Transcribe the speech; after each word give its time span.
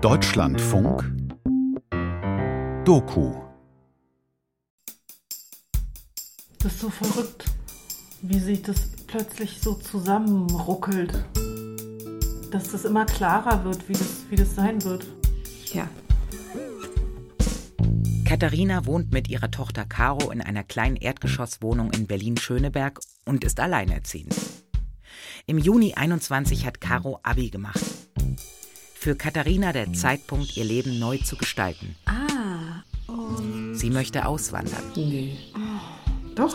Deutschlandfunk 0.00 1.04
Doku 2.86 3.34
Das 6.58 6.72
ist 6.72 6.80
so 6.80 6.88
verrückt, 6.88 7.44
wie 8.22 8.38
sich 8.38 8.62
das 8.62 8.92
plötzlich 9.06 9.60
so 9.60 9.74
zusammenruckelt. 9.74 11.26
Dass 12.50 12.72
das 12.72 12.86
immer 12.86 13.04
klarer 13.04 13.62
wird, 13.64 13.86
wie 13.90 13.92
das, 13.92 14.24
wie 14.30 14.36
das 14.36 14.54
sein 14.54 14.82
wird. 14.84 15.06
Ja. 15.74 15.86
Katharina 18.24 18.86
wohnt 18.86 19.12
mit 19.12 19.28
ihrer 19.28 19.50
Tochter 19.50 19.84
Caro 19.84 20.30
in 20.30 20.40
einer 20.40 20.64
kleinen 20.64 20.96
Erdgeschosswohnung 20.96 21.92
in 21.92 22.06
Berlin-Schöneberg 22.06 23.00
und 23.26 23.44
ist 23.44 23.60
alleinerziehend. 23.60 24.34
Im 25.44 25.58
Juni 25.58 25.92
21 25.92 26.64
hat 26.64 26.80
Caro 26.80 27.20
Abi 27.22 27.50
gemacht. 27.50 27.99
Für 29.00 29.16
Katharina 29.16 29.72
der 29.72 29.94
Zeitpunkt, 29.94 30.58
ihr 30.58 30.64
Leben 30.64 30.98
neu 30.98 31.16
zu 31.16 31.34
gestalten. 31.36 31.96
Ah. 32.04 32.82
Und 33.06 33.74
Sie 33.74 33.88
möchte 33.88 34.26
auswandern. 34.26 34.82
nee. 34.94 35.38
Doch. 36.34 36.54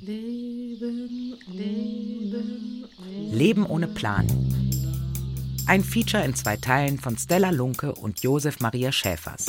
Leben, 0.00 1.36
Leben. 1.46 2.84
Leben 3.30 3.66
ohne 3.66 3.86
Plan. 3.86 4.26
Ein 5.66 5.84
Feature 5.84 6.24
in 6.24 6.34
zwei 6.34 6.56
Teilen 6.56 6.98
von 6.98 7.16
Stella 7.16 7.50
Lunke 7.50 7.94
und 7.94 8.24
Josef 8.24 8.58
Maria 8.58 8.90
Schäfers. 8.90 9.46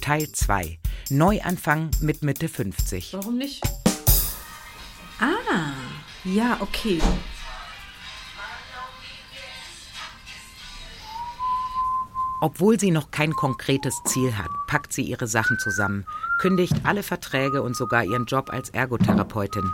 Teil 0.00 0.32
2. 0.32 0.80
Neuanfang 1.10 1.92
mit 2.00 2.24
Mitte 2.24 2.48
50. 2.48 3.12
Warum 3.12 3.38
nicht? 3.38 3.62
Ah. 5.20 5.85
Ja, 6.34 6.58
okay. 6.60 7.00
Obwohl 12.40 12.78
sie 12.78 12.90
noch 12.90 13.12
kein 13.12 13.32
konkretes 13.32 14.02
Ziel 14.04 14.36
hat, 14.36 14.50
packt 14.66 14.92
sie 14.92 15.02
ihre 15.02 15.28
Sachen 15.28 15.58
zusammen, 15.58 16.04
kündigt 16.38 16.74
alle 16.82 17.02
Verträge 17.02 17.62
und 17.62 17.76
sogar 17.76 18.04
ihren 18.04 18.26
Job 18.26 18.50
als 18.50 18.70
Ergotherapeutin. 18.70 19.70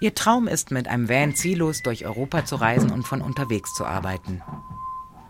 Ihr 0.00 0.14
Traum 0.14 0.48
ist, 0.48 0.70
mit 0.70 0.88
einem 0.88 1.08
Van 1.08 1.34
ziellos 1.34 1.82
durch 1.82 2.06
Europa 2.06 2.44
zu 2.44 2.56
reisen 2.56 2.90
und 2.90 3.06
von 3.06 3.20
unterwegs 3.20 3.74
zu 3.74 3.84
arbeiten. 3.84 4.42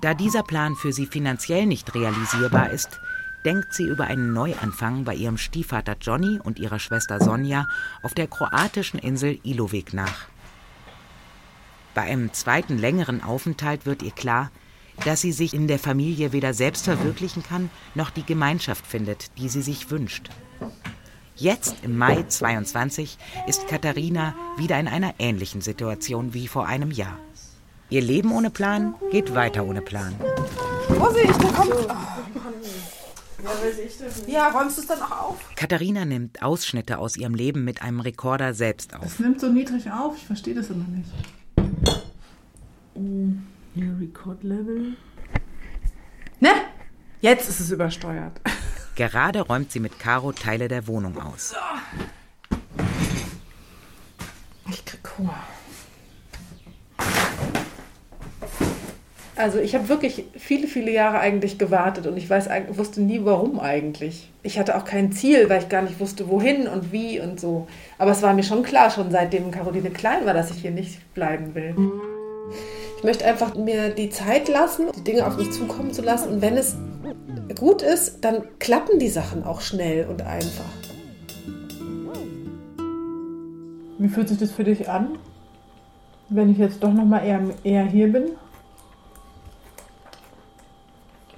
Da 0.01 0.15
dieser 0.15 0.43
Plan 0.43 0.77
für 0.77 0.93
sie 0.93 1.07
finanziell 1.07 1.67
nicht 1.67 1.95
realisierbar 1.95 2.71
ist, 2.71 3.01
denkt 3.45 3.75
sie 3.75 3.85
über 3.85 4.05
einen 4.05 4.33
Neuanfang 4.33 5.05
bei 5.05 5.15
ihrem 5.15 5.39
Stiefvater 5.39 5.97
Johnny 6.01 6.39
und 6.43 6.59
ihrer 6.59 6.79
Schwester 6.79 7.21
Sonja 7.21 7.67
auf 8.03 8.15
der 8.15 8.27
kroatischen 8.27 8.99
Insel 8.99 9.39
Ilovik 9.43 9.93
nach. 9.93 10.27
Bei 11.95 12.03
einem 12.03 12.33
zweiten 12.33 12.79
längeren 12.79 13.23
Aufenthalt 13.23 13.85
wird 13.85 14.03
ihr 14.03 14.13
klar, 14.13 14.51
dass 15.05 15.21
sie 15.21 15.33
sich 15.33 15.55
in 15.55 15.69
der 15.69 15.79
Familie 15.79 16.33
weder 16.33 16.55
selbst 16.55 16.85
verwirklichen 16.85 17.43
kann, 17.43 17.71
noch 17.95 18.11
die 18.11 18.25
Gemeinschaft 18.25 18.87
findet, 18.87 19.37
die 19.39 19.49
sie 19.49 19.63
sich 19.63 19.91
wünscht. 19.91 20.31
Jetzt, 21.35 21.77
im 21.83 21.97
Mai 21.97 22.23
22, 22.23 23.19
ist 23.47 23.67
Katharina 23.67 24.35
wieder 24.59 24.79
in 24.79 24.87
einer 24.87 25.15
ähnlichen 25.19 25.61
Situation 25.61 26.35
wie 26.35 26.47
vor 26.47 26.67
einem 26.67 26.91
Jahr. 26.91 27.19
Ihr 27.89 28.03
Leben 28.03 28.33
ohne 28.33 28.51
Plan 28.51 28.95
geht 29.11 29.35
weiter 29.35 29.65
ohne 29.65 29.83
Plan. 29.83 30.15
Vorsicht, 30.89 31.43
da 31.43 31.49
kommt. 31.49 31.73
Ja, 34.27 34.49
räumst 34.49 34.79
du 34.79 34.83
es 34.83 34.87
dann 34.89 35.03
auch 35.03 35.11
auf? 35.11 35.37
Katharina 35.57 36.05
nimmt 36.05 36.43
Ausschnitte 36.43 36.99
aus 36.99 37.17
ihrem 37.17 37.35
Leben 37.35 37.65
mit 37.65 37.83
einem 37.83 38.01
Rekorder 38.01 38.55
selbst 38.55 38.95
auf. 38.95 39.05
Es 39.05 39.19
nimmt 39.19 39.41
so 39.41 39.49
niedrig 39.49 39.91
auf, 39.91 40.17
ich 40.17 40.27
verstehe 40.27 40.55
das 40.55 40.71
immer 40.71 40.87
nicht. 40.89 41.11
Hier, 43.75 43.97
Record 44.01 44.43
Level. 44.43 44.97
Ne? 46.41 46.51
Jetzt 47.21 47.49
ist 47.49 47.61
es 47.61 47.71
übersteuert. 47.71 48.41
Gerade 48.97 49.41
räumt 49.41 49.73
sie 49.73 49.81
mit 49.81 49.99
Caro 49.99 50.33
Teile 50.33 50.69
der 50.69 50.87
Wohnung 50.87 51.19
aus. 51.21 51.55
Ich 54.69 54.85
krieg 54.85 55.01
Hunger. 55.19 55.43
Also 59.35 59.59
ich 59.59 59.75
habe 59.75 59.89
wirklich 59.89 60.25
viele, 60.37 60.67
viele 60.67 60.91
Jahre 60.91 61.19
eigentlich 61.19 61.57
gewartet 61.57 62.07
und 62.07 62.19
ich 62.19 62.29
weiß, 62.29 62.51
wusste 62.69 63.01
nie 63.01 63.21
warum 63.25 63.61
eigentlich. 63.61 64.31
Ich 64.43 64.59
hatte 64.59 64.77
auch 64.77 64.85
kein 64.85 65.11
Ziel, 65.13 65.49
weil 65.49 65.63
ich 65.63 65.71
gar 65.71 65.81
nicht 65.81 66.01
wusste, 66.01 66.29
wohin 66.29 66.69
und 66.69 66.93
wie 66.93 67.19
und 67.19 67.41
so. 67.41 67.67
Aber 67.97 68.11
es 68.11 68.21
war 68.21 68.35
mir 68.35 68.43
schon 68.43 68.63
klar, 68.63 68.91
schon 68.91 69.11
seitdem 69.11 69.51
Caroline 69.51 69.91
klein 69.91 70.27
war, 70.27 70.35
dass 70.35 70.51
ich 70.51 70.59
hier 70.59 70.71
nicht 70.71 71.15
bleiben 71.15 71.55
will. 71.55 71.75
Ich 72.99 73.05
möchte 73.05 73.25
einfach 73.25 73.55
mir 73.55 73.89
die 73.89 74.11
Zeit 74.11 74.49
lassen, 74.49 74.89
die 74.97 75.03
Dinge 75.03 75.27
auf 75.27 75.39
mich 75.39 75.51
zukommen 75.51 75.93
zu 75.93 76.03
lassen. 76.03 76.35
Und 76.35 76.43
wenn 76.43 76.59
es 76.59 76.77
gut 77.59 77.81
ist, 77.81 78.23
dann 78.25 78.45
klappen 78.59 78.99
die 78.99 79.09
Sachen 79.09 79.45
auch 79.45 79.63
schnell 79.63 80.07
und 80.07 80.23
einfach. 80.23 80.65
Wie 83.99 84.09
fühlt 84.09 84.29
sich 84.29 84.39
das 84.39 84.51
für 84.51 84.65
dich 84.65 84.91
an, 84.91 85.19
wenn 86.29 86.51
ich 86.51 86.59
jetzt 86.59 86.83
doch 86.83 86.93
nochmal 86.93 87.25
eher, 87.25 87.41
eher 87.65 87.85
hier 87.85 88.13
bin? 88.13 88.33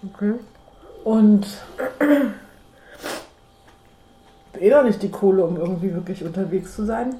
Okay. 0.07 0.35
Und 1.05 1.47
eh 4.59 4.71
doch 4.71 4.85
nicht 4.85 5.03
die 5.03 5.11
Kohle, 5.11 5.45
um 5.45 5.57
irgendwie 5.57 5.95
wirklich 5.95 6.25
unterwegs 6.25 6.75
zu 6.75 6.85
sein. 6.85 7.17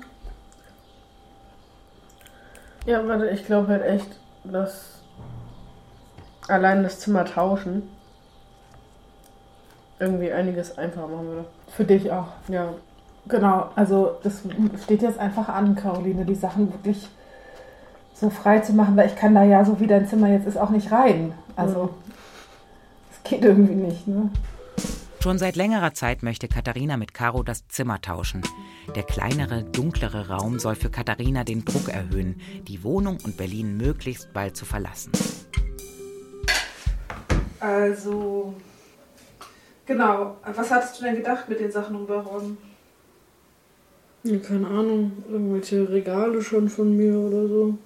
Ja, 2.87 3.07
warte, 3.07 3.29
ich 3.31 3.47
glaube 3.47 3.69
halt 3.69 3.83
echt, 3.83 4.19
dass 4.45 5.01
allein 6.49 6.83
das 6.83 7.01
Zimmer 7.01 7.25
tauschen 7.25 7.89
irgendwie 9.99 10.33
einiges 10.33 10.77
einfacher 10.77 11.09
machen 11.09 11.29
würde. 11.29 11.45
Für 11.69 11.85
dich 11.85 12.11
auch. 12.11 12.29
Ja, 12.49 12.75
Genau, 13.27 13.71
also 13.75 14.19
das 14.23 14.43
steht 14.83 15.03
jetzt 15.03 15.19
einfach 15.19 15.49
an, 15.49 15.77
Caroline, 15.77 16.27
die 16.27 16.35
Sachen 16.35 16.73
wirklich 16.73 17.09
so 18.13 18.29
frei 18.29 18.61
zu 18.61 18.75
machen, 18.75 18.97
weil 18.97 19.07
ich 19.07 19.17
kann 19.17 19.35
da 19.35 19.43
ja, 19.43 19.65
so 19.65 19.81
wie 19.81 19.87
dein 19.87 20.07
Zimmer 20.07 20.29
jetzt 20.29 20.47
ist, 20.47 20.59
auch 20.59 20.71
nicht 20.71 20.93
rein. 20.93 21.33
Also, 21.57 21.91
es 22.04 22.04
geht 23.25 23.45
irgendwie 23.45 23.75
nicht, 23.75 24.07
ne? 24.07 24.31
Schon 25.21 25.39
seit 25.39 25.57
längerer 25.57 25.95
Zeit 25.95 26.23
möchte 26.23 26.49
Katharina 26.49 26.99
mit 26.99 27.15
Caro 27.15 27.43
das 27.43 27.67
Zimmer 27.69 28.01
tauschen. 28.03 28.43
Der 28.95 29.05
kleinere, 29.05 29.65
dunklere 29.65 30.29
Raum 30.29 30.59
soll 30.59 30.75
für 30.75 30.91
Katharina 30.91 31.45
den 31.45 31.65
Druck 31.65 31.89
erhöhen, 31.89 32.43
die 32.69 32.85
Wohnung 32.85 33.19
und 33.25 33.39
Berlin 33.39 33.79
möglichst 33.79 34.35
bald 34.35 34.55
zu 34.55 34.67
verlassen. 34.67 35.13
Also, 37.59 38.55
genau. 39.87 40.37
Was 40.55 40.71
hattest 40.71 41.01
du 41.01 41.05
denn 41.05 41.17
gedacht 41.17 41.49
mit 41.49 41.59
den 41.59 41.73
Sachen 41.73 41.97
umräumen? 41.97 42.59
Ja, 44.25 44.37
keine 44.39 44.67
Ahnung, 44.67 45.13
irgendwelche 45.31 45.89
Regale 45.89 46.43
schon 46.43 46.69
von 46.69 46.95
mir 46.95 47.17
oder 47.17 47.49
so. 47.49 47.79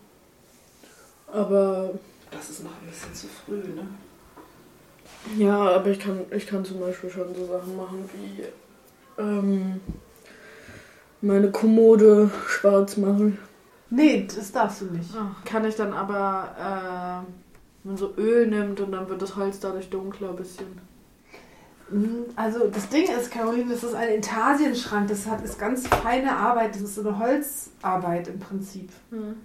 Aber 1.32 1.90
Das 2.30 2.50
ist 2.50 2.64
noch 2.64 2.70
ein 2.70 2.88
bisschen 2.88 3.14
zu 3.14 3.26
früh, 3.28 3.74
ne? 3.74 3.86
Ja, 5.36 5.56
aber 5.58 5.86
ich 5.90 5.98
kann, 6.00 6.20
ich 6.30 6.46
kann 6.46 6.64
zum 6.64 6.80
Beispiel 6.80 7.10
schon 7.10 7.34
so 7.34 7.46
Sachen 7.46 7.76
machen 7.76 8.08
wie 8.14 8.42
ähm, 9.20 9.80
meine 11.20 11.50
Kommode 11.50 12.30
schwarz 12.46 12.96
machen. 12.96 13.38
Nee, 13.90 14.26
das 14.34 14.52
darfst 14.52 14.82
du 14.82 14.86
nicht. 14.86 15.10
Kann 15.44 15.64
ich 15.64 15.74
dann 15.74 15.92
aber, 15.92 16.54
äh, 16.58 17.26
wenn 17.84 17.92
man 17.92 17.96
so 17.96 18.14
Öl 18.16 18.46
nimmt 18.46 18.80
und 18.80 18.92
dann 18.92 19.08
wird 19.08 19.22
das 19.22 19.34
Holz 19.36 19.60
dadurch 19.60 19.88
dunkler 19.90 20.30
ein 20.30 20.36
bisschen. 20.36 20.66
Mhm, 21.90 22.24
Also 22.36 22.68
das 22.68 22.88
Ding 22.90 23.04
ist, 23.08 23.30
Caroline, 23.30 23.72
das 23.72 23.82
ist 23.82 23.94
ein 23.94 24.10
Intarsienschrank. 24.10 25.08
Das 25.08 25.26
hat, 25.26 25.42
ist 25.42 25.58
ganz 25.58 25.88
feine 25.88 26.36
Arbeit. 26.36 26.74
Das 26.74 26.82
ist 26.82 26.96
so 26.96 27.00
eine 27.08 27.18
Holzarbeit 27.18 28.28
im 28.28 28.38
Prinzip. 28.38 28.90
Ähm, 29.10 29.36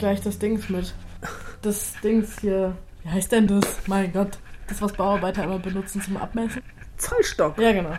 gleich 0.00 0.20
das 0.20 0.38
Dings 0.38 0.68
mit. 0.68 0.92
Das 1.62 1.94
Dings 2.02 2.40
hier. 2.40 2.76
Wie 3.04 3.10
heißt 3.10 3.30
denn 3.32 3.46
das? 3.46 3.64
Mein 3.86 4.12
Gott. 4.12 4.38
Das, 4.66 4.80
was 4.82 4.92
Bauarbeiter 4.92 5.44
immer 5.44 5.58
benutzen 5.58 6.00
zum 6.02 6.16
Abmessen. 6.16 6.62
Zollstock. 6.96 7.58
Ja, 7.58 7.72
genau. 7.72 7.92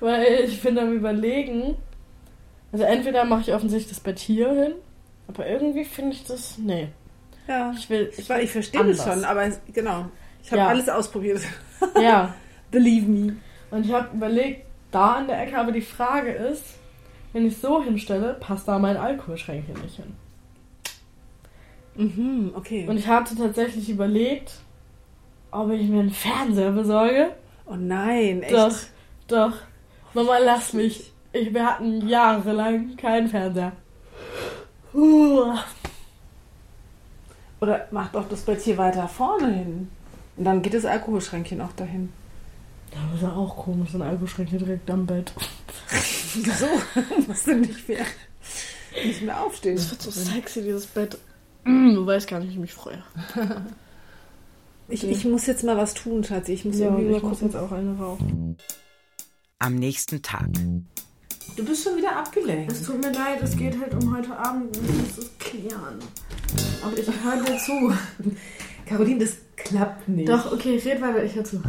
Weil 0.00 0.24
ich 0.44 0.60
bin 0.62 0.78
am 0.78 0.92
überlegen. 0.92 1.76
Also 2.72 2.84
entweder 2.84 3.24
mache 3.24 3.42
ich 3.42 3.52
offensichtlich 3.54 3.88
das 3.92 4.00
Bett 4.00 4.18
hier 4.18 4.50
hin, 4.52 4.72
aber 5.28 5.46
irgendwie 5.46 5.84
finde 5.84 6.12
ich 6.12 6.24
das. 6.24 6.56
Nee. 6.58 6.88
Ja. 7.46 7.72
Ich 7.76 7.88
will. 7.90 8.10
Ich, 8.16 8.28
ich 8.30 8.50
verstehe 8.50 8.84
das 8.84 9.04
schon, 9.04 9.24
aber 9.24 9.48
genau. 9.72 10.06
Ich 10.42 10.50
habe 10.50 10.62
Ja. 10.62 10.68
alles 10.68 10.88
ausprobiert. 10.88 11.40
Ja. 12.00 12.34
Believe 12.70 13.06
me. 13.06 13.36
Und 13.70 13.84
ich 13.86 13.92
habe 13.92 14.14
überlegt, 14.16 14.66
da 14.90 15.14
an 15.14 15.26
der 15.26 15.42
Ecke, 15.42 15.58
aber 15.58 15.72
die 15.72 15.80
Frage 15.82 16.30
ist, 16.32 16.62
wenn 17.32 17.46
ich 17.46 17.56
so 17.58 17.82
hinstelle, 17.82 18.34
passt 18.40 18.68
da 18.68 18.78
mein 18.78 18.96
Alkoholschränkchen 18.96 19.80
nicht 19.82 19.96
hin. 19.96 20.14
Mhm, 21.94 22.52
okay. 22.54 22.86
Und 22.88 22.96
ich 22.96 23.06
hatte 23.06 23.36
tatsächlich 23.36 23.88
überlegt, 23.90 24.52
ob 25.50 25.70
ich 25.70 25.88
mir 25.88 26.00
einen 26.00 26.10
Fernseher 26.10 26.72
besorge. 26.72 27.32
oh 27.66 27.76
nein, 27.76 28.42
echt? 28.42 28.54
Doch, 28.54 28.76
doch. 29.28 29.52
Mama, 30.14 30.38
lass 30.38 30.72
mich. 30.72 31.12
Ich, 31.32 31.52
wir 31.52 31.66
hatten 31.66 32.06
jahrelang 32.08 32.96
keinen 32.96 33.28
Fernseher. 33.28 33.72
Uh. 34.94 35.54
Oder 37.60 37.88
mach 37.90 38.10
doch 38.10 38.28
das 38.28 38.42
Bett 38.42 38.60
hier 38.60 38.76
weiter 38.76 39.08
vorne 39.08 39.52
hin. 39.52 39.88
Und 40.36 40.44
dann 40.44 40.62
geht 40.62 40.74
das 40.74 40.84
Alkoholschränkchen 40.84 41.60
auch 41.60 41.72
dahin. 41.72 42.12
Das 42.90 43.00
ist 43.14 43.22
ja 43.22 43.32
auch 43.32 43.56
komisch, 43.56 43.94
ein 43.94 44.02
Alkoholschränkchen 44.02 44.58
direkt 44.58 44.90
am 44.90 45.06
Bett. 45.06 45.32
Wieso? 46.34 46.66
Was 47.26 47.44
denn 47.44 47.60
nicht 47.60 47.88
mehr, 47.88 48.04
nicht 49.04 49.22
mehr 49.22 49.40
aufstehen? 49.40 49.76
Das 49.76 49.90
wird 49.90 50.02
so 50.02 50.10
sexy, 50.10 50.62
dieses 50.62 50.86
Bett. 50.86 51.16
Mm, 51.64 51.94
du 51.94 52.06
weißt 52.06 52.28
gar 52.28 52.38
nicht, 52.40 52.48
wie 52.50 52.54
ich 52.54 52.58
mich 52.60 52.74
freue. 52.74 53.02
Ich, 54.88 55.04
ich 55.04 55.24
muss 55.24 55.46
jetzt 55.46 55.64
mal 55.64 55.76
was 55.76 55.94
tun, 55.94 56.24
Schatzi. 56.24 56.52
Ich 56.52 56.64
muss 56.64 56.78
Ja, 56.78 56.86
irgendwie 56.86 57.10
mal 57.10 57.16
ich 57.18 57.22
muss 57.22 57.38
gucken. 57.38 57.46
jetzt 57.48 57.56
auch 57.56 57.72
eine 57.72 57.96
rauchen. 57.96 58.56
Am 59.58 59.74
nächsten 59.76 60.20
Tag. 60.22 60.48
Du 61.56 61.64
bist 61.64 61.84
schon 61.84 61.96
wieder 61.96 62.16
abgelenkt. 62.16 62.72
Es 62.72 62.82
tut 62.82 63.00
mir 63.00 63.12
leid, 63.12 63.40
es 63.42 63.56
geht 63.56 63.78
halt 63.80 63.94
um 63.94 64.14
heute 64.16 64.36
Abend. 64.36 64.74
Wir 64.74 64.94
müssen 64.94 65.18
es 65.20 65.38
klären. 65.38 65.98
Aber 66.84 66.98
ich 66.98 67.06
höre 67.06 67.44
dir 67.44 67.58
zu. 67.58 67.92
Caroline, 68.86 69.20
das 69.20 69.36
klappt 69.56 70.08
nicht. 70.08 70.28
Doch, 70.28 70.52
okay, 70.52 70.76
red 70.84 71.00
weiter, 71.00 71.22
ich 71.24 71.34
höre 71.36 71.44
zu. 71.44 71.62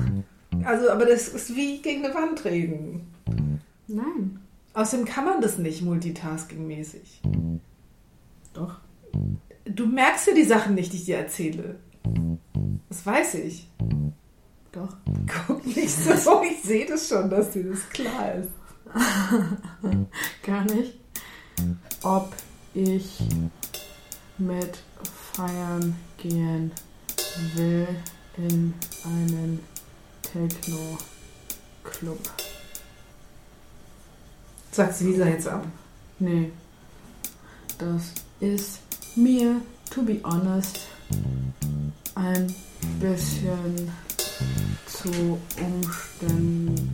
Also, 0.63 0.89
aber 0.89 1.05
das 1.05 1.27
ist 1.29 1.55
wie 1.55 1.81
gegen 1.81 2.03
eine 2.05 2.13
Wand 2.15 2.43
reden. 2.45 3.07
Nein. 3.87 4.39
Außerdem 4.73 5.05
kann 5.05 5.25
man 5.25 5.41
das 5.41 5.57
nicht 5.59 5.83
multitasking-mäßig. 5.83 7.21
Doch. 8.53 8.79
Du 9.65 9.85
merkst 9.85 10.27
ja 10.27 10.33
die 10.33 10.43
Sachen 10.43 10.75
nicht, 10.75 10.91
die 10.93 10.97
ich 10.97 11.05
dir 11.05 11.17
erzähle. 11.17 11.79
Das 12.89 13.05
weiß 13.05 13.35
ich. 13.35 13.69
Doch. 14.71 14.95
Guck 15.47 15.65
nicht 15.65 15.89
so, 15.89 16.41
ich 16.43 16.61
sehe 16.63 16.85
das 16.85 17.07
schon, 17.07 17.29
dass 17.29 17.51
dir 17.51 17.63
das 17.63 17.89
klar 17.89 18.35
ist. 18.35 18.49
Gar 20.43 20.65
nicht. 20.65 20.99
Ob 22.01 22.33
ich 22.73 23.19
mit 24.37 24.77
feiern 25.33 25.95
gehen 26.17 26.71
will 27.55 27.87
in 28.37 28.73
einen 29.05 29.59
Techno-Club. 30.21 32.19
Sagt 34.71 34.95
sie 34.95 35.05
Lisa 35.05 35.25
jetzt 35.25 35.47
ab. 35.47 35.65
Nee. 36.19 36.51
Das 37.77 38.11
ist 38.39 38.79
mir, 39.15 39.61
to 39.91 40.01
be 40.01 40.19
honest, 40.23 40.79
ein 42.15 42.53
bisschen 42.99 43.91
zu 44.87 45.39
umständlich. 45.57 46.93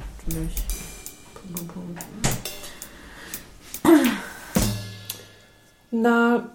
Na, 5.91 6.49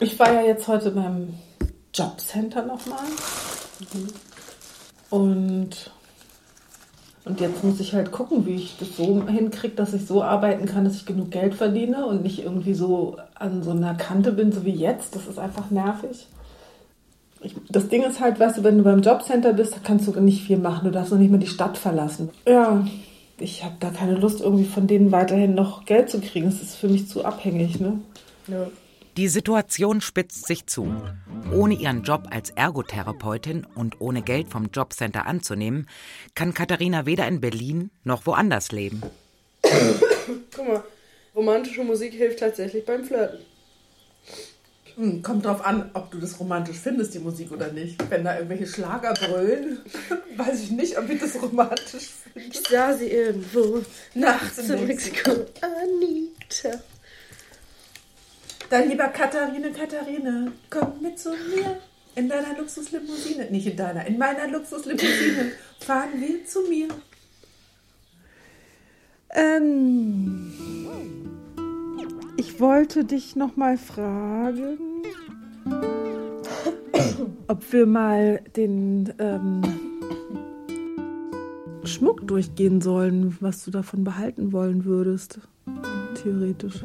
ich 0.00 0.18
war 0.18 0.32
ja 0.32 0.42
jetzt 0.42 0.68
heute 0.68 0.90
beim 0.90 1.34
Jobcenter 1.94 2.66
nochmal. 2.66 3.06
Und, 5.10 5.90
und 7.26 7.40
jetzt 7.40 7.64
muss 7.64 7.80
ich 7.80 7.92
halt 7.92 8.12
gucken, 8.12 8.46
wie 8.46 8.54
ich 8.54 8.76
das 8.78 8.96
so 8.96 9.26
hinkriege, 9.26 9.74
dass 9.74 9.92
ich 9.92 10.06
so 10.06 10.22
arbeiten 10.22 10.64
kann, 10.64 10.84
dass 10.84 10.94
ich 10.94 11.06
genug 11.06 11.32
Geld 11.32 11.54
verdiene 11.54 12.06
und 12.06 12.22
nicht 12.22 12.44
irgendwie 12.44 12.74
so 12.74 13.16
an 13.34 13.64
so 13.64 13.72
einer 13.72 13.96
Kante 13.96 14.30
bin, 14.30 14.52
so 14.52 14.64
wie 14.64 14.70
jetzt. 14.70 15.16
Das 15.16 15.26
ist 15.26 15.36
einfach 15.36 15.72
nervig. 15.72 16.28
Ich, 17.42 17.56
das 17.68 17.88
Ding 17.88 18.04
ist 18.04 18.20
halt, 18.20 18.38
weißt 18.38 18.58
du, 18.58 18.64
wenn 18.64 18.78
du 18.78 18.84
beim 18.84 19.02
Jobcenter 19.02 19.54
bist, 19.54 19.74
da 19.74 19.78
kannst 19.82 20.06
du 20.06 20.20
nicht 20.20 20.44
viel 20.44 20.56
machen. 20.56 20.84
Du 20.84 20.92
darfst 20.92 21.10
noch 21.10 21.18
nicht 21.18 21.32
mal 21.32 21.38
die 21.38 21.48
Stadt 21.48 21.76
verlassen. 21.76 22.30
Ja, 22.46 22.86
ich 23.40 23.64
habe 23.64 23.74
da 23.80 23.90
keine 23.90 24.14
Lust, 24.14 24.40
irgendwie 24.40 24.64
von 24.64 24.86
denen 24.86 25.10
weiterhin 25.10 25.56
noch 25.56 25.84
Geld 25.84 26.08
zu 26.08 26.20
kriegen. 26.20 26.46
Das 26.46 26.62
ist 26.62 26.76
für 26.76 26.88
mich 26.88 27.08
zu 27.08 27.24
abhängig, 27.24 27.80
ne? 27.80 27.98
Ja. 28.46 28.68
Die 29.16 29.28
Situation 29.28 30.02
spitzt 30.02 30.46
sich 30.46 30.66
zu. 30.66 30.94
Ohne 31.50 31.74
ihren 31.74 32.02
Job 32.02 32.28
als 32.30 32.50
Ergotherapeutin 32.50 33.66
und 33.74 34.00
ohne 34.02 34.20
Geld 34.20 34.48
vom 34.48 34.66
Jobcenter 34.66 35.26
anzunehmen, 35.26 35.88
kann 36.34 36.52
Katharina 36.52 37.06
weder 37.06 37.26
in 37.26 37.40
Berlin 37.40 37.90
noch 38.04 38.26
woanders 38.26 38.72
leben. 38.72 39.02
Guck 40.54 40.68
mal, 40.68 40.84
romantische 41.34 41.82
Musik 41.82 42.12
hilft 42.12 42.40
tatsächlich 42.40 42.84
beim 42.84 43.04
Flirten. 43.04 43.38
Hm, 44.96 45.22
Kommt 45.22 45.46
drauf 45.46 45.64
an, 45.64 45.90
ob 45.94 46.10
du 46.10 46.18
das 46.18 46.38
romantisch 46.38 46.78
findest, 46.78 47.14
die 47.14 47.18
Musik 47.18 47.52
oder 47.52 47.72
nicht. 47.72 47.98
Wenn 48.10 48.24
da 48.24 48.34
irgendwelche 48.34 48.66
Schlager 48.66 49.14
brüllen, 49.14 49.78
weiß 50.36 50.62
ich 50.62 50.70
nicht, 50.72 50.98
ob 50.98 51.08
ich 51.08 51.20
das 51.20 51.40
romantisch 51.40 52.10
finde. 52.32 52.48
Ich 52.50 52.60
sah 52.68 52.92
sie 52.92 53.06
irgendwo 53.08 53.82
Nachts 54.14 54.66
zu 54.66 54.76
Mexiko. 54.76 55.30
Anita. 55.62 56.82
Dann 58.68 58.88
lieber 58.88 59.08
Katharine, 59.08 59.70
Katharine, 59.70 60.52
komm 60.70 61.00
mit 61.00 61.18
zu 61.18 61.30
mir. 61.30 61.78
In 62.14 62.28
deiner 62.28 62.56
Luxuslimousine. 62.58 63.50
Nicht 63.50 63.66
in 63.66 63.76
deiner, 63.76 64.06
in 64.06 64.18
meiner 64.18 64.48
Luxuslimousine. 64.48 65.52
Fahren 65.80 66.20
wir 66.20 66.44
zu 66.46 66.62
mir. 66.62 66.88
Ähm, 69.30 70.52
ich 72.38 72.58
wollte 72.58 73.04
dich 73.04 73.36
noch 73.36 73.56
mal 73.56 73.76
fragen, 73.76 74.78
ob 77.48 77.72
wir 77.72 77.86
mal 77.86 78.40
den 78.56 79.12
ähm, 79.18 79.62
Schmuck 81.84 82.26
durchgehen 82.26 82.80
sollen, 82.80 83.36
was 83.40 83.64
du 83.64 83.70
davon 83.70 84.04
behalten 84.04 84.52
wollen 84.52 84.86
würdest. 84.86 85.40
Theoretisch. 86.22 86.82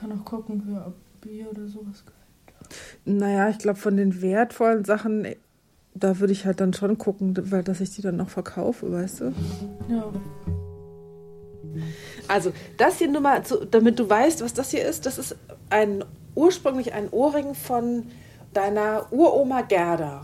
Kann 0.00 0.12
auch 0.12 0.24
gucken, 0.24 0.62
für 0.62 0.86
ob 0.86 0.94
Bier 1.20 1.50
oder 1.50 1.68
sowas. 1.68 2.04
Naja, 3.04 3.48
ich 3.50 3.58
glaube, 3.58 3.78
von 3.78 3.96
den 3.96 4.22
wertvollen 4.22 4.84
Sachen, 4.84 5.26
da 5.94 6.18
würde 6.20 6.32
ich 6.32 6.46
halt 6.46 6.60
dann 6.60 6.72
schon 6.72 6.96
gucken, 6.98 7.36
weil 7.50 7.62
dass 7.62 7.80
ich 7.80 7.90
die 7.90 8.02
dann 8.02 8.16
noch 8.16 8.30
verkaufe, 8.30 8.90
weißt 8.90 9.20
du? 9.20 9.34
Ja. 9.88 10.10
Also, 12.28 12.52
das 12.78 12.98
hier 12.98 13.08
nur 13.08 13.20
mal, 13.20 13.44
zu, 13.44 13.64
damit 13.64 13.98
du 13.98 14.08
weißt, 14.08 14.42
was 14.42 14.54
das 14.54 14.70
hier 14.70 14.84
ist, 14.84 15.04
das 15.06 15.18
ist 15.18 15.36
ein 15.68 16.04
ursprünglich 16.34 16.92
ein 16.92 17.08
Ohrring 17.10 17.54
von 17.54 18.06
deiner 18.52 19.12
Uroma 19.12 19.62
Gerda. 19.62 20.22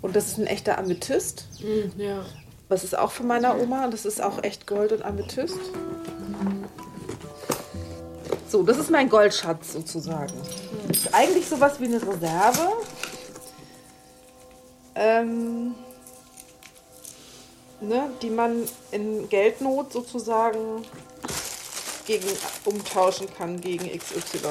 Und 0.00 0.16
das 0.16 0.28
ist 0.28 0.38
ein 0.38 0.46
echter 0.46 0.78
Amethyst. 0.78 1.46
Mhm, 1.62 2.00
ja. 2.00 2.24
Das 2.68 2.84
ist 2.84 2.96
auch 2.96 3.10
von 3.10 3.26
meiner 3.26 3.60
Oma 3.60 3.84
und 3.84 3.92
das 3.92 4.06
ist 4.06 4.22
auch 4.22 4.42
echt 4.42 4.66
Gold 4.66 4.92
und 4.92 5.04
Amethyst. 5.04 5.58
So, 8.52 8.62
das 8.62 8.76
ist 8.76 8.90
mein 8.90 9.08
Goldschatz 9.08 9.72
sozusagen. 9.72 10.34
Ist 10.90 11.14
eigentlich 11.14 11.48
sowas 11.48 11.80
wie 11.80 11.86
eine 11.86 11.96
Reserve. 11.96 12.68
Ähm, 14.94 15.74
ne, 17.80 18.10
die 18.20 18.28
man 18.28 18.68
in 18.90 19.26
Geldnot 19.30 19.94
sozusagen 19.94 20.84
gegen 22.04 22.28
umtauschen 22.66 23.26
kann 23.38 23.58
gegen 23.58 23.86
XY. 23.86 24.48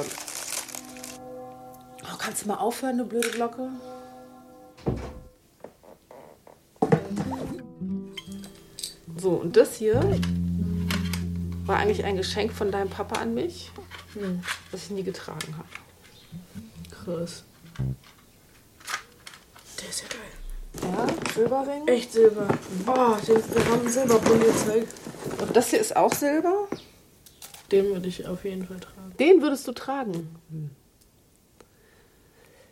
Oh, 2.01 2.17
kannst 2.17 2.41
du 2.41 2.47
mal 2.47 2.57
aufhören, 2.57 2.97
du 2.97 3.05
blöde 3.05 3.29
Glocke? 3.29 3.69
So, 9.17 9.29
und 9.29 9.55
das 9.55 9.75
hier 9.75 10.01
war 11.67 11.77
eigentlich 11.77 12.03
ein 12.03 12.17
Geschenk 12.17 12.51
von 12.51 12.71
deinem 12.71 12.89
Papa 12.89 13.21
an 13.21 13.35
mich, 13.35 13.71
das 14.71 14.83
ich 14.83 14.89
nie 14.91 15.03
getragen 15.03 15.55
habe. 15.57 15.67
Krass. 17.03 17.43
Der 19.81 19.89
ist 19.89 20.03
ja 20.03 20.07
geil. 20.09 20.31
Ja, 20.83 21.33
Silberring. 21.33 21.87
Echt 21.87 22.13
Silber. 22.13 22.47
Den, 22.47 22.87
wir 22.87 23.65
haben 23.65 23.89
Silberbund 23.89 24.43
gezeigt. 24.43 24.93
Und 25.39 25.55
das 25.55 25.69
hier 25.69 25.79
ist 25.79 25.95
auch 25.95 26.13
Silber. 26.13 26.67
Den 27.71 27.85
würde 27.85 28.07
ich 28.07 28.27
auf 28.27 28.43
jeden 28.43 28.65
Fall 28.65 28.79
tragen. 28.79 29.13
Den 29.19 29.41
würdest 29.41 29.67
du 29.67 29.71
tragen. 29.71 30.35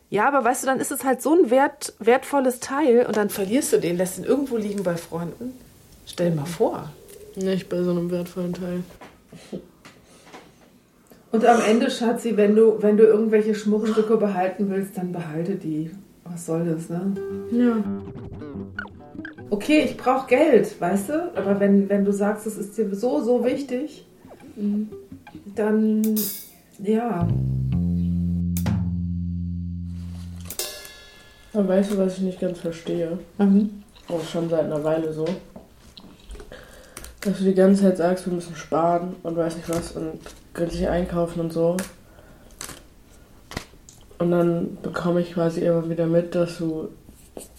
Ja, 0.10 0.28
aber 0.28 0.44
weißt 0.44 0.64
du, 0.64 0.68
dann 0.68 0.80
ist 0.80 0.92
es 0.92 1.04
halt 1.04 1.22
so 1.22 1.36
ein 1.36 1.50
wert, 1.50 1.94
wertvolles 2.00 2.60
Teil 2.60 3.06
und 3.06 3.16
dann 3.16 3.30
verlierst 3.30 3.74
du 3.74 3.80
den, 3.80 3.98
lässt 3.98 4.18
ihn 4.18 4.24
irgendwo 4.24 4.58
liegen 4.58 4.84
bei 4.84 4.98
Freunden. 4.98 5.54
Stell 6.06 6.32
dir 6.32 6.38
mal 6.38 6.46
vor. 6.46 6.90
Nicht 7.36 7.70
bei 7.70 7.84
so 7.84 7.92
einem 7.92 8.10
wertvollen 8.10 8.54
Teil. 8.54 8.84
Und 11.32 11.46
am 11.46 11.62
Ende, 11.62 11.92
Schatzi, 11.92 12.38
wenn 12.38 12.56
du, 12.56 12.82
wenn 12.82 12.98
du 12.98 13.04
irgendwelche 13.04 13.54
Schmuckstücke 13.54 14.18
behalten 14.18 14.70
willst, 14.70 14.98
dann 14.98 15.12
behalte 15.12 15.56
die. 15.56 15.92
Was 16.24 16.46
soll 16.46 16.66
das, 16.66 16.90
ne? 16.90 17.14
Ja. 17.52 17.84
Okay, 19.52 19.82
ich 19.86 19.98
brauche 19.98 20.28
Geld, 20.28 20.80
weißt 20.80 21.10
du? 21.10 21.32
Aber 21.36 21.60
wenn, 21.60 21.90
wenn 21.90 22.06
du 22.06 22.12
sagst, 22.12 22.48
es 22.48 22.58
ist 22.58 22.78
dir 22.78 22.94
so, 22.96 23.22
so 23.22 23.44
wichtig, 23.46 24.06
dann 25.56 26.02
ja. 26.80 27.28
Aber 31.54 31.68
weißt 31.68 31.92
du, 31.92 31.98
was 31.98 32.18
ich 32.18 32.24
nicht 32.24 32.40
ganz 32.40 32.60
verstehe? 32.60 33.20
Mhm. 33.38 33.84
Auch 34.08 34.24
schon 34.24 34.50
seit 34.50 34.66
einer 34.66 34.84
Weile 34.84 35.12
so. 35.14 35.26
Dass 37.22 37.38
du 37.38 37.44
die 37.44 37.54
ganze 37.54 37.84
Zeit 37.84 37.98
sagst, 37.98 38.26
wir 38.26 38.34
müssen 38.34 38.56
sparen 38.56 39.16
und 39.24 39.36
weiß 39.36 39.58
nicht 39.58 39.70
was 39.70 39.92
und 39.92 40.20
günstig 40.54 40.88
einkaufen 40.88 41.42
und 41.42 41.52
so. 41.52 41.76
Und 44.20 44.32
dann 44.32 44.78
bekomme 44.82 45.22
ich 45.22 45.34
quasi 45.34 45.62
immer 45.62 45.90
wieder 45.90 46.06
mit, 46.06 46.36
dass 46.36 46.58
du 46.58 46.90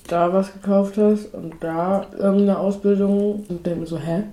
da 0.06 0.32
was 0.32 0.52
gekauft 0.52 0.96
hast 0.98 1.32
und 1.34 1.54
da 1.60 2.06
irgendeine 2.12 2.58
Ausbildung 2.58 3.46
und 3.48 3.64
denke 3.64 3.80
mir 3.80 3.86
so, 3.86 3.98
hä? 3.98 4.24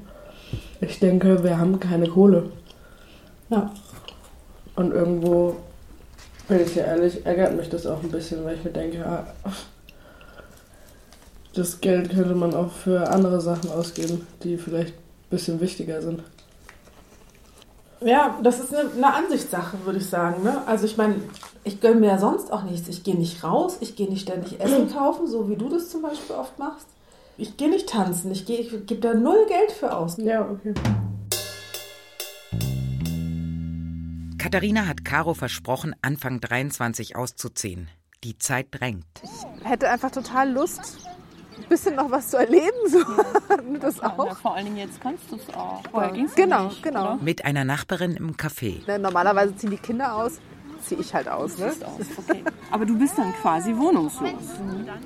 Ich 0.81 0.99
denke, 0.99 1.43
wir 1.43 1.57
haben 1.57 1.79
keine 1.79 2.07
Kohle. 2.07 2.51
Ja. 3.49 3.71
Und 4.75 4.91
irgendwo, 4.93 5.55
bin 6.47 6.61
ich 6.61 6.73
dir 6.73 6.85
ehrlich, 6.85 7.25
ärgert 7.25 7.55
mich 7.55 7.69
das 7.69 7.85
auch 7.85 8.03
ein 8.03 8.11
bisschen, 8.11 8.43
weil 8.45 8.55
ich 8.55 8.63
mir 8.63 8.71
denke, 8.71 8.97
ja, 8.97 9.27
das 11.53 11.81
Geld 11.81 12.11
könnte 12.11 12.35
man 12.35 12.53
auch 12.53 12.71
für 12.71 13.09
andere 13.09 13.41
Sachen 13.41 13.71
ausgeben, 13.71 14.27
die 14.43 14.57
vielleicht 14.57 14.93
bisschen 15.29 15.59
wichtiger 15.59 16.01
sind. 16.01 16.23
Ja, 17.99 18.37
das 18.43 18.59
ist 18.59 18.73
eine, 18.75 18.89
eine 18.91 19.13
Ansichtssache, 19.13 19.77
würde 19.83 19.97
ich 19.99 20.05
sagen. 20.07 20.43
Ne? 20.43 20.61
Also 20.67 20.85
ich 20.85 20.97
meine, 20.97 21.15
ich 21.63 21.81
gönne 21.81 21.99
mir 21.99 22.07
ja 22.07 22.19
sonst 22.19 22.51
auch 22.53 22.63
nichts. 22.63 22.87
Ich 22.89 23.03
gehe 23.03 23.15
nicht 23.15 23.43
raus, 23.43 23.77
ich 23.79 23.95
gehe 23.95 24.07
nicht 24.07 24.21
ständig 24.21 24.59
Essen 24.59 24.91
kaufen, 24.93 25.27
so 25.27 25.49
wie 25.49 25.55
du 25.55 25.67
das 25.69 25.89
zum 25.89 26.03
Beispiel 26.03 26.35
oft 26.35 26.59
machst. 26.59 26.85
Ich 27.39 27.57
gehe 27.57 27.69
nicht 27.69 27.89
tanzen, 27.89 28.31
ich, 28.31 28.45
gehe- 28.45 28.59
ich 28.59 28.69
gebe 28.87 29.01
da 29.01 29.13
null 29.13 29.45
Geld 29.47 29.71
für 29.71 29.95
aus. 29.95 30.17
Ja, 30.17 30.41
okay. 30.41 30.73
Katharina 34.37 34.85
hat 34.87 35.03
Caro 35.03 35.33
versprochen, 35.33 35.95
Anfang 36.01 36.39
23 36.39 37.15
auszuziehen. 37.15 37.89
Die 38.23 38.37
Zeit 38.37 38.67
drängt. 38.71 39.05
Hätte 39.63 39.89
einfach 39.89 40.11
total 40.11 40.51
Lust, 40.51 40.97
bisschen 41.69 41.95
noch 41.95 42.09
was 42.11 42.29
zu 42.29 42.37
erleben. 42.37 42.77
So. 42.87 42.99
Das 43.79 43.97
Ja, 43.97 44.13
auch. 44.17 44.37
vor 44.37 44.55
allen 44.55 44.65
Dingen 44.65 44.77
jetzt 44.77 44.99
kannst 45.01 45.31
du 45.31 45.35
es 45.35 45.53
auch. 45.55 45.81
Vorher 45.91 46.11
ging's 46.11 46.35
Genau, 46.35 46.57
ja 46.57 46.63
nicht, 46.65 46.83
genau. 46.83 47.01
Oder? 47.13 47.15
Mit 47.21 47.45
einer 47.45 47.63
Nachbarin 47.65 48.15
im 48.15 48.35
Café. 48.37 48.85
Ne, 48.87 48.99
Normalerweise 48.99 49.55
ziehen 49.55 49.71
die 49.71 49.77
Kinder 49.77 50.15
aus, 50.15 50.39
ziehe 50.83 50.99
ich 51.01 51.13
halt 51.13 51.27
aus. 51.27 51.57
Ne? 51.57 51.73
Auch, 51.85 51.99
okay. 52.29 52.43
Aber 52.71 52.85
du 52.85 52.97
bist 52.97 53.17
dann 53.17 53.33
quasi 53.41 53.75
wohnungslos. 53.75 54.31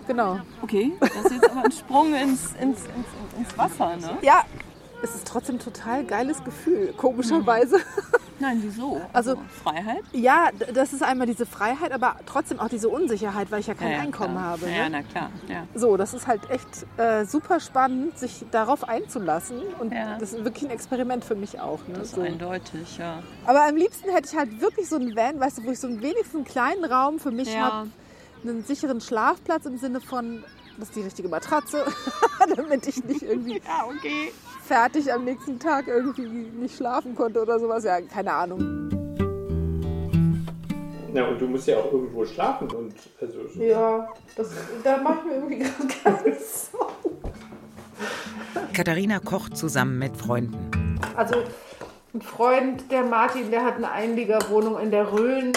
Genau. 0.08 0.40
Okay, 0.62 0.94
das 1.00 1.10
ist 1.26 1.32
jetzt 1.34 1.50
aber 1.52 1.64
ein 1.66 1.72
Sprung 1.72 2.14
ins, 2.14 2.54
ins, 2.54 2.80
ins, 2.86 3.40
ins 3.40 3.58
Wasser, 3.58 3.96
ne? 3.98 4.18
Ja, 4.22 4.44
es 5.04 5.16
ist 5.16 5.28
trotzdem 5.28 5.56
ein 5.56 5.60
total 5.60 6.04
geiles 6.06 6.44
Gefühl, 6.44 6.94
komischerweise. 6.98 7.78
Nein, 8.40 8.60
wieso? 8.64 9.00
Also- 9.14 9.36
Freiheit? 9.64 10.02
Ja, 10.14 10.50
das 10.74 10.94
ist 10.94 11.04
einmal 11.04 11.28
diese 11.28 11.46
Freiheit, 11.46 11.92
aber 11.92 12.16
trotzdem 12.26 12.60
auch 12.60 12.70
diese 12.70 12.90
Unsicherheit, 12.90 13.52
weil 13.52 13.60
ich 13.60 13.68
ja 13.68 13.76
kein 13.76 13.90
Ja, 13.92 13.98
ja, 13.98 14.02
Einkommen 14.02 14.34
klar. 14.34 14.44
habe. 14.46 14.68
Ja, 14.70 14.90
Ne? 14.90 14.90
na 14.90 15.04
klar. 15.04 15.30
Ja. 15.48 15.68
So, 15.76 15.96
das 15.96 16.16
ist 16.16 16.26
halt 16.26 16.50
echt 16.50 16.66
äh, 16.98 17.26
super 17.26 17.60
spannend, 17.60 18.18
sich 18.18 18.44
darauf 18.50 18.88
einzulassen. 18.90 19.60
Und 19.80 19.94
Ja. 19.94 20.18
das 20.18 20.34
ist 20.34 20.44
wirklich 20.44 20.64
ein 20.64 20.72
Experiment 20.72 21.24
für 21.24 21.36
mich 21.36 21.60
auch. 21.60 21.80
Ne? 21.88 21.94
Das 22.00 22.08
ist 22.10 22.16
So. 22.16 22.22
eindeutig, 22.22 22.98
ja. 22.98 23.22
Aber 23.46 23.68
am 23.68 23.76
liebsten 23.76 24.10
hätte 24.10 24.30
ich 24.32 24.36
halt 24.38 24.60
wirklich 24.60 24.90
so 24.90 24.96
einen 24.96 25.16
Van, 25.16 25.40
weißt 25.40 25.60
du, 25.60 25.64
wo 25.66 25.72
ich 25.72 25.80
so 25.80 25.86
einen 25.88 26.02
wenigstens 26.02 26.34
einen 26.36 26.46
kleinen 26.46 26.84
Raum 26.86 27.20
für 27.20 27.32
mich 27.32 27.54
Ja. 27.54 27.60
habe, 27.62 27.90
einen 28.44 28.64
sicheren 28.64 29.02
Schlafplatz 29.02 29.68
im 29.68 29.78
Sinne 29.78 30.02
von, 30.02 30.44
das 30.80 30.88
ist 30.90 30.96
die 30.96 31.02
richtige 31.04 31.30
Matratze, 31.30 31.86
damit 32.56 32.88
ich 32.88 33.04
nicht 33.04 33.22
irgendwie 33.22 33.62
Ja, 33.68 33.86
okay. 33.86 34.32
Fertig 34.72 35.12
am 35.12 35.26
nächsten 35.26 35.60
Tag 35.60 35.90
irgendwie 35.90 36.22
nicht 36.22 36.78
schlafen 36.78 37.14
konnte 37.14 37.42
oder 37.42 37.60
sowas. 37.60 37.84
Ja, 37.84 38.00
keine 38.00 38.32
Ahnung. 38.32 38.90
Na, 41.14 41.28
und 41.28 41.42
du 41.42 41.48
musst 41.48 41.68
ja 41.68 41.78
auch 41.78 41.92
irgendwo 41.92 42.24
schlafen 42.24 42.72
und 42.72 42.94
also 43.20 43.50
so. 43.50 43.62
Ja, 43.62 44.08
das, 44.38 44.50
da 44.82 44.96
mache 44.96 45.18
ich 45.20 45.26
mir 45.26 45.34
irgendwie 45.34 45.58
gerade 45.60 45.88
keine 46.02 46.38
Sorgen. 46.38 47.18
Katharina 48.72 49.20
kocht 49.20 49.58
zusammen 49.58 50.00
mit 50.00 50.16
Freunden. 50.16 50.98
Also 51.18 51.44
ein 52.14 52.22
Freund, 52.22 52.90
der 52.90 53.04
Martin, 53.04 53.52
der 53.52 53.66
hat 53.66 53.76
eine 53.76 53.92
Einliegerwohnung 53.92 54.80
in 54.80 54.90
der 54.90 55.12
Rhön, 55.12 55.52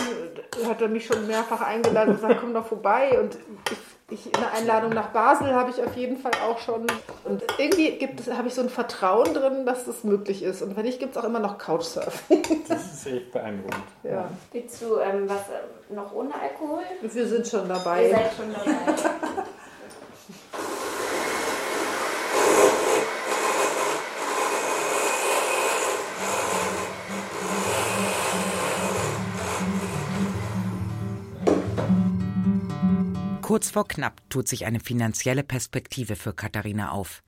hat 0.67 0.83
er 0.83 0.89
mich 0.89 1.07
schon 1.07 1.25
mehrfach 1.29 1.61
eingeladen 1.61 2.11
und 2.11 2.17
gesagt, 2.17 2.41
komm 2.41 2.53
doch 2.53 2.67
vorbei. 2.67 3.21
Und 3.21 3.39
ich, 3.71 3.79
ich, 4.11 4.37
eine 4.37 4.51
Einladung 4.53 4.93
nach 4.93 5.09
Basel 5.09 5.55
habe 5.55 5.71
ich 5.71 5.83
auf 5.83 5.97
jeden 5.97 6.19
Fall 6.19 6.33
auch 6.47 6.59
schon. 6.59 6.87
Und 7.25 7.43
irgendwie 7.59 7.93
gibt 7.93 8.21
es, 8.21 8.31
habe 8.31 8.49
ich 8.49 8.55
so 8.55 8.61
ein 8.61 8.69
Vertrauen 8.69 9.33
drin, 9.33 9.65
dass 9.65 9.87
das 9.87 10.05
möglich 10.05 10.43
ist. 10.43 10.61
Und 10.63 10.77
wenn 10.77 10.85
nicht, 10.85 10.99
gibt 10.99 11.17
es 11.17 11.23
auch 11.23 11.27
immer 11.27 11.41
noch 11.41 11.57
Couchsurfing. 11.59 12.43
Das 12.69 12.93
ist 12.93 13.07
echt 13.07 13.33
beeindruckend. 13.33 13.85
Ja. 14.03 14.29
Willst 14.53 14.83
du 14.83 14.99
ähm, 14.99 15.29
was 15.29 15.41
ähm, 15.49 15.97
noch 15.97 16.13
ohne 16.13 16.35
Alkohol? 16.35 16.83
Wir 17.01 17.27
sind 17.27 17.47
schon 17.47 17.63
Ihr 17.63 17.75
dabei. 17.75 18.11
seid 18.11 18.33
schon 18.35 18.53
dabei. 18.53 18.95
Kurz 33.55 33.71
vor 33.71 33.87
knapp 33.87 34.21
tut 34.31 34.49
sich 34.49 34.67
eine 34.67 34.81
finanzielle 34.81 35.45
Perspektive 35.45 36.17
für 36.17 36.33
Katharina 36.33 36.91
auf. 36.91 37.23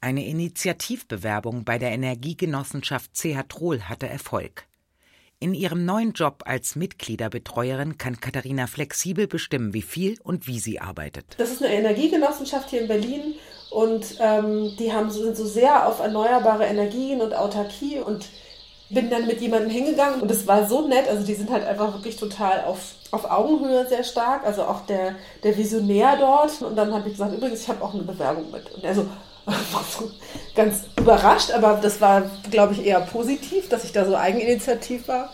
Eine 0.00 0.24
Initiativbewerbung 0.24 1.66
bei 1.66 1.76
der 1.76 1.90
Energiegenossenschaft 1.90 3.10
CH 3.14 3.46
Trohl 3.50 3.82
hatte 3.82 4.08
Erfolg. 4.08 4.64
In 5.38 5.52
ihrem 5.52 5.84
neuen 5.84 6.14
Job 6.14 6.44
als 6.46 6.76
Mitgliederbetreuerin 6.76 7.98
kann 7.98 8.20
Katharina 8.20 8.68
flexibel 8.68 9.26
bestimmen, 9.26 9.74
wie 9.74 9.82
viel 9.82 10.18
und 10.22 10.46
wie 10.46 10.60
sie 10.60 10.80
arbeitet. 10.80 11.26
Das 11.36 11.50
ist 11.50 11.62
eine 11.62 11.74
Energiegenossenschaft 11.74 12.70
hier 12.70 12.80
in 12.80 12.88
Berlin 12.88 13.34
und 13.70 14.16
ähm, 14.18 14.74
die 14.78 14.94
haben, 14.94 15.10
sind 15.10 15.36
so 15.36 15.44
sehr 15.44 15.86
auf 15.86 16.00
erneuerbare 16.00 16.64
Energien 16.64 17.20
und 17.20 17.34
Autarkie 17.34 17.98
und 17.98 18.30
bin 18.88 19.10
dann 19.10 19.26
mit 19.26 19.42
jemandem 19.42 19.68
hingegangen 19.68 20.22
und 20.22 20.30
es 20.30 20.46
war 20.46 20.66
so 20.66 20.88
nett, 20.88 21.06
also 21.06 21.26
die 21.26 21.34
sind 21.34 21.50
halt 21.50 21.66
einfach 21.66 21.92
wirklich 21.92 22.16
total 22.16 22.64
auf, 22.64 22.94
auf 23.12 23.30
Augenhöhe 23.30 23.86
sehr 23.88 24.04
stark, 24.04 24.44
also 24.44 24.62
auch 24.62 24.86
der, 24.86 25.14
der 25.42 25.56
Visionär 25.56 26.16
dort 26.18 26.62
und 26.62 26.76
dann 26.76 26.92
habe 26.92 27.08
ich 27.08 27.14
gesagt, 27.14 27.34
übrigens, 27.34 27.62
ich 27.62 27.68
habe 27.68 27.84
auch 27.84 27.94
eine 27.94 28.02
Bewerbung 28.02 28.50
mit 28.50 28.72
und 28.74 28.84
er 28.84 28.94
so, 28.94 29.06
war 29.46 29.84
ganz 30.54 30.84
überrascht, 30.98 31.52
aber 31.52 31.78
das 31.80 32.00
war, 32.00 32.24
glaube 32.50 32.72
ich, 32.72 32.84
eher 32.84 33.00
positiv, 33.00 33.68
dass 33.68 33.84
ich 33.84 33.92
da 33.92 34.04
so 34.04 34.16
eigeninitiativ 34.16 35.06
war. 35.08 35.32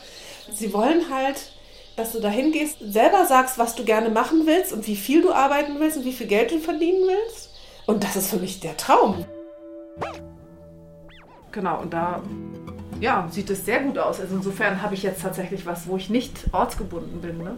Sie 0.52 0.72
wollen 0.74 1.04
halt, 1.10 1.52
dass 1.96 2.12
du 2.12 2.20
da 2.20 2.28
hingehst, 2.28 2.76
selber 2.80 3.24
sagst, 3.26 3.58
was 3.58 3.74
du 3.74 3.84
gerne 3.84 4.10
machen 4.10 4.42
willst 4.46 4.72
und 4.72 4.86
wie 4.86 4.96
viel 4.96 5.22
du 5.22 5.32
arbeiten 5.32 5.78
willst 5.78 5.96
und 5.96 6.04
wie 6.04 6.12
viel 6.12 6.26
Geld 6.26 6.50
du 6.50 6.58
verdienen 6.58 7.06
willst. 7.06 7.50
Und 7.86 8.04
das 8.04 8.16
ist 8.16 8.30
für 8.30 8.36
mich 8.36 8.60
der 8.60 8.76
Traum. 8.76 9.24
Genau, 11.52 11.80
und 11.80 11.92
da 11.92 12.22
ja, 13.02 13.28
sieht 13.32 13.50
es 13.50 13.66
sehr 13.66 13.80
gut 13.80 13.98
aus. 13.98 14.20
Also 14.20 14.36
insofern 14.36 14.80
habe 14.80 14.94
ich 14.94 15.02
jetzt 15.02 15.22
tatsächlich 15.22 15.66
was, 15.66 15.88
wo 15.88 15.96
ich 15.96 16.08
nicht 16.08 16.46
ortsgebunden 16.52 17.20
bin. 17.20 17.38
Ne? 17.38 17.56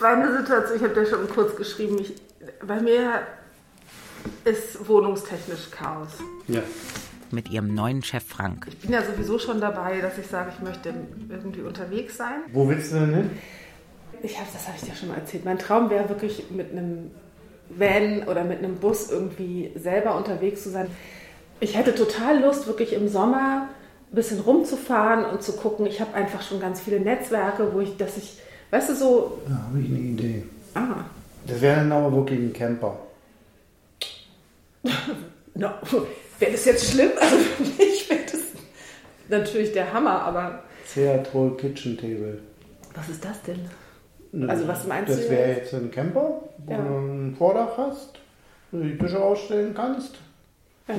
Meine 0.00 0.38
Situation, 0.38 0.76
ich 0.78 0.82
habe 0.82 0.94
dir 0.94 1.06
schon 1.06 1.28
kurz 1.28 1.54
geschrieben, 1.54 1.98
ich, 2.00 2.14
bei 2.66 2.80
mir 2.80 3.20
ist 4.46 4.88
wohnungstechnisch 4.88 5.70
Chaos. 5.70 6.08
Ja. 6.46 6.62
Mit 7.30 7.50
ihrem 7.50 7.74
neuen 7.74 8.02
Chef 8.02 8.24
Frank. 8.24 8.66
Ich 8.70 8.78
bin 8.78 8.92
ja 8.92 9.02
sowieso 9.02 9.38
schon 9.38 9.60
dabei, 9.60 10.00
dass 10.00 10.16
ich 10.16 10.26
sage, 10.26 10.50
ich 10.56 10.62
möchte 10.64 10.94
irgendwie 11.28 11.60
unterwegs 11.60 12.16
sein. 12.16 12.40
Wo 12.50 12.66
willst 12.66 12.92
du 12.92 13.00
denn 13.00 13.14
hin? 13.14 13.30
Ich 14.22 14.38
habe, 14.38 14.48
das 14.50 14.66
habe 14.66 14.78
ich 14.80 14.88
dir 14.88 14.96
schon 14.96 15.08
mal 15.10 15.18
erzählt. 15.18 15.44
Mein 15.44 15.58
Traum 15.58 15.90
wäre 15.90 16.08
wirklich 16.08 16.50
mit 16.50 16.72
einem 16.72 17.10
Van 17.68 18.26
oder 18.26 18.44
mit 18.44 18.60
einem 18.60 18.76
Bus 18.76 19.10
irgendwie 19.10 19.70
selber 19.76 20.16
unterwegs 20.16 20.62
zu 20.62 20.70
sein. 20.70 20.88
Ich 21.60 21.76
hätte 21.76 21.94
total 21.94 22.40
Lust, 22.42 22.66
wirklich 22.66 22.92
im 22.92 23.08
Sommer 23.08 23.68
ein 24.10 24.14
bisschen 24.14 24.40
rumzufahren 24.40 25.24
und 25.26 25.42
zu 25.42 25.52
gucken. 25.56 25.86
Ich 25.86 26.00
habe 26.00 26.14
einfach 26.14 26.42
schon 26.42 26.60
ganz 26.60 26.80
viele 26.80 27.00
Netzwerke, 27.00 27.72
wo 27.74 27.80
ich, 27.80 27.96
dass 27.96 28.16
ich, 28.16 28.38
weißt 28.70 28.90
du, 28.90 28.94
so, 28.94 29.38
Da 29.48 29.54
habe 29.66 29.80
ich 29.80 29.88
eine 29.90 29.98
Idee. 29.98 30.44
ah, 30.74 31.04
Das 31.46 31.60
wäre 31.60 31.76
dann 31.76 31.92
aber 31.92 32.14
wirklich 32.14 32.38
ein 32.38 32.52
Camper. 32.52 32.98
no, 35.54 35.68
wäre 36.38 36.52
das 36.52 36.64
jetzt 36.64 36.90
schlimm? 36.92 37.10
Also 37.20 37.36
für 37.56 37.62
mich 37.62 38.08
wäre 38.08 38.20
das 38.24 38.40
natürlich 39.28 39.72
der 39.72 39.92
Hammer, 39.92 40.22
aber 40.22 40.62
Theatrol 40.92 41.56
Kitchen 41.56 41.96
Table. 41.98 42.38
was 42.94 43.08
ist 43.08 43.24
das 43.24 43.42
denn? 43.42 44.48
Also 44.48 44.68
was 44.68 44.86
meinst 44.86 45.10
das 45.10 45.22
du 45.24 45.30
wäre 45.30 45.48
jetzt? 45.50 45.72
jetzt 45.72 45.74
ein 45.74 45.90
Camper, 45.90 46.42
wo 46.58 46.72
Ja. 46.72 46.78
du 46.78 46.84
ein 46.98 47.34
Vordach 47.36 47.76
hast, 47.76 48.12
wo 48.70 48.78
du 48.78 48.84
die 48.84 48.96
Tische 48.98 49.20
ausstellen 49.22 49.74
kannst 49.74 50.14
Ja. 50.86 50.94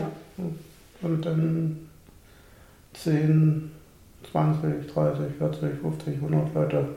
Und 1.01 1.25
dann 1.25 1.89
10, 2.93 3.71
20, 4.31 4.91
30, 4.93 5.35
40, 5.37 5.79
50, 5.81 6.15
100 6.15 6.53
Leute 6.53 6.87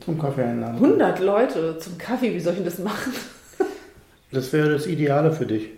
zum 0.00 0.18
Kaffee 0.20 0.42
einladen. 0.42 0.76
100 0.76 1.20
Leute 1.20 1.78
zum 1.78 1.96
Kaffee, 1.98 2.34
wie 2.34 2.40
soll 2.40 2.52
ich 2.52 2.58
denn 2.58 2.64
das 2.66 2.78
machen? 2.78 3.12
Das 4.32 4.52
wäre 4.52 4.70
das 4.72 4.86
Ideale 4.86 5.32
für 5.32 5.46
dich. 5.46 5.68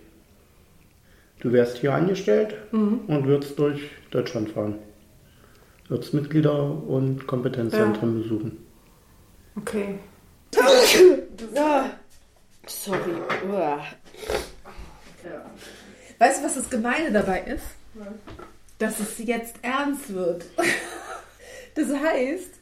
Du 1.41 1.53
wärst 1.53 1.77
hier 1.79 1.93
angestellt 1.95 2.55
Mhm. 2.73 3.01
und 3.07 3.27
würdest 3.27 3.59
durch 3.59 3.91
Deutschland 4.11 4.51
fahren. 4.51 4.77
Würdest 5.89 6.15
Mitglieder 6.15 6.63
und 6.65 7.27
Kompetenzzentren 7.27 8.23
besuchen. 8.23 8.59
Okay. 9.57 9.99
Ja. 11.55 11.91
Sorry. 12.67 13.13
Uah. 13.51 13.79
Weißt 16.19 16.41
du, 16.41 16.47
was 16.47 16.55
das 16.55 16.71
Gemeine 16.71 17.13
dabei 17.13 17.43
ist? 17.43 17.65
Dass 18.79 18.99
es 19.01 19.19
jetzt 19.19 19.57
ernst 19.63 20.13
wird. 20.13 20.45
Das 21.75 21.89
heißt, 21.91 22.53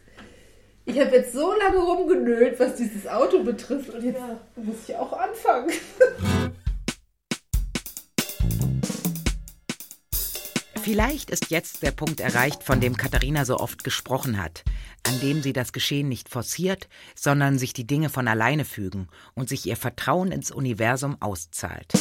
ich 0.86 0.98
habe 0.98 1.14
jetzt 1.14 1.34
so 1.34 1.54
lange 1.54 1.78
rumgenölt, 1.78 2.58
was 2.58 2.74
dieses 2.74 3.06
Auto 3.06 3.44
betrifft, 3.44 3.90
und 3.90 4.02
jetzt 4.02 4.20
muss 4.56 4.74
ich 4.88 4.96
auch 4.96 5.12
anfangen. 5.12 5.70
Vielleicht 10.82 11.30
ist 11.30 11.52
jetzt 11.52 11.84
der 11.84 11.92
Punkt 11.92 12.18
erreicht, 12.18 12.64
von 12.64 12.80
dem 12.80 12.96
Katharina 12.96 13.44
so 13.44 13.58
oft 13.58 13.84
gesprochen 13.84 14.42
hat, 14.42 14.64
an 15.06 15.20
dem 15.20 15.42
sie 15.42 15.52
das 15.52 15.72
Geschehen 15.72 16.08
nicht 16.08 16.28
forciert, 16.28 16.88
sondern 17.14 17.56
sich 17.56 17.72
die 17.72 17.86
Dinge 17.86 18.10
von 18.10 18.26
alleine 18.26 18.64
fügen 18.64 19.06
und 19.34 19.48
sich 19.48 19.64
ihr 19.66 19.76
Vertrauen 19.76 20.32
ins 20.32 20.50
Universum 20.50 21.16
auszahlt. 21.20 21.92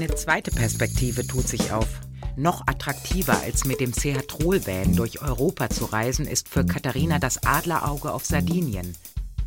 Eine 0.00 0.14
zweite 0.14 0.52
Perspektive 0.52 1.26
tut 1.26 1.48
sich 1.48 1.72
auf. 1.72 1.88
Noch 2.36 2.68
attraktiver 2.68 3.34
als 3.42 3.64
mit 3.64 3.80
dem 3.80 3.92
Seatrol-Van 3.92 4.94
durch 4.94 5.20
Europa 5.20 5.70
zu 5.70 5.86
reisen, 5.86 6.24
ist 6.24 6.48
für 6.48 6.64
Katharina 6.64 7.18
das 7.18 7.44
Adlerauge 7.44 8.12
auf 8.12 8.24
Sardinien. 8.24 8.94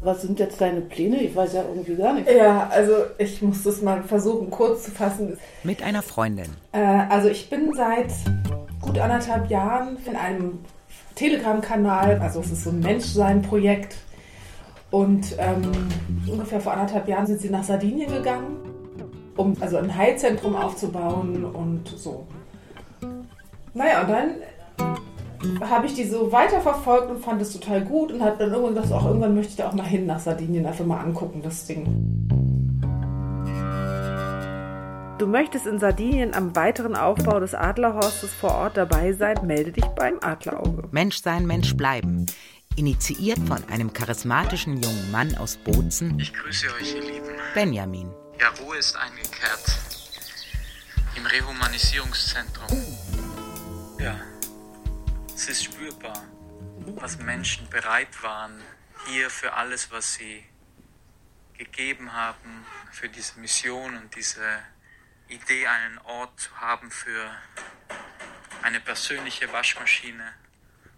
Was 0.01 0.23
sind 0.23 0.39
jetzt 0.39 0.59
deine 0.59 0.81
Pläne? 0.81 1.23
Ich 1.23 1.33
weiß 1.33 1.53
ja 1.53 1.63
irgendwie 1.63 1.95
gar 1.95 2.15
nicht. 2.15 2.29
Ja, 2.29 2.67
also 2.67 2.95
ich 3.17 3.41
muss 3.41 3.63
das 3.63 3.81
mal 3.81 4.03
versuchen, 4.03 4.49
kurz 4.49 4.83
zu 4.83 4.91
fassen. 4.91 5.37
Mit 5.63 5.81
einer 5.83 6.01
Freundin. 6.01 6.49
Äh, 6.73 6.79
also 6.81 7.29
ich 7.29 7.49
bin 7.49 7.73
seit 7.73 8.11
gut 8.81 8.99
anderthalb 8.99 9.49
Jahren 9.49 9.99
in 10.05 10.17
einem 10.17 10.59
Telegram-Kanal, 11.15 12.19
also 12.19 12.41
es 12.41 12.51
ist 12.51 12.65
so 12.65 12.71
ein 12.71 12.81
Menschsein-Projekt. 12.81 13.95
Und 14.89 15.33
ähm, 15.37 15.71
ungefähr 16.27 16.59
vor 16.59 16.73
anderthalb 16.73 17.07
Jahren 17.07 17.25
sind 17.25 17.39
sie 17.39 17.49
nach 17.49 17.63
Sardinien 17.63 18.11
gegangen, 18.11 18.70
um 19.41 19.55
also 19.59 19.77
ein 19.77 19.95
Heilzentrum 19.95 20.55
aufzubauen 20.55 21.43
und 21.45 21.87
so. 21.87 22.25
Naja, 23.73 24.01
und 24.01 24.09
dann 24.09 25.69
habe 25.69 25.87
ich 25.87 25.93
die 25.93 26.03
so 26.03 26.31
weiterverfolgt 26.31 27.09
und 27.09 27.19
fand 27.19 27.41
es 27.41 27.53
total 27.53 27.81
gut 27.81 28.11
und 28.11 28.21
habe 28.21 28.37
dann 28.37 28.51
irgendwann 28.51 28.75
gesagt, 28.75 28.93
auch 28.93 29.05
irgendwann 29.05 29.33
möchte 29.35 29.51
ich 29.51 29.55
da 29.57 29.69
auch 29.69 29.73
mal 29.73 29.85
hin 29.85 30.05
nach 30.05 30.19
Sardinien, 30.19 30.65
einfach 30.65 30.85
mal 30.85 30.99
angucken, 30.99 31.41
das 31.43 31.65
Ding. 31.65 32.27
Du 35.17 35.27
möchtest 35.27 35.67
in 35.67 35.77
Sardinien 35.77 36.33
am 36.33 36.55
weiteren 36.55 36.95
Aufbau 36.95 37.39
des 37.39 37.53
Adlerhorstes 37.53 38.33
vor 38.33 38.55
Ort 38.55 38.77
dabei 38.77 39.13
sein, 39.13 39.37
melde 39.45 39.71
dich 39.71 39.85
beim 39.85 40.17
Adlerauge. 40.21 40.83
Mensch 40.91 41.21
sein, 41.21 41.45
Mensch 41.45 41.75
bleiben. 41.75 42.25
Initiiert 42.75 43.39
von 43.39 43.59
einem 43.71 43.93
charismatischen 43.93 44.81
jungen 44.81 45.11
Mann 45.11 45.35
aus 45.37 45.57
Bozen, 45.57 46.17
Ich 46.19 46.33
grüße 46.33 46.67
euch, 46.79 46.95
ihr 46.95 47.01
Lieben. 47.01 47.27
Benjamin. 47.53 48.20
Ja, 48.41 48.49
Ruhe 48.59 48.77
ist 48.77 48.95
eingekehrt. 48.95 49.77
Im 51.15 51.27
Rehumanisierungszentrum. 51.27 52.69
Ja, 53.99 54.19
es 55.35 55.47
ist 55.47 55.65
spürbar, 55.65 56.23
was 56.95 57.19
Menschen 57.19 57.69
bereit 57.69 58.23
waren, 58.23 58.59
hier 59.05 59.29
für 59.29 59.53
alles, 59.53 59.91
was 59.91 60.15
sie 60.15 60.43
gegeben 61.55 62.13
haben, 62.13 62.65
für 62.91 63.09
diese 63.09 63.39
Mission 63.39 63.95
und 63.95 64.15
diese 64.15 64.57
Idee, 65.27 65.67
einen 65.67 65.99
Ort 65.99 66.39
zu 66.39 66.59
haben 66.59 66.89
für 66.89 67.29
eine 68.63 68.79
persönliche 68.79 69.53
Waschmaschine, 69.53 70.33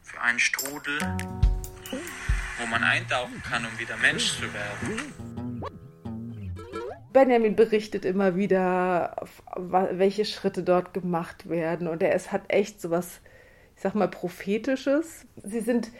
für 0.01 0.21
einen 0.21 0.39
Strudel, 0.39 0.97
wo 2.59 2.65
man 2.67 2.85
eintauchen 2.85 3.43
kann, 3.43 3.65
um 3.65 3.77
wieder 3.77 3.97
Mensch 3.97 4.37
zu 4.37 4.53
werden. 4.53 5.22
Benjamin 7.13 7.55
berichtet 7.55 8.05
immer 8.05 8.35
wieder, 8.35 9.15
welche 9.55 10.25
Schritte 10.25 10.63
dort 10.63 10.93
gemacht 10.93 11.49
werden. 11.49 11.87
Und 11.87 12.03
er 12.03 12.13
ist, 12.15 12.31
hat 12.31 12.43
echt 12.47 12.81
sowas, 12.81 13.21
ich 13.75 13.81
sag 13.81 13.95
mal, 13.95 14.07
prophetisches. 14.07 15.25
Sie 15.43 15.61
sind 15.61 15.91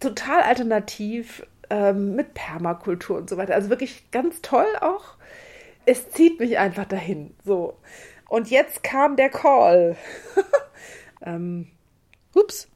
total 0.00 0.42
alternativ 0.42 1.46
ähm, 1.70 2.16
mit 2.16 2.34
Permakultur 2.34 3.16
und 3.16 3.30
so 3.30 3.36
weiter. 3.36 3.54
Also 3.54 3.70
wirklich 3.70 4.10
ganz 4.10 4.42
toll 4.42 4.66
auch. 4.80 5.16
Es 5.86 6.10
zieht 6.10 6.40
mich 6.40 6.58
einfach 6.58 6.84
dahin. 6.84 7.34
So. 7.44 7.76
Und 8.28 8.50
jetzt 8.50 8.82
kam 8.82 9.16
der 9.16 9.30
Call. 9.30 9.96
ähm, 11.22 11.68
ups. 12.34 12.68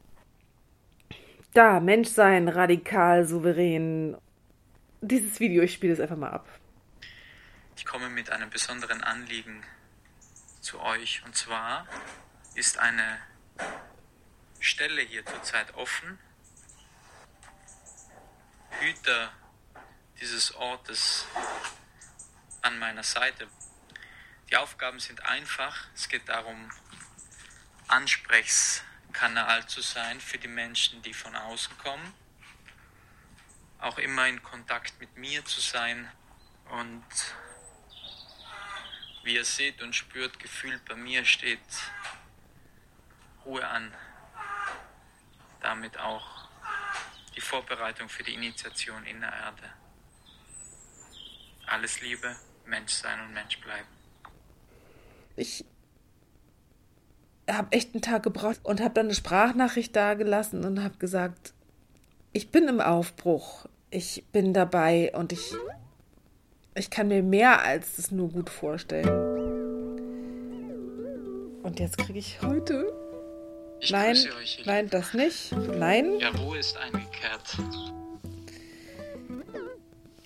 Da, 1.53 1.81
Menschsein, 1.81 2.49
radikal, 2.49 3.25
souverän. 3.27 4.17
Dieses 5.01 5.39
Video, 5.39 5.63
ich 5.63 5.75
spiele 5.75 5.93
es 5.93 6.01
einfach 6.01 6.17
mal 6.17 6.31
ab. 6.31 6.47
Ich 7.77 7.85
komme 7.85 8.09
mit 8.09 8.31
einem 8.31 8.51
besonderen 8.51 9.03
Anliegen 9.03 9.65
zu 10.61 10.81
euch. 10.81 11.23
Und 11.25 11.37
zwar 11.37 11.87
ist 12.55 12.79
eine 12.79 13.21
Stelle 14.61 15.03
hier 15.03 15.27
zurzeit 15.27 15.75
offen. 15.75 16.19
Hüter 18.81 19.33
dieses 20.21 20.55
Ortes 20.55 21.27
an 22.63 22.79
meiner 22.79 23.03
Seite. 23.03 23.49
Die 24.51 24.57
Aufgaben 24.57 25.01
sind 25.01 25.25
einfach. 25.25 25.87
Es 25.95 26.09
geht 26.09 26.29
darum, 26.29 26.71
Ansprechkanal 27.89 29.67
zu 29.67 29.81
sein 29.81 30.21
für 30.21 30.39
die 30.39 30.49
Menschen, 30.49 31.03
die 31.03 31.13
von 31.13 31.35
außen 31.35 31.77
kommen. 31.79 32.15
Auch 33.79 33.99
immer 33.99 34.29
in 34.29 34.43
Kontakt 34.43 34.99
mit 35.01 35.17
mir 35.17 35.45
zu 35.45 35.61
sein 35.61 36.11
und 36.71 37.05
wie 39.25 39.35
ihr 39.35 39.45
seht 39.45 39.83
und 39.83 39.95
spürt, 39.95 40.39
gefühlt 40.39 40.85
bei 40.85 40.95
mir 40.95 41.25
steht 41.25 41.59
Ruhe 43.45 43.67
an. 43.67 43.93
Damit 45.61 45.99
auch 45.99 46.49
die 47.35 47.41
Vorbereitung 47.41 48.09
für 48.09 48.23
die 48.23 48.35
Initiation 48.35 49.05
in 49.07 49.21
der 49.21 49.33
Erde. 49.33 49.73
Alles 51.67 52.01
Liebe, 52.01 52.37
Mensch 52.67 52.93
sein 52.93 53.21
und 53.21 53.33
Mensch 53.33 53.59
bleiben. 53.61 53.89
ich 55.37 55.65
habe 57.51 57.73
echt 57.73 57.95
einen 57.95 58.03
Tag 58.03 58.23
gebraucht 58.23 58.61
und 58.63 58.81
habe 58.81 58.95
dann 58.95 59.07
eine 59.07 59.15
Sprachnachricht 59.15 59.95
dagelassen 59.95 60.65
und 60.65 60.83
habe 60.83 60.97
gesagt, 60.97 61.53
ich 62.33 62.51
bin 62.51 62.69
im 62.69 62.81
Aufbruch, 62.81 63.67
ich 63.91 64.25
bin 64.33 64.55
dabei 64.55 65.13
und 65.15 65.33
ich, 65.33 65.53
ich 66.75 66.91
kann 66.91 67.09
mir 67.09 67.23
mehr 67.23 67.63
als 67.63 67.97
das 67.97 68.11
nur 68.11 68.31
gut 68.31 68.51
vorstellen. 68.51 69.09
Und 71.63 71.81
jetzt 71.81 71.97
kriege 71.99 72.19
ich 72.19 72.43
heute, 72.43 72.93
Ich 73.81 73.91
nein, 73.91 74.17
euch, 74.41 74.63
nein, 74.67 74.91
das 74.91 75.15
nicht, 75.15 75.53
nein, 75.53 76.19
Ja, 76.19 76.31
Ruhe 76.31 76.59
ist 76.59 76.77
eingekehrt. 76.77 77.59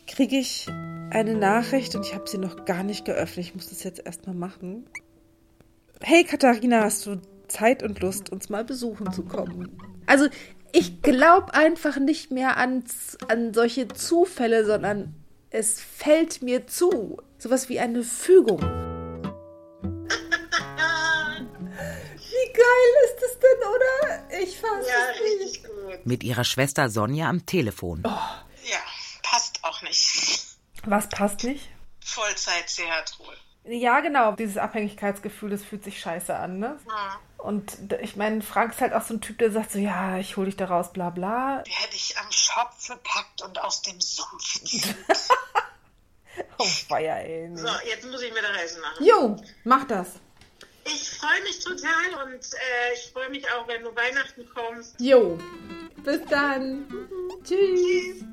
kriege 0.07 0.37
ich 0.37 0.67
eine 1.11 1.37
Nachricht 1.37 1.95
und 1.95 2.05
ich 2.05 2.15
habe 2.15 2.29
sie 2.29 2.39
noch 2.39 2.65
gar 2.65 2.83
nicht 2.83 3.05
geöffnet. 3.05 3.47
Ich 3.47 3.55
muss 3.55 3.69
das 3.69 3.85
jetzt 3.85 4.05
erstmal 4.05 4.35
machen. 4.35 4.85
Hey 6.01 6.25
Katharina, 6.25 6.83
hast 6.83 7.07
du 7.07 7.21
Zeit 7.47 7.83
und 7.83 8.01
Lust, 8.01 8.31
uns 8.31 8.49
mal 8.49 8.65
besuchen 8.65 9.13
zu 9.13 9.23
kommen? 9.23 9.79
Also, 10.07 10.27
ich 10.73 11.03
glaube 11.03 11.55
einfach 11.55 11.99
nicht 11.99 12.31
mehr 12.31 12.57
an, 12.57 12.83
an 13.29 13.55
solche 13.55 13.89
Zufälle, 13.89 14.65
sondern 14.65 15.15
es 15.51 15.81
fällt 15.81 16.43
mir 16.43 16.67
zu. 16.67 17.21
Sowas 17.39 17.69
wie 17.69 17.79
eine 17.81 18.03
Fügung. 18.03 18.61
Wie 22.17 22.53
geil 22.53 22.95
ist 23.05 23.23
es 23.23 23.39
denn, 23.39 23.59
oder? 23.69 24.41
Ich 24.43 24.59
fasse 24.59 24.89
Ja, 24.89 25.11
es 25.11 25.21
nicht. 25.21 25.41
richtig 25.41 25.65
gut. 25.65 26.07
Mit 26.07 26.23
ihrer 26.25 26.45
Schwester 26.45 26.89
Sonja 26.91 27.29
am 27.29 27.47
Telefon. 27.47 28.03
Ja, 28.05 28.79
passt 29.23 29.59
auch 29.63 29.83
nicht. 29.83 30.41
Was 30.85 31.09
passt 31.09 31.45
nicht? 31.45 31.69
Vollzeit-Seatrol. 32.05 33.35
Ja, 33.69 34.01
genau. 34.01 34.33
Dieses 34.33 34.57
Abhängigkeitsgefühl, 34.57 35.51
das 35.51 35.65
fühlt 35.65 35.85
sich 35.85 36.01
scheiße 36.01 36.35
an, 36.35 36.59
ne? 36.59 36.79
Und 37.37 37.91
d- 37.93 37.99
ich 38.01 38.17
meine, 38.17 38.41
Frank 38.43 38.73
ist 38.73 38.81
halt 38.81 38.93
auch 38.95 39.03
so 39.03 39.15
ein 39.15 39.21
Typ, 39.21 39.39
der 39.39 39.51
sagt 39.53 39.71
so, 39.73 39.79
ja, 39.79 40.19
ich 40.19 40.37
hol 40.37 40.47
dich 40.47 40.57
da 40.57 40.65
raus, 40.67 40.93
bla 40.93 41.11
bla. 41.11 41.63
Die 41.67 41.71
hätte 41.73 41.95
ich 41.95 42.17
am 42.19 42.31
Schopf 42.33 42.89
gepackt 42.89 43.43
und 43.43 43.61
aus 43.63 43.83
dem 43.83 44.01
Sumpf 44.01 44.61
gezogen. 44.63 44.95
Oh, 46.61 46.65
Feier, 46.65 47.17
ey. 47.19 47.49
Nee. 47.49 47.57
So, 47.57 47.69
jetzt 47.89 48.05
muss 48.11 48.23
ich 48.23 48.33
mir 48.33 48.41
der 48.41 48.55
Reise 48.55 48.81
machen. 48.81 49.05
Jo, 49.05 49.37
mach 49.65 49.85
das. 49.85 50.09
Ich 50.85 51.11
freue 51.11 51.43
mich 51.43 51.59
total 51.63 52.27
und 52.27 52.35
äh, 52.45 52.95
ich 52.95 53.13
freue 53.13 53.29
mich 53.31 53.45
auch, 53.53 53.67
wenn 53.69 53.83
du 53.83 53.95
Weihnachten 53.95 54.45
kommst. 54.55 55.01
Jo. 55.01 55.39
Bis 56.05 56.21
dann. 56.31 56.87
Tschüss. 57.45 58.25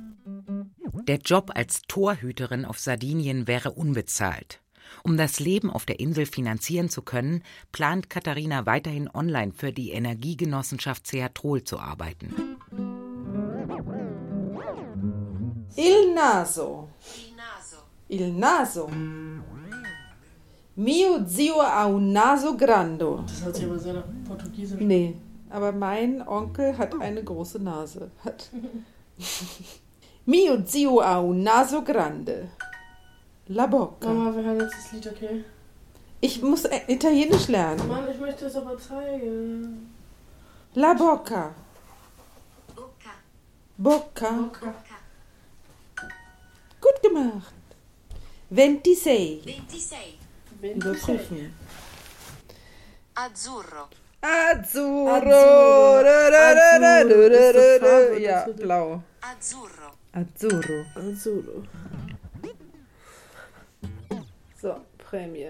Der 1.07 1.17
Job 1.17 1.51
als 1.55 1.81
Torhüterin 1.87 2.65
auf 2.65 2.79
Sardinien 2.79 3.47
wäre 3.47 3.71
unbezahlt. 3.71 4.59
Um 5.05 5.17
das 5.17 5.39
Leben 5.39 5.69
auf 5.69 5.85
der 5.85 5.99
Insel 5.99 6.25
finanzieren 6.25 6.89
zu 6.89 7.03
können, 7.03 7.43
plant 7.71 8.09
Katharina 8.09 8.65
weiterhin 8.65 9.07
online 9.07 9.51
für 9.53 9.71
die 9.71 9.91
Energiegenossenschaft 9.91 11.05
Seatrol 11.05 11.63
zu 11.63 11.77
arbeiten. 11.77 12.33
Il 15.75 16.15
naso. 16.15 16.89
Il 18.07 18.33
naso. 18.33 18.89
Mio 20.75 21.23
zio 21.27 21.61
ha 21.61 21.85
un 21.85 22.11
naso 22.11 22.57
grande. 22.57 23.23
Das 23.27 23.45
hört 23.45 23.55
sich 23.57 23.65
aber 23.65 23.77
sehr 23.77 23.93
nach 23.93 24.05
Portugiesisch. 24.27 24.81
Nee, 24.81 25.17
aber 25.51 25.71
mein 25.71 26.27
Onkel 26.27 26.75
hat 26.79 26.99
eine 26.99 27.23
große 27.23 27.61
Nase. 27.61 28.09
Hat. 28.23 28.49
Mio 30.25 30.63
zio 30.63 31.03
ha 31.03 31.19
un 31.19 31.43
naso 31.43 31.83
grande. 31.83 32.49
La 33.47 33.67
bocca. 33.67 34.07
Mama, 34.07 34.35
wir 34.35 34.43
hören 34.43 34.59
jetzt 34.59 34.73
das 34.77 34.91
Lied, 34.91 35.07
okay? 35.07 35.43
Ich 36.21 36.41
muss 36.41 36.65
äh, 36.65 36.81
Italienisch 36.87 37.47
lernen. 37.47 37.87
Mann, 37.87 38.09
ich 38.09 38.19
möchte 38.19 38.45
es 38.47 38.55
aber 38.55 38.77
zeigen. 38.79 39.93
La 40.73 40.93
bocca. 40.93 41.53
Bocca. 43.77 44.31
Gut 46.81 47.01
gemacht. 47.03 47.53
26. 48.49 49.43
26. 49.43 50.19
Überprüfen. 50.75 51.53
Azzurro. 53.13 53.89
Azzurro. 54.21 55.09
Azzurro. 55.09 56.05
Azzurro, 56.85 58.17
Ja, 58.17 58.47
blau. 58.55 59.03
Azzurro. 59.21 59.91
Azzurro. 60.13 60.85
Azzurro. 60.95 61.63
So, 65.15 65.21
Prämie. 65.21 65.47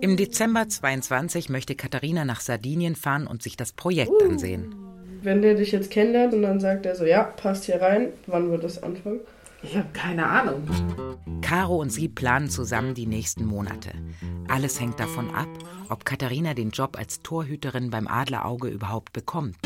Im 0.00 0.16
Dezember 0.16 0.68
22 0.68 1.48
möchte 1.48 1.74
Katharina 1.74 2.24
nach 2.24 2.40
Sardinien 2.40 2.94
fahren 2.94 3.26
und 3.26 3.42
sich 3.42 3.56
das 3.56 3.72
Projekt 3.72 4.12
ansehen. 4.22 4.74
Wenn 5.22 5.42
der 5.42 5.54
dich 5.54 5.72
jetzt 5.72 5.90
kennenlernt 5.90 6.32
und 6.32 6.42
dann 6.42 6.60
sagt 6.60 6.86
er 6.86 6.94
so, 6.94 7.04
ja, 7.04 7.24
passt 7.24 7.64
hier 7.64 7.82
rein, 7.82 8.08
wann 8.26 8.50
wird 8.50 8.64
das 8.64 8.82
anfangen? 8.82 9.20
Ich 9.62 9.76
habe 9.76 9.88
keine 9.92 10.26
Ahnung. 10.26 10.62
Caro 11.42 11.76
und 11.78 11.90
sie 11.90 12.08
planen 12.08 12.48
zusammen 12.48 12.94
die 12.94 13.06
nächsten 13.06 13.44
Monate. 13.44 13.90
Alles 14.48 14.80
hängt 14.80 14.98
davon 14.98 15.34
ab, 15.34 15.48
ob 15.90 16.06
Katharina 16.06 16.54
den 16.54 16.70
Job 16.70 16.96
als 16.96 17.20
Torhüterin 17.22 17.90
beim 17.90 18.06
Adlerauge 18.06 18.68
überhaupt 18.68 19.12
bekommt. 19.12 19.56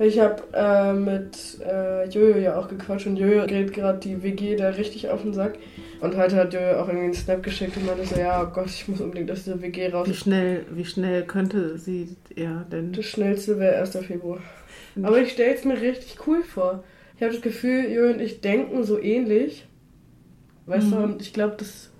Ich 0.00 0.20
habe 0.20 0.42
äh, 0.52 0.92
mit 0.92 1.58
äh, 1.60 2.08
Jojo 2.08 2.38
ja 2.38 2.56
auch 2.56 2.68
gequatscht 2.68 3.06
und 3.08 3.16
Jojo 3.16 3.46
geht 3.46 3.72
gerade 3.72 3.98
die 3.98 4.22
WG 4.22 4.54
da 4.54 4.68
richtig 4.70 5.08
auf 5.10 5.22
den 5.22 5.34
Sack. 5.34 5.58
Und 6.00 6.16
heute 6.16 6.36
hat 6.36 6.54
Jojo 6.54 6.76
auch 6.80 6.86
irgendwie 6.86 7.06
einen 7.06 7.14
Snap 7.14 7.42
geschickt 7.42 7.76
und 7.76 7.86
meinte 7.86 8.04
so, 8.06 8.14
ja, 8.20 8.42
oh 8.44 8.52
Gott, 8.54 8.66
ich 8.66 8.86
muss 8.86 9.00
unbedingt 9.00 9.28
aus 9.32 9.44
der 9.44 9.60
WG 9.60 9.88
raus. 9.88 10.08
Wie 10.08 10.14
schnell, 10.14 10.64
wie 10.70 10.84
schnell 10.84 11.24
könnte 11.24 11.76
sie 11.78 12.16
er 12.36 12.64
denn? 12.70 12.92
Das 12.92 13.06
schnellste 13.06 13.58
wäre 13.58 13.76
1. 13.80 13.96
Februar. 14.06 14.38
Aber 15.02 15.18
ich 15.18 15.32
stelle 15.32 15.54
es 15.54 15.64
mir 15.64 15.80
richtig 15.80 16.16
cool 16.28 16.42
vor. 16.44 16.84
Ich 17.16 17.22
habe 17.22 17.32
das 17.32 17.42
Gefühl, 17.42 17.90
Jojo 17.90 18.12
und 18.14 18.20
ich 18.20 18.40
denken 18.40 18.84
so 18.84 19.00
ähnlich. 19.00 19.66
Weißt 20.66 20.92
du, 20.92 20.96
Mhm. 20.96 21.02
und 21.04 21.22
ich 21.22 21.32
glaube, 21.32 21.56
das 21.58 21.90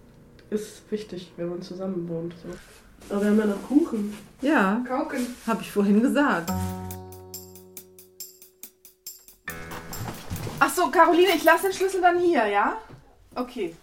ist 0.51 0.83
wichtig, 0.93 1.33
wenn 1.37 1.49
man 1.49 1.63
zusammen 1.63 2.09
wohnt. 2.09 2.35
So. 2.43 3.15
Aber 3.15 3.25
wir 3.25 3.31
haben 3.31 3.39
ja 3.41 3.47
noch 3.47 3.63
Kuchen. 3.67 4.15
Ja, 4.41 4.85
Kauken. 4.87 5.19
habe 5.49 5.63
ich 5.63 5.71
vorhin 5.73 6.01
gesagt. 6.01 6.53
Ach 10.61 10.75
so, 10.75 10.90
Caroline, 10.90 11.33
ich 11.37 11.44
lasse 11.44 11.64
den 11.64 11.73
Schlüssel 11.73 12.01
dann 12.01 12.18
hier, 12.18 12.47
ja? 12.47 12.77
Okay. 13.35 13.77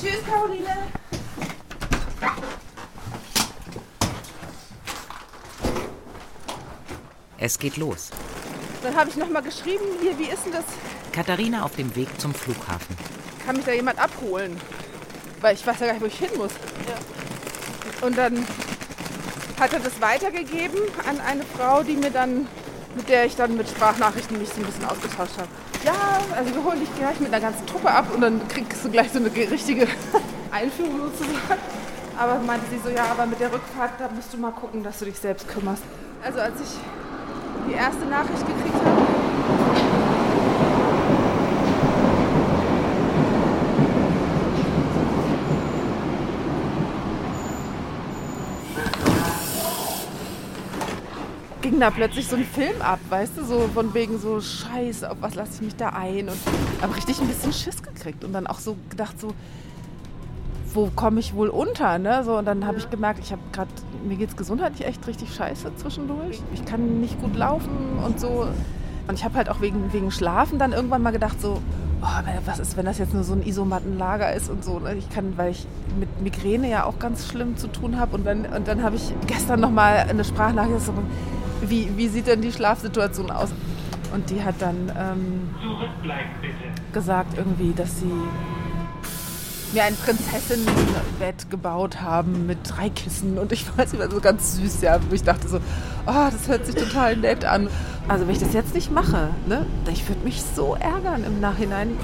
Tschüss, 0.00 0.24
Caroline. 0.26 0.76
Es 7.38 7.58
geht 7.58 7.76
los. 7.76 8.10
Dann 8.82 8.96
habe 8.96 9.10
ich 9.10 9.16
nochmal 9.16 9.42
geschrieben, 9.42 9.84
hier, 10.00 10.18
wie 10.18 10.30
ist 10.30 10.44
denn 10.44 10.52
das? 10.52 10.64
Katharina 11.12 11.64
auf 11.64 11.76
dem 11.76 11.94
Weg 11.94 12.08
zum 12.20 12.32
Flughafen. 12.32 12.96
Kann 13.44 13.56
mich 13.56 13.64
da 13.64 13.72
jemand 13.72 13.98
abholen? 13.98 14.58
Weil 15.40 15.54
ich 15.54 15.66
weiß 15.66 15.80
ja 15.80 15.86
gar 15.86 15.92
nicht, 15.94 16.02
wo 16.02 16.06
ich 16.06 16.18
hin 16.18 16.30
muss. 16.36 16.52
Und 18.00 18.16
dann 18.16 18.46
hat 19.58 19.72
er 19.72 19.80
das 19.80 20.00
weitergegeben 20.00 20.80
an 21.08 21.20
eine 21.20 21.44
Frau, 21.44 21.82
die 21.82 21.96
mir 21.96 22.10
dann, 22.10 22.48
mit 22.94 23.08
der 23.08 23.24
ich 23.26 23.36
dann 23.36 23.56
mit 23.56 23.68
Sprachnachrichten 23.68 24.38
mich 24.38 24.48
so 24.50 24.60
ein 24.60 24.66
bisschen 24.66 24.84
ausgetauscht 24.84 25.38
habe. 25.38 25.48
Ja, 25.84 25.94
also 26.36 26.54
wir 26.54 26.64
holen 26.64 26.80
dich 26.80 26.94
gleich 26.96 27.18
mit 27.20 27.32
einer 27.32 27.40
ganzen 27.40 27.66
Truppe 27.66 27.90
ab 27.90 28.06
und 28.14 28.20
dann 28.20 28.46
kriegst 28.48 28.84
du 28.84 28.90
gleich 28.90 29.10
so 29.10 29.18
eine 29.18 29.34
richtige 29.34 29.86
Einführung 30.50 31.00
sozusagen. 31.00 31.60
Aber 32.18 32.38
meinte 32.40 32.66
sie 32.70 32.78
so, 32.78 32.90
ja, 32.90 33.06
aber 33.10 33.26
mit 33.26 33.40
der 33.40 33.52
Rückfahrt, 33.52 33.92
da 33.98 34.08
musst 34.14 34.32
du 34.32 34.36
mal 34.36 34.52
gucken, 34.52 34.82
dass 34.82 34.98
du 34.98 35.06
dich 35.06 35.18
selbst 35.18 35.48
kümmerst. 35.48 35.82
Also 36.24 36.40
als 36.40 36.60
ich 36.60 36.68
die 37.68 37.74
erste 37.74 38.04
Nachricht 38.06 38.46
gekriegt 38.46 38.74
habe, 38.74 39.02
ging 51.62 51.71
da 51.82 51.90
plötzlich 51.90 52.28
so 52.28 52.36
ein 52.36 52.44
Film 52.44 52.80
ab, 52.80 53.00
weißt 53.10 53.36
du, 53.36 53.44
so 53.44 53.68
von 53.74 53.92
wegen 53.92 54.18
so 54.20 54.40
Scheiße, 54.40 55.10
auf 55.10 55.16
was 55.20 55.34
lasse 55.34 55.54
ich 55.56 55.62
mich 55.62 55.76
da 55.76 55.88
ein 55.88 56.28
und 56.28 56.38
habe 56.80 56.94
richtig 56.94 57.20
ein 57.20 57.26
bisschen 57.26 57.52
Schiss 57.52 57.82
gekriegt 57.82 58.22
und 58.24 58.32
dann 58.32 58.46
auch 58.46 58.60
so 58.60 58.76
gedacht 58.88 59.20
so, 59.20 59.34
wo 60.74 60.90
komme 60.94 61.18
ich 61.18 61.34
wohl 61.34 61.48
unter, 61.48 61.98
ne? 61.98 62.22
So 62.24 62.38
und 62.38 62.44
dann 62.44 62.66
habe 62.66 62.78
ich 62.78 62.88
gemerkt, 62.88 63.18
ich 63.20 63.32
habe 63.32 63.42
gerade 63.52 63.70
mir 64.04 64.16
geht's 64.16 64.36
gesundheitlich 64.36 64.86
echt 64.86 65.06
richtig 65.08 65.34
scheiße 65.34 65.74
zwischendurch. 65.76 66.40
Ich 66.54 66.64
kann 66.64 67.00
nicht 67.00 67.20
gut 67.20 67.34
laufen 67.34 67.98
und 68.04 68.18
so. 68.18 68.46
Und 69.08 69.14
ich 69.14 69.24
habe 69.24 69.34
halt 69.34 69.48
auch 69.48 69.60
wegen, 69.60 69.92
wegen 69.92 70.12
Schlafen 70.12 70.58
dann 70.60 70.72
irgendwann 70.72 71.02
mal 71.02 71.10
gedacht 71.10 71.40
so, 71.40 71.60
oh, 72.00 72.06
was 72.46 72.60
ist, 72.60 72.76
wenn 72.76 72.86
das 72.86 72.98
jetzt 72.98 73.12
nur 73.12 73.24
so 73.24 73.32
ein 73.32 73.44
Isomattenlager 73.44 74.32
ist 74.32 74.48
und 74.48 74.64
so. 74.64 74.78
ne? 74.78 74.94
Ich 74.94 75.10
kann, 75.10 75.36
weil 75.36 75.50
ich 75.50 75.66
mit 75.98 76.22
Migräne 76.22 76.70
ja 76.70 76.84
auch 76.84 77.00
ganz 77.00 77.26
schlimm 77.26 77.56
zu 77.56 77.66
tun 77.66 77.98
habe. 77.98 78.14
Und 78.14 78.24
dann, 78.24 78.46
und 78.46 78.68
dann 78.68 78.84
habe 78.84 78.94
ich 78.94 79.12
gestern 79.26 79.60
noch 79.60 79.70
mal 79.70 79.96
eine 80.08 80.24
Sprachnachricht, 80.24 80.80
so, 80.80 80.92
wie, 81.68 81.96
wie 81.96 82.08
sieht 82.08 82.26
denn 82.26 82.42
die 82.42 82.52
Schlafsituation 82.52 83.30
aus? 83.30 83.50
Und 84.12 84.28
die 84.30 84.42
hat 84.42 84.56
dann 84.60 84.92
ähm, 84.98 85.50
gesagt 86.92 87.38
irgendwie, 87.38 87.72
dass 87.72 88.00
sie 88.00 88.12
mir 89.72 89.84
ein 89.84 89.96
Prinzessinnenbett 89.96 91.50
gebaut 91.50 92.02
haben 92.02 92.46
mit 92.46 92.58
drei 92.68 92.90
Kissen 92.90 93.38
und 93.38 93.52
ich 93.52 93.66
weiß 93.76 93.92
nicht, 93.92 94.02
war 94.02 94.10
so 94.10 94.20
ganz 94.20 94.56
süß, 94.56 94.82
ja. 94.82 95.00
Ich 95.10 95.22
dachte 95.22 95.48
so, 95.48 95.58
oh, 96.06 96.28
das 96.30 96.48
hört 96.48 96.66
sich 96.66 96.74
total 96.74 97.16
nett 97.16 97.44
an. 97.44 97.68
Also 98.08 98.26
wenn 98.26 98.34
ich 98.34 98.40
das 98.40 98.52
jetzt 98.52 98.74
nicht 98.74 98.90
mache, 98.90 99.30
ne, 99.46 99.64
ich 99.90 100.06
würde 100.08 100.22
mich 100.24 100.42
so 100.42 100.74
ärgern 100.74 101.24
im 101.24 101.40
Nachhinein. 101.40 101.96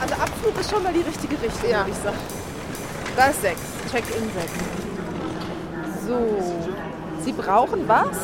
Also 0.00 0.14
Abflug 0.14 0.58
ist 0.58 0.70
schon 0.70 0.82
mal 0.82 0.92
die 0.92 1.00
richtige 1.00 1.34
Richtung, 1.34 1.70
ja. 1.70 1.80
würde 1.80 1.90
ich 1.90 1.96
sagen. 1.98 2.16
Da 3.16 3.26
ist 3.26 3.42
sechs, 3.42 3.60
Check-in 3.90 4.22
sechs. 4.32 4.52
So, 6.06 6.77
Sie 7.24 7.32
brauchen 7.32 7.86
was? 7.88 8.16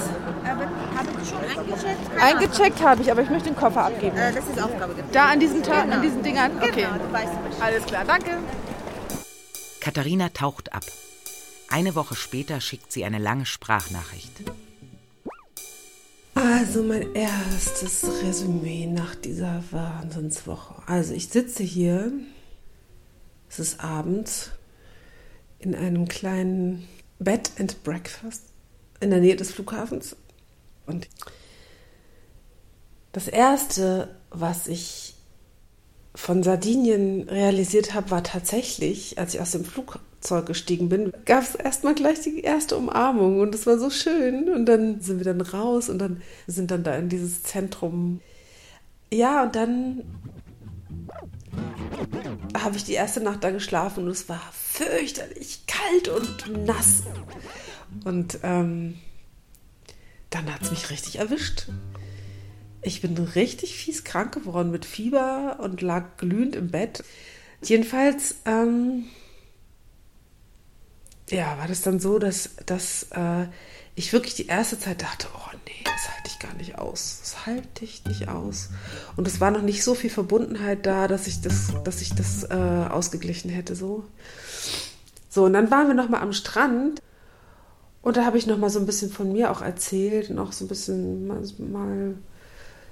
Aber 0.44 0.62
habe 0.64 1.08
ich 1.22 1.28
schon 1.28 1.38
eingecheckt? 1.38 2.20
Eingecheckt 2.20 2.82
habe 2.82 3.02
ich, 3.02 3.10
aber 3.10 3.22
ich 3.22 3.30
möchte 3.30 3.48
den 3.50 3.56
Koffer 3.56 3.84
abgeben. 3.84 4.16
Äh, 4.16 4.32
das 4.32 4.46
ist 4.46 4.60
Aufgabe. 4.62 4.94
Da 5.12 5.26
an 5.30 5.40
diesen, 5.40 5.62
Ta 5.62 5.82
Genau. 5.82 5.96
an 5.96 6.02
diesen 6.02 6.22
Dingern? 6.22 6.52
Okay. 6.58 6.82
Genau, 6.82 6.94
du 7.04 7.12
weißt 7.12 7.44
Bescheid. 7.44 7.62
Alles 7.62 7.84
klar, 7.84 8.04
danke. 8.06 8.30
Katharina 9.80 10.28
taucht 10.30 10.72
ab. 10.72 10.84
Eine 11.68 11.94
Woche 11.94 12.14
später 12.14 12.60
schickt 12.60 12.92
sie 12.92 13.04
eine 13.04 13.18
lange 13.18 13.46
Sprachnachricht. 13.46 14.32
Also 16.34 16.82
mein 16.82 17.14
erstes 17.14 18.04
Resümee 18.22 18.86
nach 18.86 19.14
dieser 19.14 19.62
Wahnsinnswoche. 19.70 20.74
Also 20.86 21.14
ich 21.14 21.28
sitze 21.28 21.62
hier, 21.62 22.12
es 23.48 23.58
ist 23.58 23.80
abends, 23.82 24.50
in 25.58 25.74
einem 25.74 26.08
kleinen 26.08 26.88
Bed 27.18 27.52
and 27.58 27.82
Breakfast 27.84 28.42
in 29.04 29.10
der 29.10 29.20
Nähe 29.20 29.36
des 29.36 29.52
Flughafens. 29.52 30.16
Und 30.86 31.08
das 33.12 33.28
Erste, 33.28 34.16
was 34.30 34.66
ich 34.66 35.14
von 36.14 36.42
Sardinien 36.42 37.28
realisiert 37.28 37.94
habe, 37.94 38.10
war 38.10 38.22
tatsächlich, 38.22 39.18
als 39.18 39.34
ich 39.34 39.40
aus 39.40 39.52
dem 39.52 39.64
Flugzeug 39.64 40.46
gestiegen 40.46 40.88
bin, 40.88 41.12
gab 41.24 41.42
es 41.42 41.54
erstmal 41.54 41.94
gleich 41.94 42.20
die 42.20 42.40
erste 42.40 42.76
Umarmung 42.76 43.40
und 43.40 43.54
es 43.54 43.66
war 43.66 43.78
so 43.78 43.90
schön. 43.90 44.48
Und 44.48 44.66
dann 44.66 45.00
sind 45.00 45.18
wir 45.18 45.24
dann 45.24 45.40
raus 45.40 45.88
und 45.88 45.98
dann 45.98 46.22
sind 46.46 46.70
dann 46.70 46.84
da 46.84 46.96
in 46.96 47.08
dieses 47.08 47.42
Zentrum. 47.42 48.20
Ja, 49.12 49.44
und 49.44 49.54
dann 49.54 50.02
habe 52.58 52.76
ich 52.76 52.84
die 52.84 52.94
erste 52.94 53.20
Nacht 53.20 53.42
da 53.44 53.50
geschlafen 53.50 54.04
und 54.04 54.10
es 54.10 54.28
war 54.28 54.40
fürchterlich 54.52 55.66
kalt 55.66 56.08
und 56.08 56.66
nass. 56.66 57.02
Und 58.04 58.38
ähm, 58.42 58.98
dann 60.30 60.52
hat 60.52 60.62
es 60.62 60.70
mich 60.70 60.90
richtig 60.90 61.18
erwischt. 61.18 61.68
Ich 62.82 63.00
bin 63.00 63.16
richtig 63.16 63.76
fies 63.76 64.04
krank 64.04 64.34
geworden 64.34 64.70
mit 64.70 64.84
Fieber 64.84 65.58
und 65.60 65.80
lag 65.80 66.16
glühend 66.18 66.54
im 66.54 66.70
Bett. 66.70 67.02
Jedenfalls, 67.62 68.36
ähm, 68.44 69.04
ja, 71.30 71.56
war 71.58 71.66
das 71.66 71.80
dann 71.80 71.98
so, 71.98 72.18
dass, 72.18 72.56
dass 72.66 73.04
äh, 73.12 73.46
ich 73.94 74.12
wirklich 74.12 74.34
die 74.34 74.48
erste 74.48 74.78
Zeit 74.78 75.02
dachte, 75.02 75.28
oh 75.34 75.56
nee, 75.66 75.84
das 75.84 76.10
halte 76.14 76.28
ich 76.28 76.38
gar 76.38 76.54
nicht 76.54 76.78
aus. 76.78 77.20
Das 77.22 77.46
halte 77.46 77.84
ich 77.84 78.04
nicht 78.04 78.28
aus. 78.28 78.70
Und 79.16 79.26
es 79.26 79.40
war 79.40 79.50
noch 79.50 79.62
nicht 79.62 79.82
so 79.82 79.94
viel 79.94 80.10
Verbundenheit 80.10 80.84
da, 80.84 81.08
dass 81.08 81.26
ich 81.26 81.40
das, 81.40 81.72
dass 81.84 82.02
ich 82.02 82.14
das 82.14 82.44
äh, 82.44 82.54
ausgeglichen 82.90 83.50
hätte. 83.50 83.76
So. 83.76 84.04
so, 85.30 85.44
und 85.44 85.52
dann 85.52 85.70
waren 85.70 85.86
wir 85.86 85.94
nochmal 85.94 86.22
am 86.22 86.32
Strand. 86.32 87.00
Und 88.04 88.18
da 88.18 88.26
habe 88.26 88.36
ich 88.36 88.46
nochmal 88.46 88.68
so 88.68 88.78
ein 88.78 88.84
bisschen 88.84 89.10
von 89.10 89.32
mir 89.32 89.50
auch 89.50 89.62
erzählt 89.62 90.28
und 90.28 90.38
auch 90.38 90.52
so 90.52 90.66
ein 90.66 90.68
bisschen 90.68 91.26
mal, 91.26 91.42
mal 91.56 92.14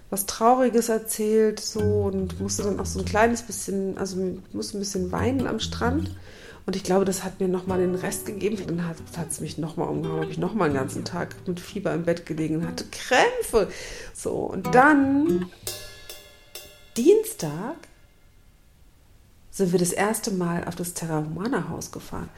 was 0.08 0.24
Trauriges 0.24 0.88
erzählt 0.88 1.60
so 1.60 1.80
und 1.80 2.40
musste 2.40 2.62
dann 2.62 2.80
auch 2.80 2.86
so 2.86 2.98
ein 2.98 3.04
kleines 3.04 3.42
bisschen, 3.42 3.98
also 3.98 4.16
musste 4.54 4.78
ein 4.78 4.80
bisschen 4.80 5.12
weinen 5.12 5.46
am 5.46 5.60
Strand. 5.60 6.16
Und 6.64 6.76
ich 6.76 6.82
glaube, 6.82 7.04
das 7.04 7.24
hat 7.24 7.40
mir 7.40 7.48
nochmal 7.48 7.80
den 7.80 7.94
Rest 7.94 8.24
gegeben. 8.24 8.56
Dann 8.66 8.88
hat 8.88 8.96
es 9.30 9.40
mich 9.40 9.58
nochmal 9.58 9.88
umgehauen, 9.88 10.22
habe 10.22 10.30
ich 10.30 10.38
nochmal 10.38 10.68
einen 10.68 10.78
ganzen 10.78 11.04
Tag 11.04 11.36
mit 11.46 11.60
Fieber 11.60 11.92
im 11.92 12.04
Bett 12.04 12.24
gelegen 12.24 12.56
und 12.56 12.66
hatte 12.66 12.86
Krämpfe. 12.90 13.68
So, 14.14 14.32
und 14.32 14.74
dann 14.74 15.50
Dienstag 16.96 17.76
sind 19.50 19.72
wir 19.72 19.78
das 19.78 19.92
erste 19.92 20.30
Mal 20.30 20.64
auf 20.64 20.74
das 20.74 20.94
Terra 20.94 21.18
Humana 21.18 21.68
Haus 21.68 21.92
gefahren. 21.92 22.30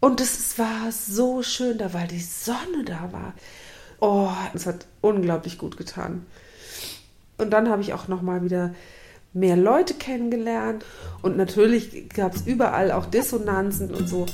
Und 0.00 0.20
es 0.20 0.58
war 0.58 0.90
so 0.90 1.42
schön 1.42 1.78
da, 1.78 1.92
weil 1.92 2.08
die 2.08 2.20
Sonne 2.20 2.84
da 2.84 3.12
war. 3.12 3.34
Oh, 4.00 4.30
es 4.54 4.66
hat 4.66 4.86
unglaublich 5.02 5.58
gut 5.58 5.76
getan. 5.76 6.24
Und 7.36 7.50
dann 7.50 7.68
habe 7.68 7.82
ich 7.82 7.92
auch 7.92 8.08
noch 8.08 8.22
mal 8.22 8.42
wieder 8.42 8.74
mehr 9.32 9.56
Leute 9.56 9.94
kennengelernt 9.94 10.84
und 11.22 11.36
natürlich 11.36 12.08
gab 12.10 12.34
es 12.34 12.46
überall 12.46 12.90
auch 12.90 13.06
Dissonanzen 13.06 13.94
und 13.94 14.08
so. 14.08 14.26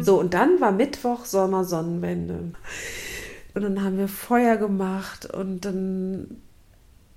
So, 0.00 0.18
und 0.18 0.34
dann 0.34 0.60
war 0.60 0.72
Mittwoch 0.72 1.24
Sommersonnenwende. 1.24 2.52
Und 3.54 3.62
dann 3.62 3.82
haben 3.82 3.98
wir 3.98 4.08
Feuer 4.08 4.56
gemacht 4.56 5.26
und 5.26 5.64
dann 5.64 6.42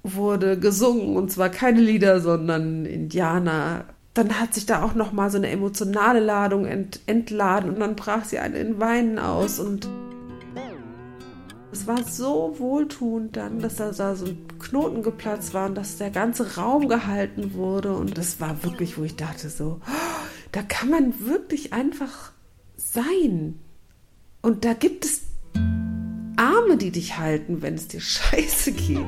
wurde 0.03 0.59
gesungen 0.59 1.15
und 1.17 1.31
zwar 1.31 1.49
keine 1.49 1.81
Lieder, 1.81 2.19
sondern 2.19 2.85
Indianer. 2.85 3.85
Dann 4.13 4.39
hat 4.39 4.53
sich 4.53 4.65
da 4.65 4.83
auch 4.83 4.95
noch 4.95 5.11
mal 5.11 5.29
so 5.29 5.37
eine 5.37 5.49
emotionale 5.49 6.19
Ladung 6.19 6.65
ent 6.65 6.99
entladen 7.05 7.69
und 7.69 7.79
dann 7.79 7.95
brach 7.95 8.25
sie 8.25 8.39
einen 8.39 8.55
in 8.55 8.79
Weinen 8.79 9.19
aus 9.19 9.59
und 9.59 9.87
es 11.71 11.85
war 11.85 12.03
so 12.03 12.55
wohltuend 12.57 13.37
dann, 13.37 13.59
dass 13.59 13.75
da, 13.75 13.91
da 13.91 14.15
so 14.15 14.25
ein 14.25 14.47
Knoten 14.57 15.03
geplatzt 15.03 15.53
war 15.53 15.67
und 15.67 15.75
dass 15.75 15.97
der 15.97 16.09
ganze 16.09 16.55
Raum 16.55 16.87
gehalten 16.87 17.53
wurde. 17.53 17.93
Und 17.93 18.17
das 18.17 18.39
war 18.39 18.63
wirklich, 18.63 18.97
wo 18.97 19.03
ich 19.03 19.15
dachte, 19.15 19.49
so, 19.49 19.79
oh, 19.85 20.25
da 20.51 20.63
kann 20.63 20.89
man 20.89 21.27
wirklich 21.27 21.71
einfach 21.71 22.31
sein. 22.75 23.59
Und 24.41 24.65
da 24.65 24.73
gibt 24.73 25.05
es 25.05 25.21
Arme, 26.37 26.77
die 26.77 26.91
dich 26.91 27.17
halten, 27.17 27.61
wenn 27.61 27.75
es 27.75 27.87
dir 27.87 28.01
scheiße 28.01 28.71
geht. 28.71 29.05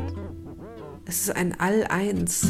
Es 1.06 1.22
ist 1.22 1.36
ein 1.36 1.60
All-Eins. 1.60 2.48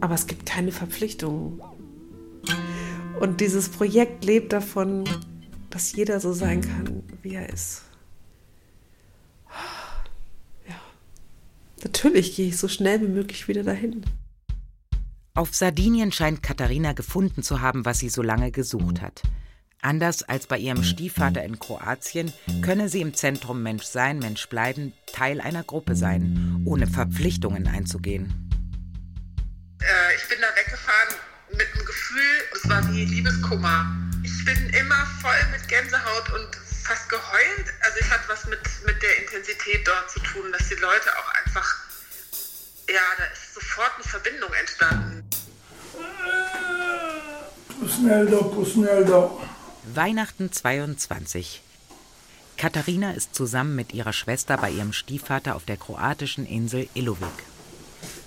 Aber 0.00 0.14
es 0.14 0.26
gibt 0.26 0.46
keine 0.46 0.72
Verpflichtungen. 0.72 1.60
Und 3.20 3.40
dieses 3.40 3.68
Projekt 3.68 4.24
lebt 4.24 4.52
davon, 4.52 5.04
dass 5.70 5.92
jeder 5.92 6.20
so 6.20 6.32
sein 6.32 6.60
kann, 6.60 7.02
wie 7.22 7.34
er 7.34 7.48
ist. 7.48 7.82
Ja. 10.68 10.74
Natürlich 11.82 12.36
gehe 12.36 12.48
ich 12.48 12.58
so 12.58 12.68
schnell 12.68 13.00
wie 13.00 13.08
möglich 13.08 13.48
wieder 13.48 13.62
dahin. 13.62 14.04
Auf 15.34 15.54
Sardinien 15.54 16.12
scheint 16.12 16.42
Katharina 16.42 16.92
gefunden 16.92 17.42
zu 17.42 17.60
haben, 17.60 17.84
was 17.84 17.98
sie 17.98 18.08
so 18.08 18.22
lange 18.22 18.50
gesucht 18.50 19.02
hat. 19.02 19.22
Anders 19.82 20.22
als 20.22 20.46
bei 20.46 20.58
ihrem 20.58 20.82
Stiefvater 20.82 21.44
in 21.44 21.58
Kroatien 21.58 22.32
könne 22.62 22.88
sie 22.88 23.02
im 23.02 23.14
Zentrum 23.14 23.62
Mensch 23.62 23.84
sein, 23.84 24.18
Mensch 24.18 24.48
bleiben, 24.48 24.94
Teil 25.12 25.40
einer 25.40 25.62
Gruppe 25.62 25.94
sein, 25.94 26.62
ohne 26.64 26.86
Verpflichtungen 26.86 27.66
einzugehen. 27.66 28.45
Äh, 29.80 30.16
ich 30.16 30.28
bin 30.28 30.38
da 30.40 30.48
weggefahren 30.56 31.14
mit 31.52 31.66
einem 31.74 31.86
Gefühl, 31.86 32.44
es 32.54 32.68
war 32.68 32.86
wie 32.92 33.04
Liebeskummer. 33.04 33.86
Ich 34.22 34.44
bin 34.44 34.70
immer 34.70 35.06
voll 35.20 35.38
mit 35.52 35.68
Gänsehaut 35.68 36.32
und 36.32 36.56
fast 36.82 37.08
geheult. 37.08 37.66
Also 37.80 37.98
es 38.00 38.10
hat 38.10 38.20
was 38.28 38.46
mit, 38.46 38.60
mit 38.86 39.02
der 39.02 39.22
Intensität 39.22 39.86
dort 39.86 40.10
zu 40.10 40.20
tun, 40.20 40.52
dass 40.52 40.68
die 40.68 40.74
Leute 40.74 41.10
auch 41.18 41.34
einfach, 41.44 41.76
ja, 42.88 43.00
da 43.18 43.24
ist 43.24 43.54
sofort 43.54 43.92
eine 43.94 44.04
Verbindung 44.04 44.52
entstanden. 44.54 45.28
Pusneldo, 47.80 48.44
Pusneldo. 48.44 49.40
Weihnachten 49.94 50.50
22. 50.50 51.62
Katharina 52.56 53.12
ist 53.12 53.34
zusammen 53.34 53.76
mit 53.76 53.92
ihrer 53.92 54.12
Schwester 54.12 54.56
bei 54.56 54.70
ihrem 54.70 54.92
Stiefvater 54.92 55.54
auf 55.54 55.64
der 55.64 55.76
kroatischen 55.76 56.46
Insel 56.46 56.88
Ilovik. 56.94 57.28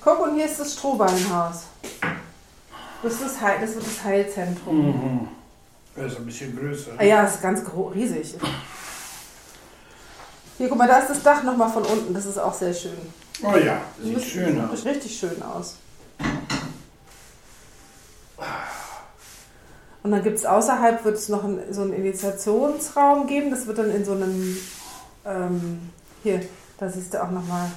Guck, 0.03 0.19
und 0.21 0.35
hier 0.35 0.45
ist 0.45 0.59
das 0.59 0.73
Strohballenhaus. 0.73 1.63
Das, 3.03 3.13
ist 3.13 3.21
das, 3.23 3.41
Heil, 3.41 3.57
das 3.61 3.75
wird 3.75 3.85
das 3.85 4.03
Heilzentrum. 4.03 4.85
Mhm. 4.87 5.27
Das 5.95 6.13
ist 6.13 6.19
ein 6.19 6.25
bisschen 6.25 6.57
größer. 6.57 6.91
Ah 6.97 7.03
ja, 7.03 7.23
das 7.23 7.35
ist 7.35 7.41
ganz 7.41 7.61
riesig. 7.93 8.35
Hier, 10.57 10.69
guck 10.69 10.77
mal, 10.77 10.87
da 10.87 10.99
ist 10.99 11.09
das 11.09 11.23
Dach 11.23 11.43
nochmal 11.43 11.69
von 11.69 11.83
unten. 11.83 12.13
Das 12.13 12.25
ist 12.25 12.37
auch 12.37 12.53
sehr 12.53 12.73
schön. 12.73 12.97
Oh 13.43 13.55
ja, 13.55 13.81
das 13.97 14.05
sieht 14.05 14.13
Muss- 14.13 14.25
schön 14.25 14.61
aus. 14.61 14.77
Sieht 14.77 14.85
richtig 14.87 15.17
schön 15.17 15.41
aus. 15.43 15.75
Und 20.03 20.11
dann 20.11 20.23
gibt 20.23 20.37
es 20.37 20.45
außerhalb, 20.45 21.03
wird 21.03 21.17
es 21.17 21.27
noch 21.29 21.43
ein, 21.43 21.59
so 21.71 21.81
einen 21.81 21.93
Initiationsraum 21.93 23.27
geben. 23.27 23.51
Das 23.51 23.67
wird 23.67 23.77
dann 23.77 23.91
in 23.91 24.05
so 24.05 24.13
einem, 24.13 24.57
ähm, 25.25 25.89
hier, 26.23 26.41
da 26.77 26.89
siehst 26.89 27.13
du 27.13 27.21
auch 27.21 27.31
nochmal 27.31 27.69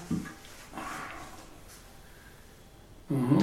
Mhm. 3.13 3.39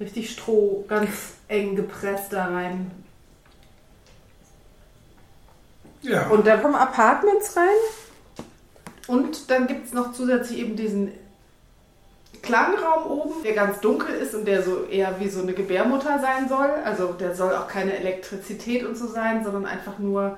richtig 0.00 0.30
Stroh, 0.30 0.84
ganz 0.88 1.34
eng 1.48 1.76
gepresst 1.76 2.32
da 2.32 2.46
rein. 2.46 2.90
Ja. 6.02 6.28
Und 6.28 6.46
da 6.46 6.58
kommen 6.58 6.74
Apartments 6.74 7.56
rein. 7.56 7.66
Und 9.06 9.50
dann 9.50 9.66
gibt 9.66 9.86
es 9.86 9.92
noch 9.92 10.12
zusätzlich 10.12 10.58
eben 10.58 10.76
diesen 10.76 11.12
Klangraum 12.42 13.06
oben, 13.06 13.42
der 13.42 13.54
ganz 13.54 13.80
dunkel 13.80 14.14
ist 14.14 14.34
und 14.34 14.44
der 14.46 14.62
so 14.62 14.84
eher 14.84 15.18
wie 15.18 15.28
so 15.28 15.40
eine 15.40 15.54
Gebärmutter 15.54 16.18
sein 16.20 16.48
soll. 16.48 16.68
Also 16.84 17.12
der 17.12 17.34
soll 17.34 17.54
auch 17.54 17.68
keine 17.68 17.96
Elektrizität 17.96 18.84
und 18.84 18.96
so 18.96 19.06
sein, 19.06 19.44
sondern 19.44 19.64
einfach 19.64 19.98
nur 19.98 20.36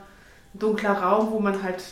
ein 0.55 0.59
dunkler 0.59 0.93
Raum, 0.93 1.33
wo 1.33 1.41
man 1.41 1.63
halt 1.63 1.83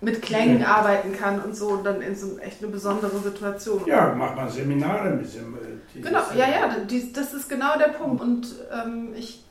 mit 0.00 0.20
Klängen 0.22 0.60
Ja. 0.60 0.76
arbeiten 0.76 1.12
kann 1.16 1.40
und 1.40 1.56
so 1.56 1.68
und 1.68 1.84
dann 1.84 2.02
in 2.02 2.14
so 2.14 2.38
echt 2.38 2.62
eine 2.62 2.70
besondere 2.70 3.18
Situation. 3.18 3.82
Ja, 3.86 4.14
macht 4.14 4.36
man 4.36 4.48
Seminare 4.50 5.10
mit 5.10 5.32
dem. 5.34 5.54
äh, 5.56 6.00
Genau, 6.00 6.20
ja, 6.36 6.46
ja, 6.48 6.76
die, 6.88 7.12
das 7.12 7.32
ist 7.32 7.48
genau 7.48 7.78
der 7.78 7.88
Punkt. 7.88 8.20
Und 8.20 8.46
ähm, 8.70 9.14
ich 9.16 9.42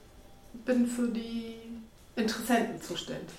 bin 0.65 0.85
für 0.85 1.07
die 1.07 1.55
Interessenten 2.15 2.79
zuständig. 2.81 3.33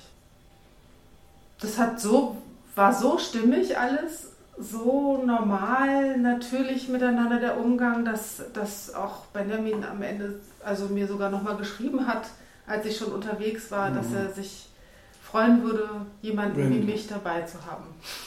Das 1.61 1.79
hat 1.79 2.01
so, 2.01 2.37
war 2.75 2.93
so 2.93 3.19
stimmig 3.19 3.79
alles, 3.79 4.33
so 4.59 5.23
normal, 5.25 6.19
natürlich 6.19 6.89
miteinander 6.89 7.39
der 7.39 7.59
Umgang, 7.59 8.05
dass, 8.05 8.43
dass 8.53 8.95
auch 8.95 9.27
Benjamin 9.27 9.85
am 9.85 10.03
Ende 10.03 10.41
also 10.65 10.87
mir 10.87 11.07
sogar 11.07 11.31
nochmal 11.31 11.57
geschrieben 11.57 12.07
hat, 12.07 12.27
als 12.67 12.85
ich 12.87 12.97
schon 12.97 13.13
unterwegs 13.13 13.71
war, 13.71 13.91
dass 13.91 14.09
Mhm. 14.09 14.17
er 14.17 14.33
sich 14.33 14.69
freuen 15.31 15.63
würde, 15.63 15.89
jemanden 16.23 16.57
Wenn- 16.57 16.71
wie 16.75 16.85
mich 16.93 17.07
dabei 17.09 17.43
zu 17.43 17.59
haben. 17.67 17.85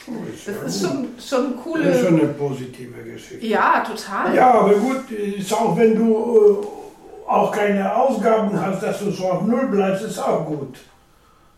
Oh, 0.08 0.12
ist 0.34 0.48
Das 0.48 0.56
ja 0.56 0.62
ist 0.64 0.82
gut. 0.82 0.90
schon, 0.92 1.08
schon 1.20 1.46
eine 1.48 1.56
coole. 1.56 1.84
Das 1.86 1.96
ist 1.98 2.06
schon 2.06 2.20
eine 2.20 2.30
positive 2.30 3.04
Geschichte. 3.04 3.46
Ja, 3.46 3.80
total. 3.82 4.36
Ja, 4.36 4.52
aber 4.54 4.74
gut, 4.74 5.10
ist 5.12 5.54
auch 5.54 5.78
wenn 5.78 5.96
du 5.96 6.62
äh, 6.66 7.30
auch 7.30 7.52
keine 7.52 7.96
Ausgaben 7.96 8.60
hast, 8.60 8.82
dass 8.84 9.00
du 9.00 9.12
so 9.12 9.26
auf 9.32 9.44
Null 9.44 9.68
bleibst, 9.68 10.04
ist 10.04 10.20
auch 10.20 10.46
gut. 10.46 10.78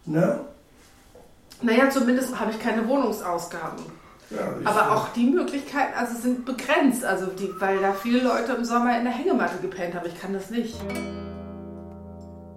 Ne? 0.06 0.40
Naja, 1.62 1.90
zumindest 1.90 2.38
habe 2.40 2.52
ich 2.52 2.60
keine 2.60 2.88
Wohnungsausgaben. 2.88 3.84
Ja, 4.32 4.38
Aber 4.64 4.80
ja- 4.80 4.96
auch 4.96 5.10
die 5.10 5.26
Möglichkeiten 5.30 5.94
also 5.98 6.16
sind 6.18 6.46
begrenzt, 6.46 7.04
also 7.04 7.26
die, 7.28 7.50
weil 7.60 7.80
da 7.80 7.92
viele 7.94 8.24
Leute 8.24 8.54
im 8.54 8.64
Sommer 8.64 8.98
in 8.98 9.04
der 9.04 9.14
Hängematte 9.14 9.58
gepennt 9.62 9.94
haben. 9.96 10.08
Ich 10.08 10.20
kann 10.20 10.34
das 10.34 10.50
nicht. 10.50 10.76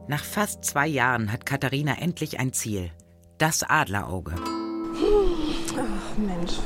Nach 0.07 0.23
fast 0.23 0.63
zwei 0.67 0.87
Jahren 0.87 1.33
hat 1.33 1.47
Katharina 1.47 1.95
endlich 1.99 2.39
ein 2.39 2.53
Ziel. 2.53 2.91
Das 3.39 3.63
Adlerauge. 3.63 4.35
Ach 4.37 6.19
Mensch. 6.19 6.59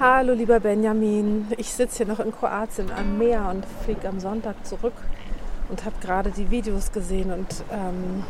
Hallo 0.00 0.34
lieber 0.34 0.58
Benjamin, 0.58 1.46
ich 1.56 1.72
sitze 1.72 1.98
hier 1.98 2.06
noch 2.06 2.18
in 2.18 2.32
Kroatien 2.32 2.90
am 2.90 3.16
Meer 3.16 3.48
und 3.48 3.64
fliege 3.84 4.08
am 4.08 4.18
Sonntag 4.18 4.66
zurück 4.66 4.92
und 5.68 5.84
habe 5.84 5.94
gerade 6.00 6.30
die 6.30 6.50
Videos 6.50 6.90
gesehen 6.90 7.32
und 7.32 7.64
ähm, 7.70 8.24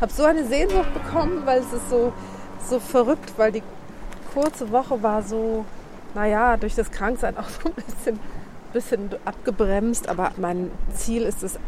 habe 0.00 0.12
so 0.12 0.24
eine 0.24 0.46
Sehnsucht 0.46 0.92
bekommen, 0.92 1.46
weil 1.46 1.60
es 1.60 1.72
ist 1.72 1.88
so, 1.88 2.12
so 2.68 2.78
verrückt, 2.78 3.32
weil 3.38 3.52
die 3.52 3.62
kurze 4.34 4.70
Woche 4.70 5.02
war 5.02 5.22
so, 5.22 5.64
naja, 6.14 6.58
durch 6.58 6.74
das 6.74 6.90
Kranksein 6.90 7.38
auch 7.38 7.48
so 7.48 7.70
ein 7.70 7.74
bisschen, 7.74 8.20
bisschen 8.74 9.10
abgebremst, 9.24 10.08
aber 10.08 10.32
mein 10.36 10.70
Ziel 10.94 11.22
ist 11.22 11.42
es, 11.42 11.58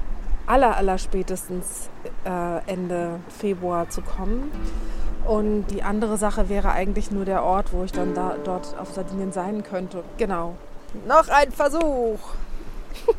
aller, 0.47 0.77
aller 0.77 0.99
spätestens 0.99 1.89
äh, 2.25 2.71
Ende 2.71 3.21
Februar 3.29 3.89
zu 3.89 4.03
kommen. 4.03 4.51
Und 5.27 5.67
die 5.67 5.83
andere 5.83 6.17
Sache 6.17 6.49
wäre 6.49 6.73
eigentlich 6.73 7.11
nur 7.11 7.25
der 7.25 7.45
Ort, 7.45 7.73
wo 7.73 7.85
ich 7.85 7.93
dann 7.93 8.15
da, 8.15 8.37
dort 8.43 8.77
auf 8.79 8.93
Sardinien 8.93 9.33
sein 9.33 9.63
könnte. 9.63 10.03
Genau. 10.19 10.57
Noch 11.07 11.29
ein 11.29 11.53
Versuch. 11.53 12.19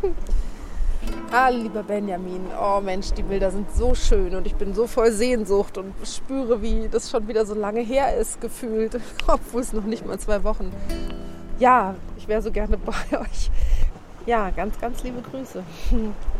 ah, 1.31 1.47
lieber 1.49 1.81
Benjamin. 1.83 2.41
Oh 2.62 2.81
Mensch, 2.81 3.12
die 3.13 3.23
Bilder 3.23 3.51
sind 3.51 3.73
so 3.73 3.95
schön 3.95 4.36
und 4.36 4.45
ich 4.45 4.55
bin 4.55 4.73
so 4.73 4.86
voll 4.86 5.12
Sehnsucht 5.12 5.77
und 5.77 5.93
spüre, 6.05 6.62
wie 6.62 6.89
das 6.89 7.09
schon 7.09 7.27
wieder 7.27 7.45
so 7.45 7.55
lange 7.55 7.81
her 7.81 8.17
ist, 8.17 8.41
gefühlt. 8.41 8.99
Obwohl 9.27 9.62
es 9.62 9.71
noch 9.71 9.86
nicht 9.86 10.05
mal 10.05 10.19
zwei 10.19 10.43
Wochen. 10.43 10.71
Ja, 11.57 11.95
ich 12.17 12.27
wäre 12.27 12.41
so 12.41 12.51
gerne 12.51 12.77
bei 12.86 13.19
euch. 13.19 13.49
Ja, 14.25 14.49
ganz, 14.51 14.79
ganz 14.79 15.03
liebe 15.03 15.21
Grüße. 15.21 15.63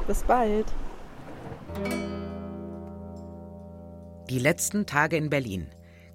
Bis 0.08 0.24
bald. 0.24 0.66
Die 4.30 4.39
letzten 4.39 4.86
Tage 4.86 5.16
in 5.16 5.30
Berlin. 5.30 5.68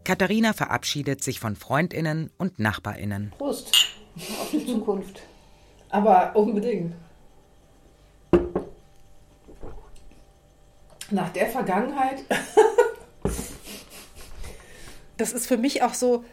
Katharina 0.05 0.53
verabschiedet 0.53 1.23
sich 1.23 1.41
von 1.41 1.57
Freundinnen 1.57 2.31
und 2.37 2.59
Nachbarinnen. 2.59 3.33
Prost 3.37 3.73
auf 4.17 4.51
die 4.51 4.67
Zukunft. 4.67 5.21
Aber 5.91 6.35
unbedingt. 6.35 6.95
Nach 11.11 11.31
der 11.31 11.47
Vergangenheit, 11.47 12.25
das 15.17 15.33
ist 15.33 15.47
für 15.47 15.57
mich 15.57 15.83
auch 15.83 15.95
so 15.95 16.25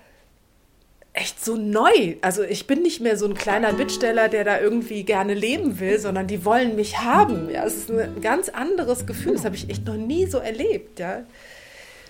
echt 1.15 1.43
so 1.43 1.55
neu. 1.55 2.15
Also 2.21 2.43
ich 2.43 2.67
bin 2.67 2.81
nicht 2.81 3.01
mehr 3.01 3.17
so 3.17 3.25
ein 3.25 3.33
kleiner 3.33 3.73
Bittsteller, 3.73 4.27
der 4.29 4.43
da 4.43 4.59
irgendwie 4.59 5.03
gerne 5.03 5.33
leben 5.33 5.79
will, 5.79 5.97
sondern 5.99 6.27
die 6.27 6.43
wollen 6.43 6.75
mich 6.75 6.99
haben. 6.99 7.49
Ja, 7.49 7.65
es 7.65 7.77
ist 7.77 7.91
ein 7.91 8.21
ganz 8.21 8.49
anderes 8.49 9.05
Gefühl. 9.05 9.33
Das 9.33 9.45
habe 9.45 9.55
ich 9.55 9.69
echt 9.69 9.85
noch 9.85 9.95
nie 9.95 10.25
so 10.25 10.37
erlebt. 10.37 10.99
Ja. 10.99 11.23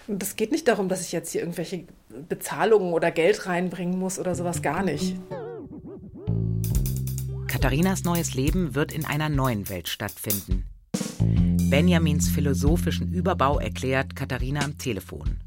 Und 0.08 0.22
es 0.22 0.36
geht 0.36 0.52
nicht 0.52 0.68
darum, 0.68 0.90
dass 0.90 1.02
ich 1.02 1.12
jetzt 1.12 1.32
hier 1.32 1.42
irgendwelche 1.42 1.86
Bezahlungen 2.30 2.94
oder 2.94 3.12
Geld 3.12 3.46
reinbringen 3.48 3.98
muss 3.98 4.20
oder 4.20 4.36
sowas 4.36 4.62
gar 4.62 4.84
nicht. 4.84 5.16
Katharinas 7.48 8.04
neues 8.04 8.34
Leben 8.34 8.76
wird 8.76 8.92
in 8.92 9.06
einer 9.06 9.30
neuen 9.30 9.70
Welt 9.70 9.88
stattfinden. 9.88 10.66
Benjamins 11.70 12.30
philosophischen 12.30 13.12
Überbau 13.12 13.60
erklärt 13.60 14.16
Katharina 14.16 14.62
am 14.62 14.78
Telefon. 14.78 15.40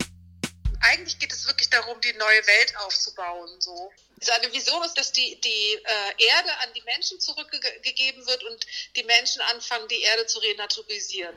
Eigentlich 0.80 1.18
geht 1.18 1.32
es 1.32 1.46
wirklich 1.46 1.70
darum, 1.70 2.00
die 2.00 2.12
neue 2.12 2.46
Welt 2.46 2.74
aufzubauen. 2.84 3.48
So. 3.60 3.90
Seine 4.20 4.52
Vision 4.52 4.82
ist, 4.84 4.94
dass 4.94 5.12
die, 5.12 5.40
die 5.40 5.74
äh, 5.74 6.26
Erde 6.28 6.50
an 6.62 6.68
die 6.74 6.82
Menschen 6.82 7.18
zurückgegeben 7.20 8.26
wird 8.26 8.44
und 8.44 8.66
die 8.96 9.04
Menschen 9.04 9.42
anfangen, 9.42 9.88
die 9.88 10.02
Erde 10.02 10.26
zu 10.26 10.38
renaturisieren. 10.38 11.36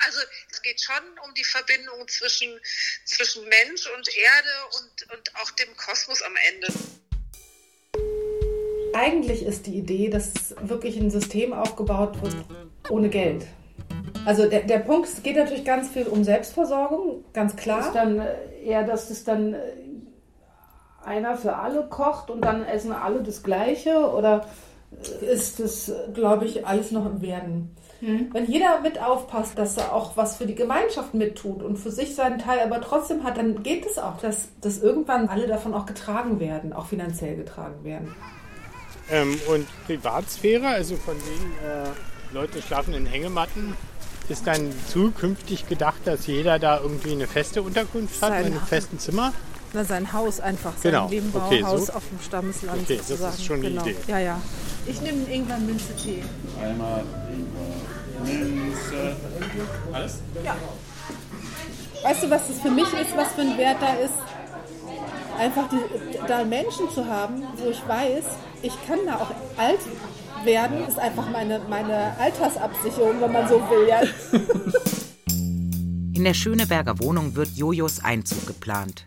Also 0.00 0.20
es 0.50 0.62
geht 0.62 0.80
schon 0.82 1.18
um 1.24 1.34
die 1.34 1.44
Verbindung 1.44 2.06
zwischen, 2.08 2.60
zwischen 3.04 3.48
Mensch 3.48 3.86
und 3.86 4.08
Erde 4.16 4.48
und, 4.78 5.12
und 5.12 5.36
auch 5.36 5.50
dem 5.52 5.76
Kosmos 5.76 6.22
am 6.22 6.36
Ende. 6.36 6.68
Eigentlich 8.94 9.42
ist 9.42 9.66
die 9.66 9.78
Idee, 9.78 10.10
dass 10.10 10.54
wirklich 10.60 10.96
ein 10.96 11.10
System 11.10 11.52
aufgebaut 11.52 12.20
wird 12.20 12.36
ohne 12.90 13.08
Geld. 13.08 13.46
Also 14.24 14.48
der, 14.48 14.62
der 14.62 14.78
Punkt, 14.78 15.08
es 15.08 15.22
geht 15.22 15.36
natürlich 15.36 15.64
ganz 15.64 15.88
viel 15.90 16.06
um 16.06 16.24
Selbstversorgung, 16.24 17.24
ganz 17.32 17.56
klar. 17.56 17.80
Ist 17.80 17.92
dann 17.92 18.22
eher, 18.64 18.84
dass 18.84 19.10
es 19.10 19.24
dann 19.24 19.54
äh, 19.54 19.58
einer 21.04 21.36
für 21.36 21.56
alle 21.56 21.86
kocht 21.88 22.30
und 22.30 22.44
dann 22.44 22.64
essen 22.64 22.92
alle 22.92 23.22
das 23.22 23.42
Gleiche 23.42 24.10
oder 24.10 24.46
ist 25.22 25.58
das, 25.58 25.92
glaube 26.14 26.44
ich, 26.44 26.66
alles 26.66 26.90
noch 26.90 27.06
im 27.06 27.22
Werden. 27.22 27.74
Mhm. 28.00 28.28
Wenn 28.32 28.46
jeder 28.46 28.80
mit 28.80 29.00
aufpasst, 29.00 29.56
dass 29.58 29.76
er 29.76 29.92
auch 29.92 30.16
was 30.16 30.36
für 30.36 30.46
die 30.46 30.54
Gemeinschaft 30.54 31.14
mittut 31.14 31.62
und 31.62 31.76
für 31.76 31.90
sich 31.90 32.14
seinen 32.14 32.38
Teil 32.38 32.60
aber 32.60 32.80
trotzdem 32.80 33.24
hat, 33.24 33.36
dann 33.36 33.62
geht 33.62 33.86
es 33.86 33.98
auch, 33.98 34.18
dass, 34.18 34.48
dass 34.60 34.82
irgendwann 34.82 35.28
alle 35.28 35.46
davon 35.46 35.72
auch 35.72 35.86
getragen 35.86 36.40
werden, 36.40 36.72
auch 36.72 36.86
finanziell 36.86 37.36
getragen 37.36 37.84
werden. 37.84 38.14
Ähm, 39.10 39.40
und 39.48 39.66
Privatsphäre, 39.86 40.68
also 40.68 40.96
von 40.96 41.14
wegen 41.16 41.52
äh, 41.64 42.34
Leute 42.34 42.60
schlafen 42.60 42.94
in 42.94 43.06
Hängematten, 43.06 43.74
ist 44.28 44.46
dann 44.46 44.72
zukünftig 44.88 45.68
gedacht, 45.68 46.00
dass 46.04 46.26
jeder 46.26 46.58
da 46.58 46.80
irgendwie 46.80 47.12
eine 47.12 47.26
feste 47.26 47.62
Unterkunft 47.62 48.20
hat, 48.22 48.30
Sein 48.30 48.46
in 48.46 48.52
einem 48.52 48.66
festen 48.66 48.98
Zimmer? 48.98 49.32
Na, 49.74 49.84
sein 49.84 50.12
Haus 50.12 50.38
einfach, 50.40 50.72
sein 50.76 50.92
Genau, 50.92 51.08
Nebenbauhaus 51.08 51.50
okay, 51.50 51.84
so. 51.86 51.92
auf 51.94 52.02
dem 52.10 52.20
Stammesland 52.22 52.82
Okay, 52.82 52.96
das 52.98 53.10
ist 53.10 53.18
sozusagen. 53.18 53.42
schon 53.42 53.60
genau. 53.62 53.82
Idee. 53.82 53.96
Ja, 54.06 54.18
ja. 54.18 54.40
Ich 54.86 55.00
nehme 55.00 55.22
irgendwann 55.30 55.64
Minze 55.66 55.94
Tee. 55.96 56.22
Einmal 56.62 57.04
Minze. 58.24 59.16
Alles? 59.92 60.18
Ja. 60.44 60.56
Weißt 62.02 62.22
du, 62.24 62.30
was 62.30 62.48
das 62.48 62.58
für 62.60 62.70
mich 62.70 62.92
ist, 62.92 63.16
was 63.16 63.28
für 63.28 63.42
ein 63.42 63.56
Wert 63.56 63.76
da 63.80 63.94
ist? 63.94 64.14
Einfach 65.38 65.68
die, 65.70 66.18
da 66.28 66.44
Menschen 66.44 66.90
zu 66.90 67.06
haben, 67.06 67.42
wo 67.56 67.70
ich 67.70 67.80
weiß, 67.88 68.24
ich 68.62 68.72
kann 68.86 68.98
da 69.06 69.16
auch 69.16 69.30
alt 69.56 69.78
werden, 70.44 70.86
ist 70.86 70.98
einfach 70.98 71.30
meine, 71.30 71.60
meine 71.68 72.16
Altersabsicherung, 72.18 73.20
wenn 73.20 73.32
man 73.32 73.48
so 73.48 73.54
will. 73.70 73.88
Ja. 73.88 74.00
In 76.14 76.24
der 76.24 76.34
Schöneberger 76.34 76.98
Wohnung 77.00 77.34
wird 77.34 77.48
Jojos 77.56 78.02
Einzug 78.04 78.46
geplant. 78.46 79.06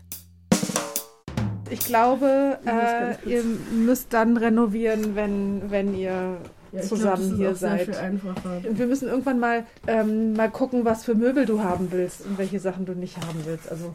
Ich 1.70 1.80
glaube, 1.80 2.58
äh, 2.64 3.28
ihr 3.28 3.42
müsst 3.72 4.12
dann 4.12 4.36
renovieren, 4.36 5.16
wenn, 5.16 5.70
wenn 5.70 5.94
ihr 5.96 6.36
Ja, 6.72 6.82
zusammen 6.82 7.36
glaub, 7.36 7.50
das 7.52 7.62
ist 7.62 7.68
hier 7.68 7.68
seid. 7.68 7.84
viel 7.86 7.94
einfacher. 7.96 8.60
Und 8.68 8.78
wir 8.78 8.86
müssen 8.86 9.08
irgendwann 9.08 9.40
mal, 9.40 9.64
ähm, 9.86 10.34
mal 10.34 10.50
gucken, 10.50 10.84
was 10.84 11.04
für 11.04 11.14
Möbel 11.14 11.44
du 11.46 11.62
haben 11.62 11.88
willst 11.90 12.24
und 12.24 12.38
welche 12.38 12.60
Sachen 12.60 12.86
du 12.86 12.92
nicht 12.92 13.16
haben 13.18 13.40
willst. 13.44 13.70
Also 13.70 13.94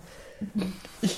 Ich 1.02 1.18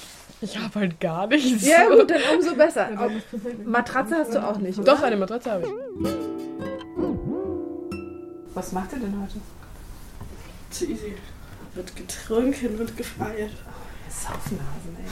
habe 0.58 0.80
halt 0.80 1.00
gar 1.00 1.28
nichts. 1.28 1.66
Ja, 1.66 1.88
gut, 1.90 2.10
dann 2.10 2.22
umso 2.36 2.56
besser. 2.56 2.90
Ja, 2.92 2.96
dann. 3.08 3.22
Matratze 3.66 4.16
hast 4.18 4.34
du 4.34 4.40
auch 4.48 4.58
nicht, 4.58 4.78
oder? 4.80 4.94
Doch, 4.96 5.02
eine 5.04 5.16
Matratze 5.18 5.52
habe 5.52 5.64
ich. 5.66 5.70
Was 8.54 8.72
macht 8.72 8.94
ihr 8.94 9.00
denn 9.00 9.20
heute? 9.22 9.36
Zu 10.70 10.86
easy. 10.86 11.16
Wird 11.74 11.96
getrunken, 11.96 12.78
wird 12.78 12.96
gefeiert. 12.96 13.52
Saufnasen, 14.10 14.96
ey. 14.98 15.10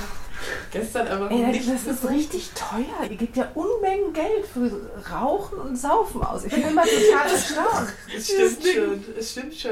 Gestern 0.71 1.07
aber 1.07 1.31
Ey, 1.31 1.47
nicht. 1.47 1.67
das 1.67 1.85
ist 1.87 2.07
richtig 2.09 2.51
teuer. 2.51 3.09
Ihr 3.09 3.15
gebt 3.17 3.35
ja 3.37 3.47
Unmengen 3.55 4.13
Geld 4.13 4.45
für 4.45 4.71
Rauchen 5.11 5.57
und 5.59 5.75
Saufen 5.75 6.21
aus. 6.23 6.45
Ich 6.45 6.53
bin 6.53 6.63
immer 6.67 6.83
total 6.83 7.31
erstaunt. 7.31 7.93
Es 8.15 8.25
stimmt 8.27 8.63
schon, 8.63 9.03
es 9.17 9.31
stimmt 9.31 9.55
schon. 9.55 9.71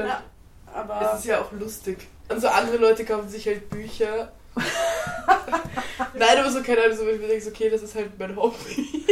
aber 0.72 1.12
es 1.14 1.20
ist 1.20 1.26
ja 1.26 1.40
auch 1.40 1.52
lustig. 1.52 2.08
Also 2.28 2.48
andere 2.48 2.76
Leute 2.76 3.04
kaufen 3.04 3.28
sich 3.28 3.46
halt 3.46 3.68
Bücher. 3.70 4.32
Nein, 6.14 6.38
aber 6.38 6.50
so 6.50 6.62
keine 6.62 6.84
Ahnung, 6.84 6.96
so 6.96 7.06
wenn 7.06 7.14
ich 7.14 7.20
mir 7.20 7.28
denke, 7.28 7.48
okay, 7.48 7.70
das 7.70 7.82
ist 7.82 7.94
halt 7.94 8.18
mein 8.18 8.36
Hobby. 8.36 8.56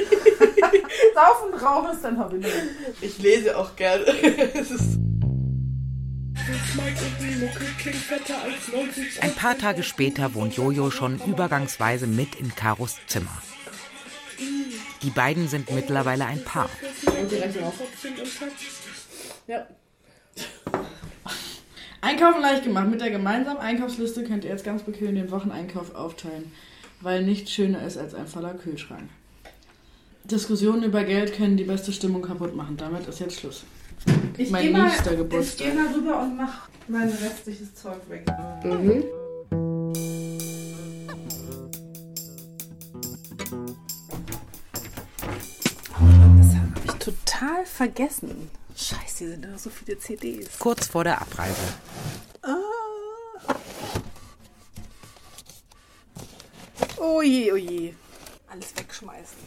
Saufen 1.14 1.54
Rauchen 1.54 1.94
ist 1.94 2.04
dein 2.04 2.18
Hobby. 2.18 2.44
Ich 3.00 3.18
lese 3.18 3.56
auch 3.56 3.74
gerne. 3.76 4.04
es 4.54 4.70
ist 4.70 4.98
Mike 6.74 7.00
und 7.04 7.16
die 7.20 7.36
Mucke 7.44 7.64
klingt 7.78 7.96
fetter 7.96 8.42
als 8.42 8.72
90 8.72 9.22
Ein 9.22 9.34
paar 9.34 9.58
Tage 9.58 9.82
später 9.82 10.34
wohnt 10.34 10.56
Jojo 10.56 10.90
schon 10.90 11.20
übergangsweise 11.26 12.06
mit 12.06 12.36
in 12.36 12.54
Karos 12.54 12.96
Zimmer. 13.06 13.42
Die 15.02 15.10
beiden 15.10 15.48
sind 15.48 15.70
mittlerweile 15.70 16.26
ein 16.26 16.42
Paar. 16.44 16.70
Ja. 19.46 19.66
Einkaufen 22.08 22.40
leicht 22.40 22.64
gemacht. 22.64 22.88
Mit 22.88 23.02
der 23.02 23.10
gemeinsamen 23.10 23.58
Einkaufsliste 23.58 24.24
könnt 24.24 24.42
ihr 24.42 24.50
jetzt 24.50 24.64
ganz 24.64 24.82
bequem 24.82 25.14
den 25.14 25.30
Wocheneinkauf 25.30 25.94
aufteilen, 25.94 26.50
weil 27.02 27.22
nichts 27.22 27.52
schöner 27.52 27.82
ist 27.86 27.98
als 27.98 28.14
ein 28.14 28.26
voller 28.26 28.54
Kühlschrank. 28.54 29.10
Diskussionen 30.24 30.84
über 30.84 31.04
Geld 31.04 31.34
können 31.34 31.58
die 31.58 31.64
beste 31.64 31.92
Stimmung 31.92 32.22
kaputt 32.22 32.56
machen. 32.56 32.78
Damit 32.78 33.06
ist 33.06 33.20
jetzt 33.20 33.40
Schluss. 33.40 33.64
Ich 34.38 34.50
mein 34.50 34.62
gehe 34.62 34.72
mal, 34.72 34.88
ich 34.88 35.56
geh 35.58 35.72
mal 35.74 35.86
rüber 35.94 36.22
und 36.22 36.38
mach 36.38 36.70
mein 36.86 37.10
restliches 37.10 37.74
Zeug 37.74 37.98
weg. 38.08 38.24
Mhm. 38.64 39.04
Das 46.38 46.56
habe 46.56 46.72
ich 46.86 46.92
total 46.92 47.66
vergessen. 47.66 48.50
Scheiße, 48.78 49.18
hier 49.18 49.28
sind 49.30 49.44
da 49.44 49.58
so 49.58 49.70
viele 49.70 49.98
CDs. 49.98 50.56
Kurz 50.60 50.86
vor 50.86 51.02
der 51.02 51.20
Abreise. 51.20 51.56
Ah. 52.42 52.54
Oje, 56.96 57.52
oje. 57.52 57.94
Alles 58.46 58.76
wegschmeißen. 58.76 59.38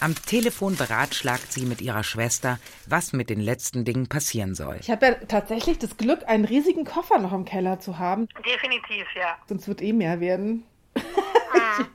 Am 0.00 0.14
Telefon 0.14 0.76
beratschlagt 0.76 1.52
sie 1.52 1.66
mit 1.66 1.82
ihrer 1.82 2.02
Schwester, 2.02 2.58
was 2.86 3.12
mit 3.12 3.28
den 3.28 3.40
letzten 3.40 3.84
Dingen 3.84 4.08
passieren 4.08 4.54
soll. 4.54 4.78
Ich 4.80 4.90
habe 4.90 5.06
ja 5.06 5.14
tatsächlich 5.26 5.78
das 5.78 5.98
Glück, 5.98 6.26
einen 6.26 6.46
riesigen 6.46 6.86
Koffer 6.86 7.18
noch 7.18 7.34
im 7.34 7.44
Keller 7.44 7.80
zu 7.80 7.98
haben. 7.98 8.26
Definitiv, 8.46 9.04
ja. 9.14 9.36
Sonst 9.46 9.68
wird 9.68 9.82
eh 9.82 9.92
mehr 9.92 10.20
werden. 10.20 10.64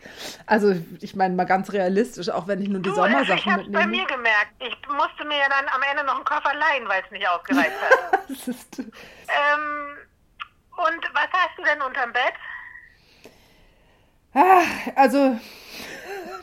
Also 0.48 0.76
ich 1.02 1.16
meine 1.16 1.34
mal 1.34 1.46
ganz 1.46 1.72
realistisch, 1.74 2.30
auch 2.30 2.48
wenn 2.48 2.62
ich 2.62 2.70
nur 2.70 2.80
die 2.80 2.89
Du, 2.89 3.02
also 3.02 3.06
ich 3.06 3.12
Sommersachen 3.28 3.52
hab's 3.54 3.64
bei 3.64 3.88
mitnehme. 3.88 4.04
mir 4.04 4.06
gemerkt. 4.06 4.52
Ich 4.60 4.78
musste 4.89 5.26
mir 5.26 5.38
ja 5.38 5.50
dann 5.50 5.68
am 5.70 5.82
Ende 5.89 6.04
noch 6.04 6.16
einen 6.16 6.24
Koffer 6.26 6.54
leihen, 6.54 6.88
weil 6.88 7.02
es 7.04 7.12
nicht 7.12 7.28
ausgereicht 7.28 7.72
hat. 7.82 8.20
Ähm, 9.28 9.98
und 10.78 11.04
was 11.14 11.28
hast 11.34 11.58
du 11.58 11.64
denn 11.64 11.82
unterm 11.82 12.14
Bett? 12.14 12.34
Ah, 14.36 14.62
also, 14.96 15.39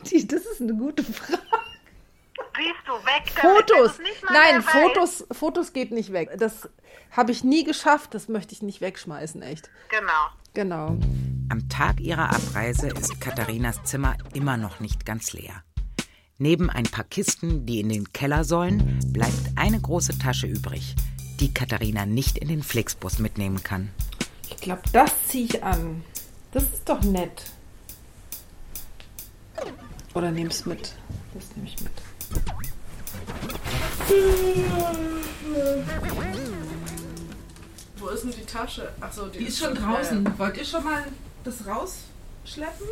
die, 0.07 0.27
das 0.27 0.41
ist 0.45 0.59
eine 0.61 0.73
gute 0.73 1.01
Frage. 1.03 1.41
Siehst 2.57 2.75
du, 2.85 2.93
weg 3.05 3.23
damit. 3.41 3.69
Fotos. 3.69 3.99
Nein. 4.31 4.61
Fotos, 4.61 5.25
Fotos 5.31 5.71
geht 5.71 5.91
nicht 5.91 6.11
weg. 6.11 6.29
Das 6.37 6.69
habe 7.11 7.31
ich 7.31 7.43
nie 7.45 7.63
geschafft. 7.63 8.13
Das 8.13 8.27
möchte 8.27 8.53
ich 8.53 8.61
nicht 8.61 8.81
wegschmeißen, 8.81 9.41
echt. 9.43 9.69
Genau. 9.89 10.27
Genau. 10.53 10.97
Am 11.49 11.69
Tag 11.69 11.99
ihrer 11.99 12.29
Abreise 12.33 12.87
ist 12.87 13.19
Katharinas 13.21 13.83
Zimmer 13.83 14.15
immer 14.33 14.57
noch 14.57 14.79
nicht 14.79 15.05
ganz 15.05 15.33
leer. 15.33 15.63
Neben 16.37 16.69
ein 16.69 16.85
paar 16.85 17.03
Kisten, 17.03 17.65
die 17.65 17.79
in 17.79 17.89
den 17.89 18.11
Keller 18.11 18.43
sollen, 18.43 18.99
bleibt 19.07 19.51
eine 19.55 19.79
große 19.79 20.17
Tasche 20.17 20.47
übrig, 20.47 20.95
die 21.39 21.53
Katharina 21.53 22.05
nicht 22.05 22.37
in 22.37 22.47
den 22.47 22.63
Flixbus 22.63 23.19
mitnehmen 23.19 23.63
kann. 23.63 23.89
Ich 24.49 24.57
glaube, 24.57 24.81
das 24.91 25.11
ziehe 25.27 25.45
ich 25.45 25.63
an. 25.63 26.03
Das 26.51 26.63
ist 26.63 26.87
doch 26.87 27.01
nett. 27.03 27.43
Oder 30.13 30.31
nehm's 30.31 30.65
mit. 30.65 30.93
Das 31.33 31.55
nehme 31.55 31.67
ich 31.67 31.81
mit. 31.81 31.91
Wo 37.97 38.07
ist 38.09 38.23
denn 38.23 38.31
die 38.31 38.45
Tasche? 38.45 38.91
Achso, 38.99 39.27
die, 39.27 39.39
Die 39.39 39.45
ist 39.45 39.59
schon 39.59 39.75
draußen. 39.75 40.37
Wollt 40.37 40.57
ihr 40.57 40.65
schon 40.65 40.83
mal 40.83 41.03
das 41.43 41.65
rausschleppen? 41.67 42.87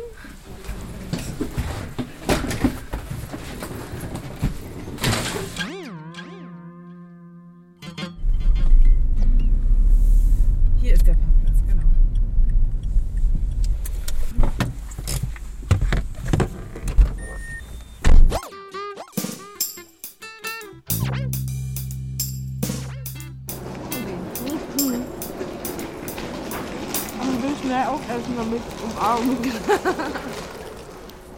Umarmen 29.12 29.36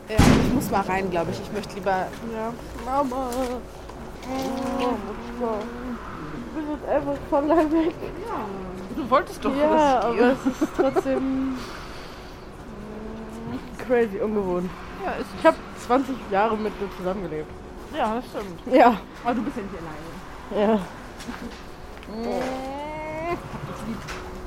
Ja, 0.08 0.16
ich 0.16 0.52
muss 0.52 0.70
mal 0.70 0.82
rein, 0.82 1.10
glaube 1.10 1.30
ich. 1.30 1.40
Ich 1.40 1.50
möchte 1.52 1.74
lieber. 1.76 1.90
Ja. 1.90 2.52
Mama. 2.84 3.30
Oh, 4.30 4.94
ich 5.26 6.54
bin 6.54 6.70
jetzt 6.72 6.86
einfach 6.88 7.16
voll 7.30 7.44
lang 7.46 7.72
weg. 7.72 7.94
Du 8.94 9.10
wolltest 9.10 9.42
doch, 9.44 9.56
Ja, 9.56 10.00
dass 10.00 10.14
ich 10.14 10.20
aber 10.20 10.32
es 10.32 10.46
ist 10.46 10.56
trotzdem 10.76 11.58
crazy 13.86 14.20
ungewohnt. 14.20 14.70
Ja, 15.04 15.12
ich 15.38 15.46
habe 15.46 15.56
20 15.86 16.14
Jahre 16.30 16.56
mit 16.56 16.72
dir 16.80 16.88
zusammengelebt. 16.98 17.50
Ja, 17.96 18.16
das 18.16 18.24
stimmt. 18.26 18.60
Ja. 18.74 18.98
Aber 19.24 19.34
du 19.34 19.42
bist 19.42 19.56
ja 19.56 19.62
nicht 19.62 19.74
alleine. 20.54 20.68
Ja. 20.68 20.78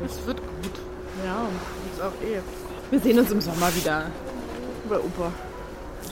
Es 0.06 0.26
wird 0.28 0.38
gut. 0.38 0.80
Ja, 1.26 1.48
ist 1.92 2.02
auch 2.02 2.14
eh. 2.24 2.40
Wir 2.90 3.00
sehen 3.02 3.20
uns 3.20 3.32
im 3.32 3.42
Sommer 3.42 3.74
wieder. 3.76 4.06
Bei 4.90 4.98
Opa. 4.98 5.32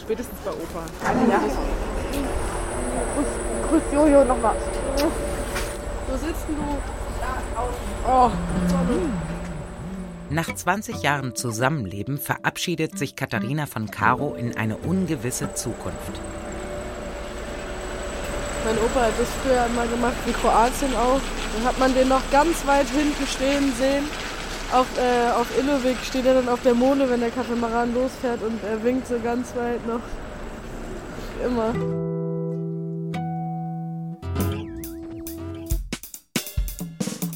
Spätestens 0.01 0.38
bei 0.43 0.51
Opa. 0.51 0.84
Ja. 1.30 1.39
Grüß, 3.15 3.28
grüß 3.69 3.93
Jojo 3.93 4.26
nochmal. 4.26 4.55
Wo 4.97 6.17
sitzt 6.17 6.47
denn 6.49 6.55
du? 6.57 6.61
Oh, 8.07 8.30
Nach 10.30 10.53
20 10.53 11.01
Jahren 11.01 11.34
Zusammenleben 11.36 12.17
verabschiedet 12.17 12.99
sich 12.99 13.15
Katharina 13.15 13.65
von 13.67 13.89
Caro 13.89 14.36
in 14.36 14.57
eine 14.57 14.76
ungewisse 14.78 15.53
Zukunft. 15.53 16.19
Mein 18.65 18.78
Opa 18.80 19.01
hat 19.01 19.13
das 19.17 19.30
früher 19.43 19.67
mal 19.76 19.88
gemacht, 19.88 20.15
in 20.26 20.34
Kroatien 20.34 20.93
auch. 20.95 21.21
Dann 21.55 21.65
hat 21.65 21.80
man 21.80 21.93
den 21.93 22.09
noch 22.09 22.30
ganz 22.32 22.65
weit 22.67 22.88
hinten 22.89 23.26
stehen 23.28 23.73
sehen. 23.80 24.05
Auf, 24.76 24.88
äh, 24.97 25.32
auf 25.32 25.47
Illowig 25.57 25.95
steht 26.03 26.26
er 26.26 26.34
dann 26.34 26.49
auf 26.49 26.61
der 26.61 26.73
Mole, 26.73 27.09
wenn 27.09 27.21
der 27.21 27.32
Katamaran 27.32 27.93
losfährt 27.93 28.43
und 28.43 28.61
er 28.61 28.84
winkt 28.84 29.07
so 29.07 29.17
ganz 29.23 29.55
weit 29.55 29.80
noch. 29.88 30.01
Immer. 31.45 31.73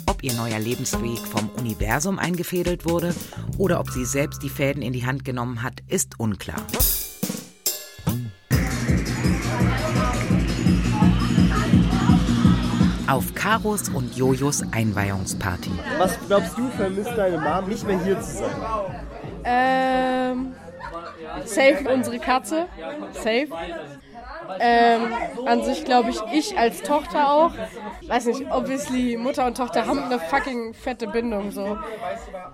Ob 0.06 0.22
ihr 0.22 0.34
neuer 0.34 0.60
Lebensweg 0.60 1.20
vom 1.20 1.50
Universum 1.58 2.20
eingefädelt 2.20 2.84
wurde 2.84 3.16
oder 3.58 3.80
ob 3.80 3.90
sie 3.90 4.04
selbst 4.04 4.44
die 4.44 4.50
Fäden 4.50 4.82
in 4.82 4.92
die 4.92 5.06
Hand 5.06 5.24
genommen 5.24 5.64
hat, 5.64 5.76
ist 5.88 6.20
unklar. 6.20 6.60
Auf 13.10 13.34
Karos 13.34 13.90
und 13.90 14.16
Jojos 14.16 14.64
Einweihungsparty. 14.72 15.72
Was 15.98 16.16
glaubst 16.28 16.56
du, 16.56 16.70
vermisst 16.70 17.10
deine 17.18 17.40
Mom 17.40 17.68
nicht 17.68 17.84
mehr 17.88 18.00
hier 18.04 18.22
zu 18.22 18.38
sein? 18.38 18.56
Ähm, 19.44 20.56
safe 21.44 21.90
unsere 21.92 22.20
Katze. 22.20 22.68
Safe. 23.14 23.48
Ähm, 24.60 25.12
an 25.48 25.64
sich 25.64 25.86
glaube 25.86 26.12
ich, 26.12 26.20
ich 26.32 26.58
als 26.60 26.84
Tochter 26.84 27.32
auch. 27.32 27.52
Weiß 28.08 28.26
nicht, 28.28 28.46
obviously, 28.52 29.18
Mutter 29.18 29.48
und 29.48 29.58
Tochter 29.58 29.88
haben 29.88 30.04
eine 30.04 30.20
fucking 30.20 30.76
fette 30.76 31.08
Bindung 31.08 31.50
so. 31.50 31.80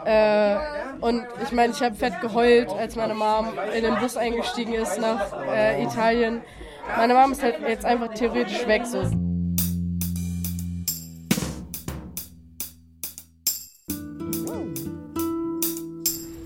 Äh, 0.05 0.55
und 1.01 1.25
ich 1.43 1.51
meine, 1.51 1.73
ich 1.73 1.81
habe 1.81 1.95
fett 1.95 2.21
geheult, 2.21 2.71
als 2.71 2.95
meine 2.95 3.13
Mom 3.13 3.47
in 3.75 3.83
den 3.83 3.95
Bus 3.95 4.15
eingestiegen 4.15 4.73
ist 4.73 5.01
nach 5.01 5.33
äh, 5.49 5.83
Italien. 5.83 6.41
Meine 6.95 7.13
Mom 7.13 7.33
ist 7.33 7.43
halt 7.43 7.55
jetzt 7.67 7.83
einfach 7.83 8.13
theoretisch 8.13 8.65
weg 8.67 8.85
so. 8.85 9.03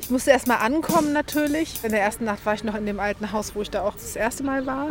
Ich 0.10 0.12
musste 0.12 0.32
erst 0.32 0.48
mal 0.48 0.56
ankommen 0.56 1.14
natürlich. 1.14 1.84
In 1.84 1.92
der 1.92 2.02
ersten 2.02 2.26
Nacht 2.26 2.44
war 2.44 2.56
ich 2.56 2.64
noch 2.64 2.74
in 2.74 2.88
dem 2.88 3.00
alten 3.00 3.32
Haus, 3.32 3.54
wo 3.54 3.62
ich 3.62 3.70
da 3.70 3.84
auch 3.84 3.94
das 3.94 4.16
erste 4.16 4.42
Mal 4.42 4.66
war. 4.66 4.88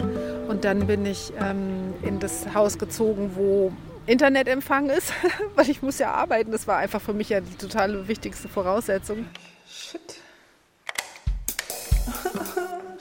Und 0.46 0.64
dann 0.64 0.86
bin 0.86 1.04
ich 1.04 1.32
ähm, 1.40 1.92
in 2.02 2.20
das 2.20 2.54
Haus 2.54 2.78
gezogen, 2.78 3.32
wo 3.34 3.72
Internetempfang 4.06 4.90
ist, 4.90 5.12
weil 5.56 5.68
ich 5.68 5.82
muss 5.82 5.98
ja 5.98 6.12
arbeiten. 6.12 6.52
Das 6.52 6.68
war 6.68 6.76
einfach 6.76 7.02
für 7.02 7.14
mich 7.14 7.30
ja 7.30 7.40
die 7.40 7.56
totale 7.56 8.06
wichtigste 8.06 8.46
Voraussetzung. 8.48 9.26
Shit. 9.68 10.20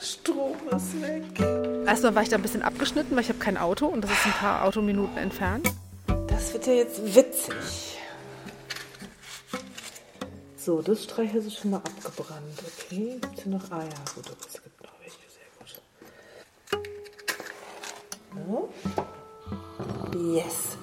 Strom 0.00 0.56
ist 0.76 1.00
weg. 1.00 1.22
Erstmal 1.86 2.16
war 2.16 2.22
ich 2.24 2.30
da 2.30 2.34
ein 2.34 2.42
bisschen 2.42 2.62
abgeschnitten, 2.62 3.14
weil 3.14 3.22
ich 3.22 3.28
habe 3.28 3.38
kein 3.38 3.56
Auto 3.56 3.86
und 3.86 4.02
das 4.02 4.10
ist 4.10 4.26
ein 4.26 4.32
paar 4.32 4.64
Autominuten 4.64 5.18
entfernt. 5.18 5.72
Das 6.26 6.52
wird 6.52 6.66
ja 6.66 6.72
jetzt 6.72 7.14
witzig. 7.14 7.97
So, 10.68 10.82
das 10.82 11.04
Streichholz 11.04 11.46
ist 11.46 11.60
schon 11.60 11.70
mal 11.70 11.78
abgebrannt. 11.78 12.42
Okay, 12.60 13.18
gibt 13.22 13.40
hier 13.40 13.52
noch? 13.52 13.62
Ah 13.70 13.78
ja, 13.78 14.12
gut, 14.14 14.26
es 14.46 14.62
gibt 14.62 14.82
noch 14.82 14.92
welche, 15.00 15.16
sehr 15.32 15.48
gut. 15.58 15.80
So. 20.12 20.28
Yes. 20.34 20.76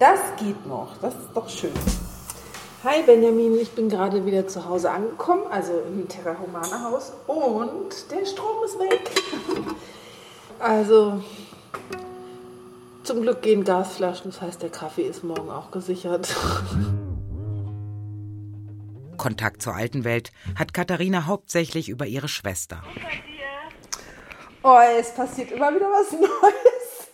Das 0.00 0.18
geht 0.40 0.66
noch, 0.66 0.96
das 1.00 1.14
ist 1.14 1.28
doch 1.32 1.48
schön. 1.48 1.70
Hi 2.82 3.04
Benjamin, 3.04 3.60
ich 3.60 3.70
bin 3.70 3.88
gerade 3.88 4.26
wieder 4.26 4.48
zu 4.48 4.68
Hause 4.68 4.90
angekommen, 4.90 5.44
also 5.48 5.72
im 5.86 6.08
Terra 6.08 6.36
Humana 6.40 6.90
Haus 6.90 7.12
und 7.28 8.10
der 8.10 8.26
Strom 8.26 8.64
ist 8.64 8.76
weg. 8.80 9.08
Also 10.58 11.22
zum 13.04 13.22
Glück 13.22 13.40
gehen 13.42 13.62
Gasflaschen, 13.62 14.32
das 14.32 14.40
heißt 14.40 14.62
der 14.62 14.70
Kaffee 14.70 15.02
ist 15.02 15.22
morgen 15.22 15.48
auch 15.48 15.70
gesichert. 15.70 16.28
Kontakt 19.16 19.62
zur 19.62 19.74
alten 19.74 20.04
Welt 20.04 20.32
hat 20.58 20.74
Katharina 20.74 21.26
hauptsächlich 21.26 21.88
über 21.88 22.06
ihre 22.06 22.28
Schwester. 22.28 22.82
Oh, 24.62 24.78
es 24.98 25.10
passiert 25.10 25.50
immer 25.50 25.74
wieder 25.74 25.90
was 25.90 26.12
Neues. 26.12 27.08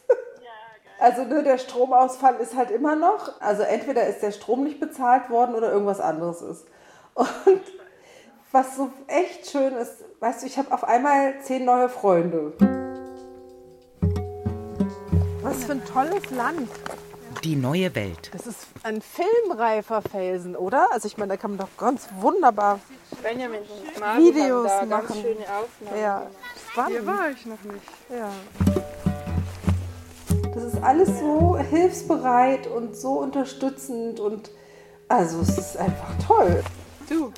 Also 1.00 1.24
nur 1.24 1.42
der 1.42 1.58
Stromausfall 1.58 2.36
ist 2.36 2.56
halt 2.56 2.70
immer 2.70 2.96
noch. 2.96 3.40
Also 3.40 3.62
entweder 3.62 4.06
ist 4.06 4.20
der 4.20 4.32
Strom 4.32 4.64
nicht 4.64 4.80
bezahlt 4.80 5.30
worden 5.30 5.54
oder 5.54 5.70
irgendwas 5.72 6.00
anderes 6.00 6.42
ist. 6.42 6.66
Und 7.14 7.62
was 8.50 8.76
so 8.76 8.90
echt 9.06 9.50
schön 9.50 9.74
ist, 9.74 10.04
weißt 10.20 10.42
du, 10.42 10.46
ich 10.46 10.58
habe 10.58 10.72
auf 10.72 10.84
einmal 10.84 11.40
zehn 11.42 11.64
neue 11.64 11.88
Freunde. 11.88 12.52
Was 15.42 15.64
für 15.64 15.72
ein 15.72 15.84
tolles 15.84 16.30
Land. 16.30 16.68
Die 17.44 17.56
neue 17.56 17.94
Welt. 17.94 18.30
Das 18.32 18.46
ist 18.46 18.66
ein 18.82 19.00
filmreifer 19.00 20.02
Felsen, 20.02 20.56
oder? 20.56 20.88
Also 20.92 21.06
ich 21.06 21.16
meine, 21.16 21.30
da 21.32 21.36
kann 21.36 21.52
man 21.52 21.58
doch 21.60 21.76
ganz 21.76 22.08
wunderbar 22.18 22.80
Benjamin 23.22 23.60
Videos 24.16 24.70
da 24.80 24.84
machen. 24.86 25.06
ganz 25.08 25.20
schöne 25.20 25.44
Aufnahmen 25.44 26.00
Ja, 26.00 26.26
spannend. 26.70 26.90
Hier 26.92 27.06
war 27.06 27.30
ich 27.30 27.46
noch 27.46 27.62
nicht. 27.62 27.84
Ja. 28.10 28.30
Das 30.54 30.64
ist 30.64 30.82
alles 30.82 31.08
so 31.20 31.56
hilfsbereit 31.56 32.66
und 32.66 32.96
so 32.96 33.20
unterstützend 33.20 34.18
und 34.20 34.50
also 35.08 35.40
es 35.40 35.56
ist 35.56 35.76
einfach 35.76 36.10
toll. 36.26 36.62
Du, 37.08 37.32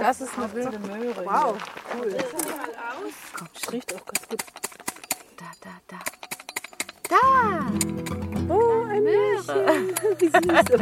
Das 0.00 0.20
ist 0.20 0.36
eine 0.36 0.52
wilde 0.52 0.78
Möhre. 0.80 1.24
Wow, 1.24 1.56
cool. 1.96 2.16
Das 3.54 3.72
riecht 3.72 3.94
auch 3.94 4.04
ganz 4.04 4.28
gut. 4.28 4.44
Da, 5.36 5.44
da, 5.60 5.70
da. 5.88 5.98
Da! 7.08 8.23
Ein 8.94 9.02
Möhrchen. 9.02 9.92
Wie 10.18 10.26
süß. 10.28 10.78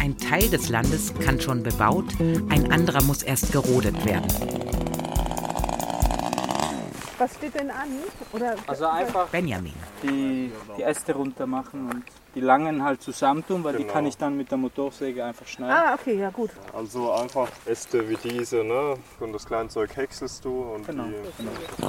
Ein 0.00 0.18
Teil 0.18 0.48
des 0.48 0.68
Landes 0.68 1.12
kann 1.24 1.40
schon 1.40 1.62
bebaut, 1.62 2.06
ein 2.50 2.72
anderer 2.72 3.02
muss 3.04 3.22
erst 3.22 3.52
gerodet 3.52 4.04
werden. 4.04 4.26
Was 7.18 7.34
steht 7.36 7.54
denn 7.54 7.70
an? 7.70 7.86
Oder 8.32 8.56
Also 8.66 8.86
einfach 8.86 9.28
Benjamin. 9.28 9.72
die, 10.02 10.50
die 10.76 10.82
Äste 10.82 11.14
runter 11.14 11.46
machen 11.46 11.88
und 11.88 12.02
die 12.34 12.40
langen 12.40 12.82
halt 12.82 13.00
zusammentun, 13.00 13.62
weil 13.62 13.74
die 13.76 13.82
Genau. 13.84 13.92
kann 13.92 14.06
ich 14.06 14.16
dann 14.18 14.36
mit 14.36 14.50
der 14.50 14.58
Motorsäge 14.58 15.24
einfach 15.24 15.46
schneiden. 15.46 15.76
Ah, 15.76 15.94
okay, 15.94 16.18
ja 16.18 16.30
gut. 16.30 16.50
Also 16.76 17.12
einfach 17.12 17.48
Äste 17.64 18.08
wie 18.08 18.16
diese, 18.16 18.64
ne? 18.64 18.96
Und 19.20 19.32
das 19.32 19.46
Kleinzeug 19.46 19.94
häckselst 19.96 20.44
du 20.44 20.62
und 20.74 20.84
Genau, 20.86 21.04
die. 21.04 21.82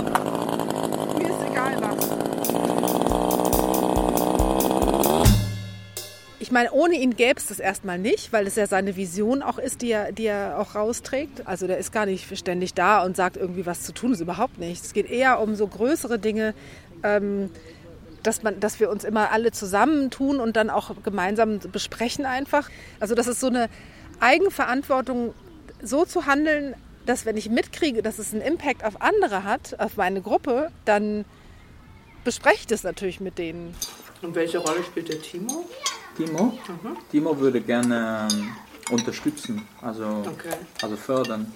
mir 1.17 1.29
ist 1.29 1.51
egal 1.51 1.75
was. 1.81 2.09
Ich 6.45 6.51
meine, 6.51 6.71
ohne 6.73 6.93
ihn 6.93 7.15
gäbe 7.15 7.39
es 7.39 7.47
das 7.47 7.59
erstmal 7.59 7.97
nicht, 7.97 8.31
weil 8.31 8.45
es 8.45 8.55
ja 8.55 8.67
seine 8.67 8.95
Vision 8.95 9.41
auch 9.41 9.57
ist, 9.57 9.81
die 9.81 9.89
er, 9.89 10.11
die 10.11 10.27
er 10.27 10.59
auch 10.59 10.75
rausträgt. 10.75 11.47
Also 11.47 11.65
der 11.65 11.79
ist 11.79 11.91
gar 11.91 12.05
nicht 12.05 12.37
ständig 12.37 12.75
da 12.75 13.03
und 13.03 13.17
sagt 13.17 13.35
irgendwie 13.35 13.65
was 13.65 13.81
zu 13.81 13.93
tun, 13.93 14.13
ist 14.13 14.19
überhaupt 14.19 14.59
nicht. 14.59 14.85
Es 14.85 14.93
geht 14.93 15.09
eher 15.09 15.39
um 15.39 15.55
so 15.55 15.65
größere 15.65 16.19
Dinge, 16.19 16.53
ähm, 17.01 17.49
dass, 18.21 18.43
man, 18.43 18.59
dass 18.59 18.79
wir 18.79 18.91
uns 18.91 19.05
immer 19.05 19.31
alle 19.31 19.53
zusammentun 19.53 20.39
und 20.39 20.55
dann 20.55 20.69
auch 20.69 20.91
gemeinsam 21.01 21.57
besprechen 21.71 22.27
einfach. 22.27 22.69
Also 22.99 23.15
das 23.15 23.25
ist 23.25 23.39
so 23.39 23.47
eine 23.47 23.67
Eigenverantwortung, 24.19 25.33
so 25.81 26.05
zu 26.05 26.27
handeln, 26.27 26.75
dass 27.07 27.25
wenn 27.25 27.37
ich 27.37 27.49
mitkriege, 27.49 28.03
dass 28.03 28.19
es 28.19 28.33
einen 28.33 28.43
Impact 28.43 28.85
auf 28.85 29.01
andere 29.01 29.45
hat, 29.45 29.79
auf 29.79 29.97
meine 29.97 30.21
Gruppe, 30.21 30.69
dann 30.85 31.25
bespreche 32.23 32.57
ich 32.59 32.67
das 32.67 32.83
natürlich 32.83 33.19
mit 33.19 33.39
denen. 33.39 33.73
Und 34.21 34.35
welche 34.35 34.59
Rolle 34.59 34.83
spielt 34.83 35.09
der 35.09 35.19
Timo? 35.19 35.65
Timo? 36.15 36.57
Mhm. 36.67 36.97
Timo 37.11 37.39
würde 37.39 37.61
gerne 37.61 38.27
ähm, 38.31 38.49
unterstützen, 38.91 39.61
also, 39.81 40.05
Okay. 40.25 40.55
also 40.81 40.95
fördern. 40.97 41.51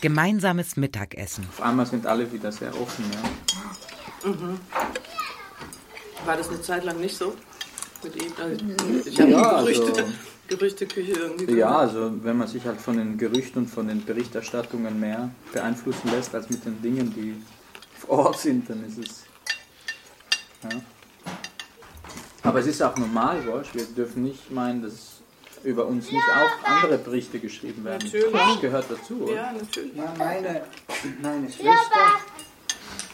Gemeinsames 0.00 0.76
Mittagessen. 0.76 1.46
Auf 1.50 1.60
einmal 1.62 1.86
sind 1.86 2.06
alle 2.06 2.30
wieder 2.32 2.50
sehr 2.50 2.70
offen. 2.80 3.04
Ja. 4.24 4.30
Mhm. 4.30 4.58
War 6.24 6.36
das 6.36 6.48
eine 6.48 6.60
Zeit 6.62 6.84
lang 6.84 6.98
nicht 7.00 7.16
so? 7.16 7.34
Mit 8.02 8.16
ihm? 8.16 8.32
Also, 8.42 8.64
ich 9.08 9.20
habe 9.20 9.30
Ja, 9.30 9.60
Gerüchte, 9.60 9.82
also- 9.84 10.04
Gerüchteküche 10.48 11.12
irgendwie. 11.12 11.56
Ja, 11.56 11.76
also 11.78 12.12
wenn 12.22 12.38
man 12.38 12.46
sich 12.48 12.64
halt 12.64 12.80
von 12.80 12.96
den 12.96 13.18
Gerüchten 13.18 13.62
und 13.62 13.68
von 13.68 13.88
den 13.88 14.04
Berichterstattungen 14.04 14.98
mehr 15.00 15.30
beeinflussen 15.52 16.08
lässt 16.12 16.34
als 16.36 16.48
mit 16.50 16.64
den 16.64 16.80
Dingen, 16.80 17.12
die 17.14 17.34
vor 17.98 18.26
Ort 18.26 18.38
sind, 18.40 18.70
dann 18.70 18.84
ist 18.86 18.98
es. 18.98 19.24
Ja. 20.62 20.80
Aber 22.46 22.60
es 22.60 22.66
ist 22.66 22.82
auch 22.82 22.96
normal, 22.96 23.44
Wosch. 23.46 23.74
Wir 23.74 23.84
dürfen 23.84 24.22
nicht 24.22 24.50
meinen, 24.50 24.82
dass 24.82 25.20
über 25.64 25.86
uns 25.86 26.10
nicht 26.12 26.24
auch 26.30 26.68
andere 26.68 26.98
Berichte 26.98 27.40
geschrieben 27.40 27.84
werden. 27.84 28.04
Natürlich. 28.04 28.32
Das 28.32 28.60
gehört 28.60 28.84
dazu, 28.88 29.22
oder? 29.22 29.34
Ja, 29.34 29.52
natürlich. 29.52 29.96
Ja, 29.96 30.14
meine, 30.16 30.62
meine 31.20 31.50
Schwester 31.50 32.20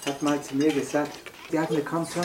hat 0.06 0.22
mal 0.22 0.42
zu 0.42 0.54
mir 0.56 0.70
gesagt, 0.70 1.12
die 1.50 1.58
hat 1.58 1.70
mir 1.70 1.80
kam 1.80 2.06
schon 2.06 2.22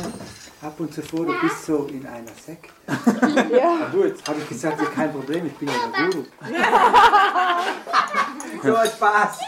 ab 0.62 0.78
und 0.80 0.94
zu 0.94 1.02
vor, 1.02 1.26
du 1.26 1.34
bist 1.42 1.66
so 1.66 1.86
in 1.86 2.06
einer 2.06 2.34
Sekte. 2.46 2.70
Ja. 3.56 3.90
Jetzt 4.06 4.28
habe 4.28 4.42
ich 4.42 4.50
gesagt, 4.50 4.82
ja, 4.82 4.88
kein 4.88 5.12
Problem, 5.12 5.46
ich 5.46 5.54
bin 5.54 5.70
ja 5.70 5.74
der 5.96 6.10
Guru. 6.10 6.26
so 8.64 8.76
ein 8.76 8.88
Spaß. 8.88 9.40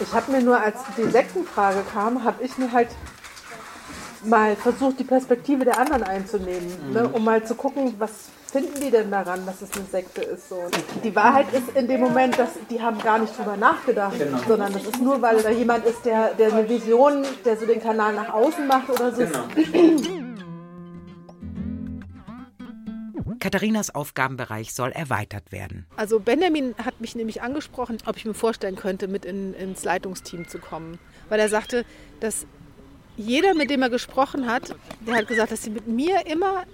Ich 0.00 0.12
habe 0.12 0.32
mir 0.32 0.42
nur, 0.42 0.60
als 0.60 0.80
die 0.96 1.08
Sektenfrage 1.10 1.84
kam, 1.92 2.24
habe 2.24 2.42
ich 2.42 2.58
mir 2.58 2.72
halt 2.72 2.88
mal 4.24 4.56
versucht, 4.56 4.98
die 5.00 5.04
Perspektive 5.04 5.64
der 5.64 5.78
anderen 5.78 6.02
einzunehmen, 6.02 6.68
Mhm. 6.88 6.92
ne, 6.92 7.08
um 7.08 7.24
mal 7.24 7.44
zu 7.44 7.54
gucken, 7.54 7.94
was 7.98 8.10
finden 8.50 8.80
die 8.80 8.90
denn 8.90 9.10
daran, 9.10 9.44
dass 9.44 9.60
es 9.60 9.70
eine 9.72 9.84
Sekte 9.84 10.22
ist. 10.22 10.48
So. 10.48 10.54
Und 10.56 10.72
Die 11.04 11.14
Wahrheit 11.14 11.52
ist 11.52 11.68
in 11.76 11.86
dem 11.86 12.00
Moment, 12.00 12.38
dass 12.38 12.50
die 12.70 12.80
haben 12.80 12.98
gar 13.00 13.18
nicht 13.18 13.36
drüber 13.38 13.56
nachgedacht, 13.56 14.18
Genau. 14.18 14.38
sondern 14.48 14.72
das 14.72 14.84
ist 14.84 15.00
nur, 15.02 15.20
weil 15.20 15.42
da 15.42 15.50
jemand 15.50 15.84
ist, 15.84 16.04
der, 16.06 16.32
der 16.34 16.52
eine 16.52 16.68
Vision, 16.68 17.24
der 17.44 17.56
so 17.58 17.66
den 17.66 17.80
Kanal 17.82 18.14
nach 18.14 18.32
außen 18.32 18.66
macht 18.66 18.88
oder 18.88 19.14
so. 19.14 19.24
Katharinas 23.40 23.94
Aufgabenbereich 23.94 24.74
soll 24.74 24.90
erweitert 24.90 25.52
werden. 25.52 25.86
Also 25.96 26.18
Benjamin 26.18 26.74
hat 26.84 27.00
mich 27.00 27.14
nämlich 27.14 27.40
angesprochen, 27.42 27.98
ob 28.06 28.16
ich 28.16 28.24
mir 28.24 28.34
vorstellen 28.34 28.74
könnte, 28.76 29.06
mit 29.06 29.24
in, 29.24 29.54
ins 29.54 29.84
Leitungsteam 29.84 30.48
zu 30.48 30.58
kommen. 30.58 30.98
Weil 31.28 31.38
er 31.38 31.48
sagte, 31.48 31.84
dass 32.20 32.46
jeder, 33.18 33.54
mit 33.54 33.68
dem 33.68 33.82
er 33.82 33.90
gesprochen 33.90 34.50
hat, 34.50 34.74
der 35.06 35.16
hat 35.16 35.28
gesagt, 35.28 35.52
dass 35.52 35.62
sie 35.62 35.70
mit 35.70 35.86
mir 35.86 36.26
immer 36.26 36.64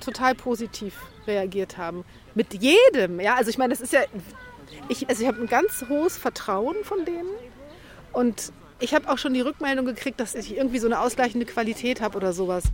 total 0.00 0.34
positiv 0.34 0.94
reagiert 1.26 1.78
haben. 1.78 2.04
Mit 2.34 2.54
jedem. 2.54 3.20
Ja, 3.20 3.34
also 3.36 3.50
ich 3.50 3.58
meine, 3.58 3.72
das 3.72 3.80
ist 3.80 3.92
ja. 3.92 4.00
Ich, 4.88 5.08
also 5.08 5.22
ich 5.22 5.28
habe 5.28 5.40
ein 5.40 5.46
ganz 5.46 5.84
hohes 5.88 6.18
Vertrauen 6.18 6.76
von 6.82 7.04
denen. 7.04 7.28
Und 8.12 8.52
ich 8.80 8.94
habe 8.94 9.08
auch 9.08 9.18
schon 9.18 9.32
die 9.34 9.40
Rückmeldung 9.40 9.86
gekriegt, 9.86 10.20
dass 10.20 10.34
ich 10.34 10.56
irgendwie 10.56 10.78
so 10.78 10.86
eine 10.86 11.00
ausgleichende 11.00 11.46
Qualität 11.46 12.00
habe 12.00 12.16
oder 12.16 12.32
sowas. 12.32 12.64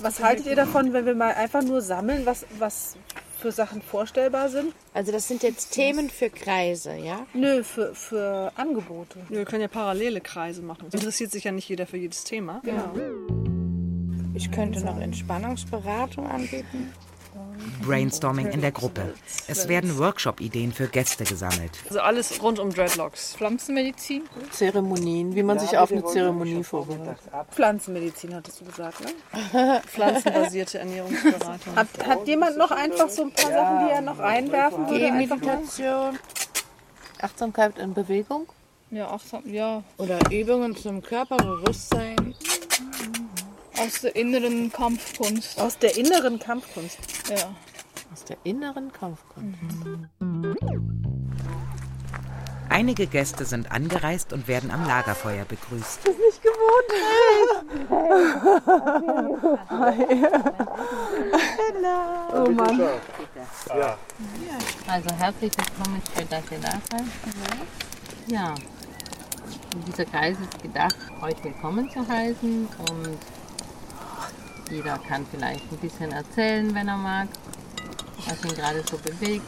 Was 0.00 0.22
haltet 0.22 0.46
ihr 0.46 0.56
davon, 0.56 0.92
wenn 0.92 1.06
wir 1.06 1.14
mal 1.14 1.34
einfach 1.34 1.62
nur 1.62 1.80
sammeln, 1.82 2.24
was, 2.24 2.46
was 2.58 2.96
für 3.38 3.52
Sachen 3.52 3.80
vorstellbar 3.82 4.48
sind? 4.48 4.74
Also 4.94 5.12
das 5.12 5.28
sind 5.28 5.42
jetzt 5.42 5.70
Themen 5.70 6.10
für 6.10 6.30
Kreise, 6.30 6.94
ja? 6.96 7.26
Nö, 7.34 7.62
für, 7.62 7.94
für 7.94 8.52
Angebote. 8.56 9.20
Wir 9.28 9.44
können 9.44 9.62
ja 9.62 9.68
parallele 9.68 10.20
Kreise 10.20 10.62
machen. 10.62 10.86
Es 10.88 10.94
interessiert 10.94 11.30
sich 11.30 11.44
ja 11.44 11.52
nicht 11.52 11.68
jeder 11.68 11.86
für 11.86 11.96
jedes 11.96 12.24
Thema. 12.24 12.60
Genau. 12.64 12.92
Ich 14.34 14.50
könnte 14.50 14.84
noch 14.84 15.00
Entspannungsberatung 15.00 16.26
anbieten. 16.26 16.92
Brainstorming 17.80 18.48
in 18.48 18.60
der 18.60 18.72
Gruppe. 18.72 19.14
Es 19.46 19.68
werden 19.68 19.98
Workshop-Ideen 19.98 20.72
für 20.72 20.88
Gäste 20.88 21.24
gesammelt. 21.24 21.72
Also 21.86 22.00
alles 22.00 22.42
rund 22.42 22.58
um 22.58 22.70
Dreadlocks. 22.70 23.34
Pflanzenmedizin. 23.36 24.22
Zeremonien, 24.50 25.34
wie 25.34 25.42
man 25.42 25.58
sich 25.58 25.76
auf 25.78 25.90
eine 25.92 26.04
Zeremonie 26.04 26.64
vorbereitet. 26.64 27.18
Pflanzenmedizin 27.50 28.34
hattest 28.34 28.60
du 28.60 28.64
gesagt, 28.64 29.00
ne? 29.00 29.80
Pflanzenbasierte 29.86 30.78
Ernährungsberatung. 30.78 31.76
Hat, 31.76 31.88
hat 32.06 32.26
jemand 32.26 32.56
noch 32.56 32.70
einfach 32.70 33.08
so 33.08 33.22
ein 33.22 33.32
paar 33.32 33.50
Sachen, 33.50 33.86
die 33.86 33.92
er 33.92 34.00
noch 34.00 34.18
reinwerfen 34.18 34.86
würde? 34.88 35.00
Gehmeditation, 35.00 36.18
Achtsamkeit 37.20 37.78
in 37.78 37.94
Bewegung 37.94 38.46
Ja, 38.90 39.10
achtsam, 39.10 39.42
ja. 39.46 39.82
oder 39.96 40.18
Übungen 40.30 40.76
zum 40.76 41.02
Körperbewusstsein. 41.02 42.34
Aus 43.80 44.00
der 44.02 44.16
inneren 44.16 44.72
Kampfkunst. 44.72 45.60
Aus 45.60 45.78
der 45.78 45.96
inneren 45.96 46.38
Kampfkunst. 46.38 46.98
Ja. 47.28 47.54
Aus 48.12 48.24
der 48.24 48.36
inneren 48.44 48.92
Kampfkunst. 48.92 49.58
Einige 52.68 53.06
Gäste 53.06 53.44
sind 53.44 53.70
angereist 53.70 54.32
und 54.32 54.48
werden 54.48 54.70
am 54.70 54.86
Lagerfeuer 54.86 55.44
begrüßt. 55.44 56.00
Das 56.04 56.14
ist 56.14 56.20
nicht 56.20 56.42
gewohnt. 56.42 56.92
oh 62.34 62.50
Mann. 62.50 62.78
Ja. 63.68 63.98
Also 64.86 65.14
herzlich 65.16 65.52
willkommen, 65.56 66.02
schön, 66.14 66.28
dass 66.28 66.50
ihr 66.50 66.58
da 66.58 66.72
seid. 66.90 67.04
Ja, 68.26 68.54
und 69.74 69.86
dieser 69.86 70.04
Kreis 70.04 70.36
ist 70.40 70.62
gedacht, 70.62 70.96
euch 71.22 71.42
willkommen 71.44 71.90
zu 71.90 72.06
heißen 72.06 72.68
und 72.90 73.18
jeder 74.70 74.98
kann 74.98 75.26
vielleicht 75.30 75.70
ein 75.72 75.78
bisschen 75.78 76.12
erzählen, 76.12 76.74
wenn 76.74 76.88
er 76.88 76.96
mag, 76.96 77.28
was 78.26 78.44
ihn 78.44 78.54
gerade 78.54 78.82
so 78.88 78.98
bewegt. 78.98 79.46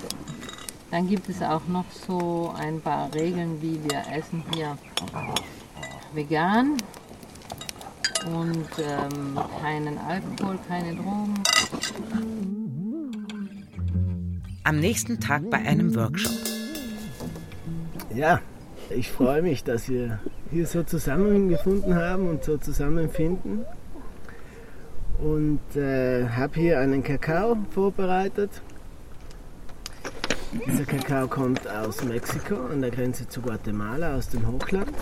Dann 0.90 1.08
gibt 1.08 1.28
es 1.28 1.40
auch 1.42 1.66
noch 1.68 1.84
so 2.06 2.52
ein 2.58 2.80
paar 2.80 3.12
Regeln, 3.14 3.60
wie 3.62 3.80
wir 3.84 4.02
essen 4.12 4.42
hier 4.54 4.76
vegan 6.12 6.76
und 8.26 8.68
ähm, 8.78 9.38
keinen 9.62 9.98
Alkohol, 9.98 10.58
keine 10.68 10.94
Drogen. 10.96 11.34
Am 14.64 14.80
nächsten 14.80 15.20
Tag 15.20 15.48
bei 15.50 15.58
einem 15.58 15.94
Workshop. 15.94 16.32
Ja, 18.14 18.40
Ich 18.90 19.12
freue 19.12 19.40
mich, 19.40 19.62
dass 19.62 19.88
wir 19.88 20.18
hier 20.50 20.66
so 20.66 20.82
zusammengefunden 20.82 21.94
haben 21.94 22.28
und 22.28 22.42
so 22.42 22.58
zusammenfinden. 22.58 23.64
Und 25.22 25.60
äh, 25.76 26.26
habe 26.28 26.58
hier 26.58 26.80
einen 26.80 27.02
Kakao 27.02 27.56
vorbereitet. 27.70 28.50
Dieser 30.66 30.84
Kakao 30.84 31.28
kommt 31.28 31.68
aus 31.68 32.02
Mexiko 32.02 32.56
an 32.66 32.80
der 32.80 32.90
Grenze 32.90 33.28
zu 33.28 33.40
Guatemala, 33.40 34.16
aus 34.16 34.28
dem 34.30 34.46
Hochland. 34.46 34.92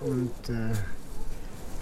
Und 0.00 0.48
äh, 0.48 0.72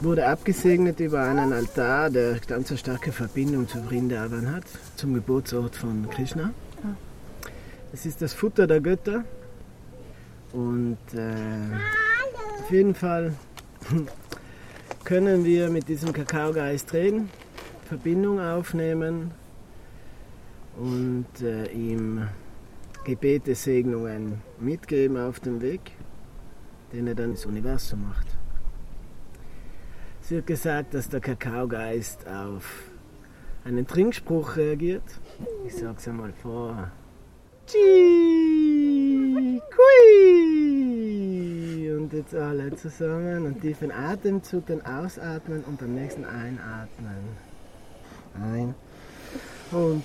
wurde 0.00 0.26
abgesegnet 0.26 1.00
über 1.00 1.22
einen 1.22 1.52
Altar, 1.52 2.10
der 2.10 2.38
ganz 2.46 2.70
eine 2.70 2.78
starke 2.78 3.12
Verbindung 3.12 3.68
zu 3.68 3.82
Vrindavan 3.82 4.50
hat, 4.50 4.64
zum 4.96 5.14
Geburtsort 5.14 5.76
von 5.76 6.08
Krishna. 6.10 6.52
Es 7.92 8.06
ist 8.06 8.22
das 8.22 8.32
Futter 8.32 8.66
der 8.66 8.80
Götter. 8.80 9.24
Und 10.52 10.98
äh, 11.14 11.34
auf 12.60 12.70
jeden 12.70 12.94
Fall 12.94 13.34
können 15.04 15.44
wir 15.44 15.68
mit 15.68 15.88
diesem 15.88 16.12
Kakaogeist 16.12 16.92
reden, 16.94 17.28
Verbindung 17.86 18.40
aufnehmen 18.40 19.32
und 20.78 21.26
äh, 21.42 21.66
ihm 21.66 22.26
Gebete, 23.04 23.54
Segnungen 23.54 24.40
mitgeben 24.58 25.18
auf 25.18 25.40
dem 25.40 25.60
Weg, 25.60 25.92
den 26.92 27.06
er 27.06 27.14
dann 27.14 27.32
ins 27.32 27.44
Universum 27.44 28.08
macht. 28.08 28.26
Es 30.22 30.30
wird 30.30 30.46
gesagt, 30.46 30.94
dass 30.94 31.10
der 31.10 31.20
Kakaogeist 31.20 32.26
auf 32.26 32.84
einen 33.64 33.86
Trinkspruch 33.86 34.56
reagiert. 34.56 35.04
Ich 35.66 35.76
sag's 35.76 36.08
einmal 36.08 36.32
vor. 36.32 36.90
Chi, 37.66 39.60
kui. 39.74 40.44
Und 41.92 42.03
jetzt 42.14 42.34
alle 42.34 42.74
zusammen 42.76 43.46
und 43.46 43.60
tiefen 43.60 43.90
Atemzug, 43.90 44.66
dann 44.66 44.82
ausatmen 44.82 45.64
und 45.64 45.82
am 45.82 45.94
nächsten 45.94 46.24
einatmen. 46.24 47.36
Ein 48.34 48.74
und 49.72 50.02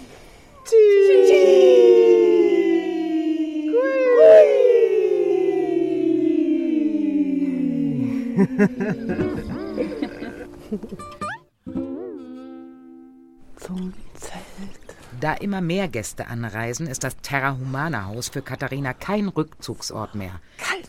Zum 13.58 13.94
Zelt. 14.16 15.00
Da 15.20 15.34
immer 15.34 15.60
mehr 15.60 15.90
Gäste 15.90 16.28
anreisen, 16.28 16.88
ist 16.88 17.04
das 17.04 17.18
Terra 17.18 17.58
Humana 17.58 18.06
Haus 18.06 18.30
für 18.30 18.42
Katharina 18.42 18.94
kein 18.94 19.28
Rückzugsort 19.28 20.16
mehr. 20.16 20.40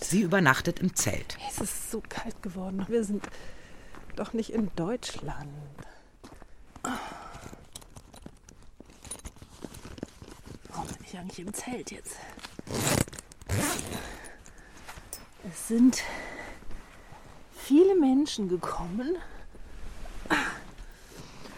Kalt. 0.01 0.11
Sie 0.11 0.23
übernachtet 0.23 0.81
im 0.81 0.95
Zelt. 0.97 1.37
Es 1.49 1.61
ist 1.61 1.91
so 1.91 2.03
kalt 2.09 2.43
geworden. 2.43 2.85
Wir 2.89 3.05
sind 3.05 3.25
doch 4.17 4.33
nicht 4.33 4.51
in 4.51 4.71
Deutschland. 4.75 5.49
Warum 10.69 10.87
bin 10.87 10.97
ich 11.05 11.19
eigentlich 11.19 11.47
im 11.47 11.53
Zelt 11.55 11.91
jetzt? 11.91 12.17
Es 15.49 15.69
sind 15.69 16.03
viele 17.55 17.95
Menschen 17.95 18.49
gekommen 18.49 19.17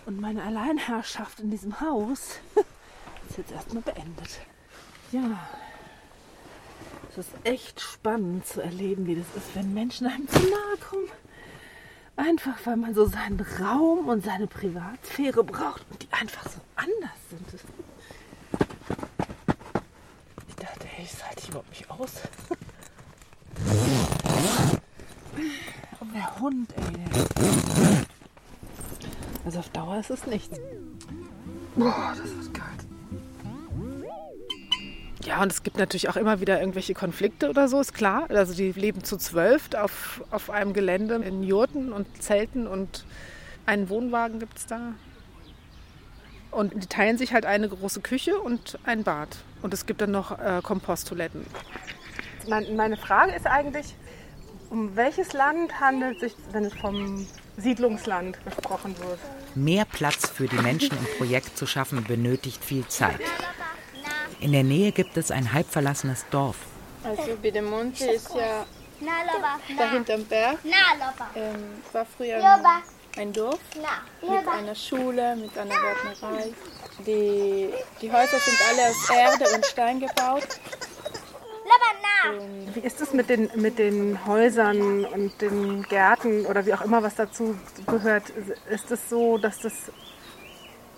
und 0.06 0.20
meine 0.20 0.42
Alleinherrschaft 0.42 1.40
in 1.40 1.50
diesem 1.50 1.80
Haus 1.80 2.38
ist 3.28 3.38
jetzt 3.38 3.52
erstmal 3.52 3.82
beendet. 3.82 4.40
Ja, 5.10 5.48
es 7.12 7.26
ist 7.26 7.34
echt 7.44 7.80
spannend 7.80 8.46
zu 8.46 8.62
erleben, 8.62 9.06
wie 9.06 9.16
das 9.16 9.26
ist, 9.36 9.54
wenn 9.54 9.74
Menschen 9.74 10.06
einem 10.06 10.26
zu 10.28 10.38
nahe 10.38 10.76
kommen. 10.88 11.08
Einfach 12.16 12.54
weil 12.64 12.76
man 12.76 12.94
so 12.94 13.06
seinen 13.06 13.40
Raum 13.60 14.08
und 14.08 14.24
seine 14.24 14.46
Privatsphäre 14.46 15.44
braucht 15.44 15.84
und 15.90 16.02
die 16.02 16.08
einfach 16.10 16.44
so 16.44 16.58
anders 16.76 17.10
sind. 17.30 17.46
Ich 20.48 20.54
dachte, 20.54 20.86
hey, 20.86 21.04
ich 21.04 21.24
halte 21.24 21.40
ich 21.42 21.48
überhaupt 21.48 21.70
nicht 21.70 21.90
aus. 21.90 22.12
Und 26.00 26.14
der 26.14 26.40
Hund, 26.40 26.72
ey. 26.76 28.06
Also 29.44 29.58
auf 29.58 29.68
Dauer 29.70 29.98
ist 29.98 30.10
es 30.10 30.26
nichts. 30.26 30.58
Boah, 31.76 32.14
das 32.16 32.30
ist 32.30 32.54
kalt. 32.54 32.61
Ja, 35.24 35.40
und 35.40 35.52
es 35.52 35.62
gibt 35.62 35.78
natürlich 35.78 36.08
auch 36.08 36.16
immer 36.16 36.40
wieder 36.40 36.58
irgendwelche 36.58 36.94
Konflikte 36.94 37.48
oder 37.48 37.68
so, 37.68 37.80
ist 37.80 37.94
klar. 37.94 38.26
Also 38.28 38.54
die 38.54 38.72
leben 38.72 39.04
zu 39.04 39.16
zwölf 39.16 39.68
auf, 39.74 40.22
auf 40.30 40.50
einem 40.50 40.72
Gelände 40.72 41.14
in 41.16 41.42
Jurten 41.44 41.92
und 41.92 42.22
Zelten 42.22 42.66
und 42.66 43.04
einen 43.66 43.88
Wohnwagen 43.88 44.40
gibt 44.40 44.58
es 44.58 44.66
da. 44.66 44.94
Und 46.50 46.82
die 46.82 46.86
teilen 46.86 47.16
sich 47.16 47.32
halt 47.32 47.46
eine 47.46 47.68
große 47.68 48.00
Küche 48.00 48.38
und 48.38 48.78
ein 48.84 49.04
Bad. 49.04 49.38
Und 49.62 49.72
es 49.72 49.86
gibt 49.86 50.00
dann 50.00 50.10
noch 50.10 50.38
äh, 50.38 50.60
Komposttoiletten. 50.62 51.46
Mein, 52.48 52.74
meine 52.76 52.96
Frage 52.96 53.32
ist 53.32 53.46
eigentlich, 53.46 53.94
um 54.68 54.96
welches 54.96 55.32
Land 55.32 55.80
handelt 55.80 56.16
es 56.16 56.32
sich, 56.32 56.34
wenn 56.52 56.64
es 56.64 56.74
vom 56.74 57.26
Siedlungsland 57.56 58.38
gesprochen 58.44 58.96
wird? 58.98 59.18
Mehr 59.54 59.84
Platz 59.84 60.28
für 60.28 60.48
die 60.48 60.56
Menschen 60.56 60.96
im 60.98 61.06
Projekt 61.18 61.56
zu 61.56 61.66
schaffen, 61.66 62.02
benötigt 62.04 62.64
viel 62.64 62.86
Zeit. 62.88 63.20
In 64.40 64.52
der 64.52 64.64
Nähe 64.64 64.92
gibt 64.92 65.16
es 65.16 65.30
ein 65.30 65.52
halb 65.52 65.68
verlassenes 65.68 66.24
Dorf. 66.30 66.56
Also 67.04 67.36
Bedemonte 67.40 68.04
ist 68.04 68.34
ja 68.34 68.64
da 69.78 69.90
hinterm 69.90 70.24
Berg. 70.26 70.58
Ähm, 71.34 71.82
war 71.92 72.06
früher 72.06 72.36
ein, 72.36 72.64
ein 73.16 73.32
Dorf 73.32 73.58
mit 74.22 74.48
einer 74.48 74.74
Schule, 74.74 75.36
mit 75.36 75.56
einer 75.58 75.74
Gärtnerei. 75.74 76.52
Die, 77.06 77.70
die 78.00 78.12
Häuser 78.12 78.38
sind 78.38 78.58
alle 78.68 78.90
aus 78.90 79.10
Erde 79.10 79.54
und 79.54 79.66
Stein 79.66 80.00
gebaut. 80.00 80.46
Wie 82.74 82.80
ist 82.80 83.00
es 83.00 83.12
mit 83.12 83.28
den, 83.28 83.50
mit 83.56 83.78
den 83.78 84.24
Häusern 84.26 85.04
und 85.04 85.40
den 85.40 85.82
Gärten 85.84 86.46
oder 86.46 86.64
wie 86.64 86.74
auch 86.74 86.82
immer, 86.82 87.02
was 87.02 87.16
dazu 87.16 87.58
gehört? 87.86 88.30
Ist 88.70 88.90
es 88.90 89.08
so, 89.08 89.38
dass 89.38 89.58
das 89.58 89.72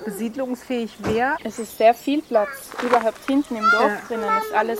besiedlungsfähig 0.05 0.97
wäre? 1.05 1.37
Es 1.45 1.59
ist 1.59 1.77
sehr 1.79 1.95
viel 1.95 2.23
Platz. 2.23 2.71
Überhaupt 2.83 3.25
hinten 3.27 3.57
im 3.57 3.65
Dorf 3.71 3.93
Ja. 3.93 4.01
drinnen 4.09 4.29
ist 4.39 4.53
alles, 4.55 4.79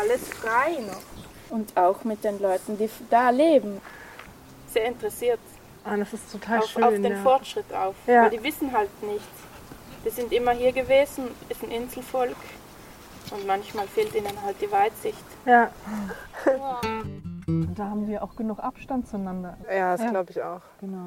alles 0.00 0.28
frei 0.28 0.78
noch. 0.86 1.56
Und 1.56 1.76
auch 1.76 2.04
mit 2.04 2.24
den 2.24 2.40
Leuten, 2.40 2.76
die 2.78 2.88
da 3.10 3.30
leben. 3.30 3.80
Sehr 4.72 4.86
interessiert 4.86 5.38
Ah, 5.86 5.96
das 5.98 6.14
ist 6.14 6.32
total 6.32 6.60
auf, 6.60 6.66
schön. 6.70 6.82
auf 6.82 6.94
den 6.94 7.04
ja. 7.12 7.22
Fortschritt 7.22 7.70
auf. 7.74 7.94
Ja. 8.06 8.22
Weil 8.22 8.30
die 8.30 8.42
wissen 8.42 8.72
halt 8.72 8.88
nichts. 9.02 9.26
Die 10.04 10.08
sind 10.10 10.32
immer 10.32 10.52
hier 10.52 10.72
gewesen, 10.72 11.28
ist 11.50 11.62
ein 11.62 11.70
Inselvolk. 11.70 12.36
Und 13.30 13.46
manchmal 13.46 13.86
fehlt 13.88 14.14
ihnen 14.14 14.32
halt 14.44 14.56
die 14.62 14.70
Weitsicht. 14.72 15.18
Ja. 15.44 15.70
Und 17.46 17.74
da 17.76 17.84
haben 17.84 18.08
wir 18.08 18.22
auch 18.22 18.34
genug 18.34 18.60
Abstand 18.60 19.08
zueinander. 19.08 19.58
Ja, 19.70 19.96
das 19.96 20.08
glaube 20.10 20.30
ich 20.30 20.42
auch. 20.42 20.60
Genau. 20.80 21.06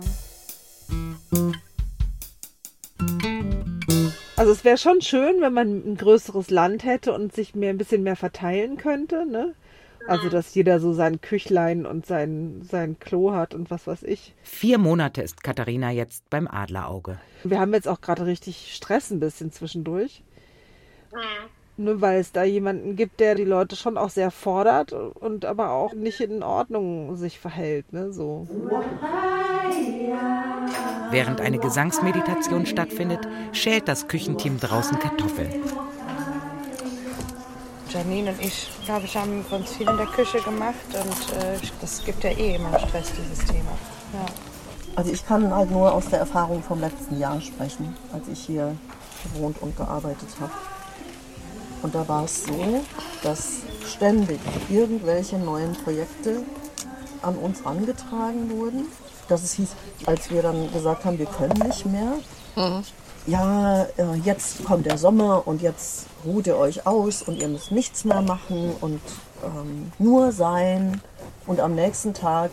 Also 4.37 4.51
es 4.51 4.63
wäre 4.63 4.77
schon 4.77 5.01
schön, 5.01 5.41
wenn 5.41 5.53
man 5.53 5.67
ein 5.85 5.97
größeres 5.97 6.51
Land 6.51 6.85
hätte 6.85 7.11
und 7.11 7.33
sich 7.33 7.55
mehr 7.55 7.71
ein 7.71 7.79
bisschen 7.79 8.03
mehr 8.03 8.15
verteilen 8.15 8.77
könnte, 8.77 9.25
ne? 9.25 9.55
Also 10.07 10.29
dass 10.29 10.53
jeder 10.53 10.79
so 10.79 10.93
sein 10.93 11.19
Küchlein 11.21 11.85
und 11.85 12.05
sein, 12.05 12.61
sein 12.69 12.97
Klo 12.99 13.33
hat 13.33 13.53
und 13.55 13.71
was 13.71 13.87
weiß 13.87 14.03
ich. 14.03 14.33
Vier 14.43 14.77
Monate 14.77 15.21
ist 15.21 15.43
Katharina 15.43 15.91
jetzt 15.91 16.29
beim 16.29 16.47
Adlerauge. 16.47 17.17
Wir 17.43 17.59
haben 17.59 17.73
jetzt 17.73 17.87
auch 17.87 17.99
gerade 17.99 18.25
richtig 18.25 18.73
Stress 18.73 19.11
ein 19.11 19.19
bisschen 19.19 19.51
zwischendurch. 19.51 20.23
Ne, 21.79 21.99
weil 22.01 22.19
es 22.19 22.31
da 22.31 22.43
jemanden 22.43 22.95
gibt, 22.95 23.19
der 23.19 23.35
die 23.35 23.43
Leute 23.43 23.75
schon 23.75 23.97
auch 23.97 24.09
sehr 24.09 24.31
fordert 24.31 24.93
und 24.93 25.45
aber 25.45 25.71
auch 25.71 25.93
nicht 25.93 26.21
in 26.21 26.41
Ordnung 26.41 27.15
sich 27.17 27.39
verhält. 27.39 27.91
Ne? 27.91 28.11
So. 28.13 28.47
Während 31.09 31.41
eine 31.41 31.57
Gesangsmeditation 31.57 32.65
stattfindet, 32.65 33.27
schält 33.53 33.87
das 33.87 34.07
Küchenteam 34.07 34.59
draußen 34.59 34.99
Kartoffeln. 34.99 35.63
Janine 37.89 38.31
und 38.31 38.41
ich, 38.41 38.69
glaube 38.85 39.05
ich, 39.05 39.15
haben 39.15 39.45
ganz 39.49 39.71
viel 39.71 39.87
in 39.87 39.97
der 39.97 40.07
Küche 40.07 40.39
gemacht 40.41 40.75
und 40.93 41.41
äh, 41.41 41.57
das 41.79 42.03
gibt 42.03 42.23
ja 42.23 42.31
eh 42.31 42.55
immer 42.55 42.77
Stress, 42.79 43.11
dieses 43.13 43.45
Thema. 43.45 43.71
Ja. 44.13 44.25
Also 44.95 45.11
ich 45.11 45.25
kann 45.25 45.53
halt 45.53 45.71
nur 45.71 45.93
aus 45.93 46.07
der 46.07 46.19
Erfahrung 46.19 46.61
vom 46.63 46.81
letzten 46.81 47.19
Jahr 47.19 47.39
sprechen, 47.39 47.95
als 48.11 48.27
ich 48.27 48.39
hier 48.39 48.75
gewohnt 49.23 49.61
und 49.61 49.77
gearbeitet 49.77 50.29
habe. 50.41 50.51
Und 51.83 51.95
da 51.95 52.07
war 52.07 52.25
es 52.25 52.45
so, 52.45 52.83
dass 53.23 53.61
ständig 53.85 54.39
irgendwelche 54.69 55.37
neuen 55.37 55.73
Projekte 55.73 56.43
an 57.21 57.35
uns 57.35 57.65
angetragen 57.65 58.49
wurden. 58.49 58.87
Dass 59.27 59.43
es 59.43 59.53
hieß, 59.53 59.69
als 60.05 60.31
wir 60.31 60.41
dann 60.41 60.71
gesagt 60.71 61.05
haben, 61.05 61.19
wir 61.19 61.25
können 61.25 61.59
nicht 61.67 61.85
mehr, 61.85 62.13
ja, 63.25 63.83
äh, 63.97 64.15
jetzt 64.23 64.63
kommt 64.63 64.85
der 64.85 64.97
Sommer 64.97 65.45
und 65.47 65.61
jetzt 65.61 66.05
ruht 66.25 66.47
ihr 66.47 66.57
euch 66.57 66.87
aus 66.87 67.21
und 67.23 67.41
ihr 67.41 67.47
müsst 67.49 67.71
nichts 67.71 68.05
mehr 68.05 68.21
machen 68.21 68.73
und 68.79 69.01
ähm, 69.43 69.91
nur 69.99 70.31
sein 70.31 71.01
und 71.45 71.59
am 71.59 71.75
nächsten 71.75 72.13
Tag 72.13 72.51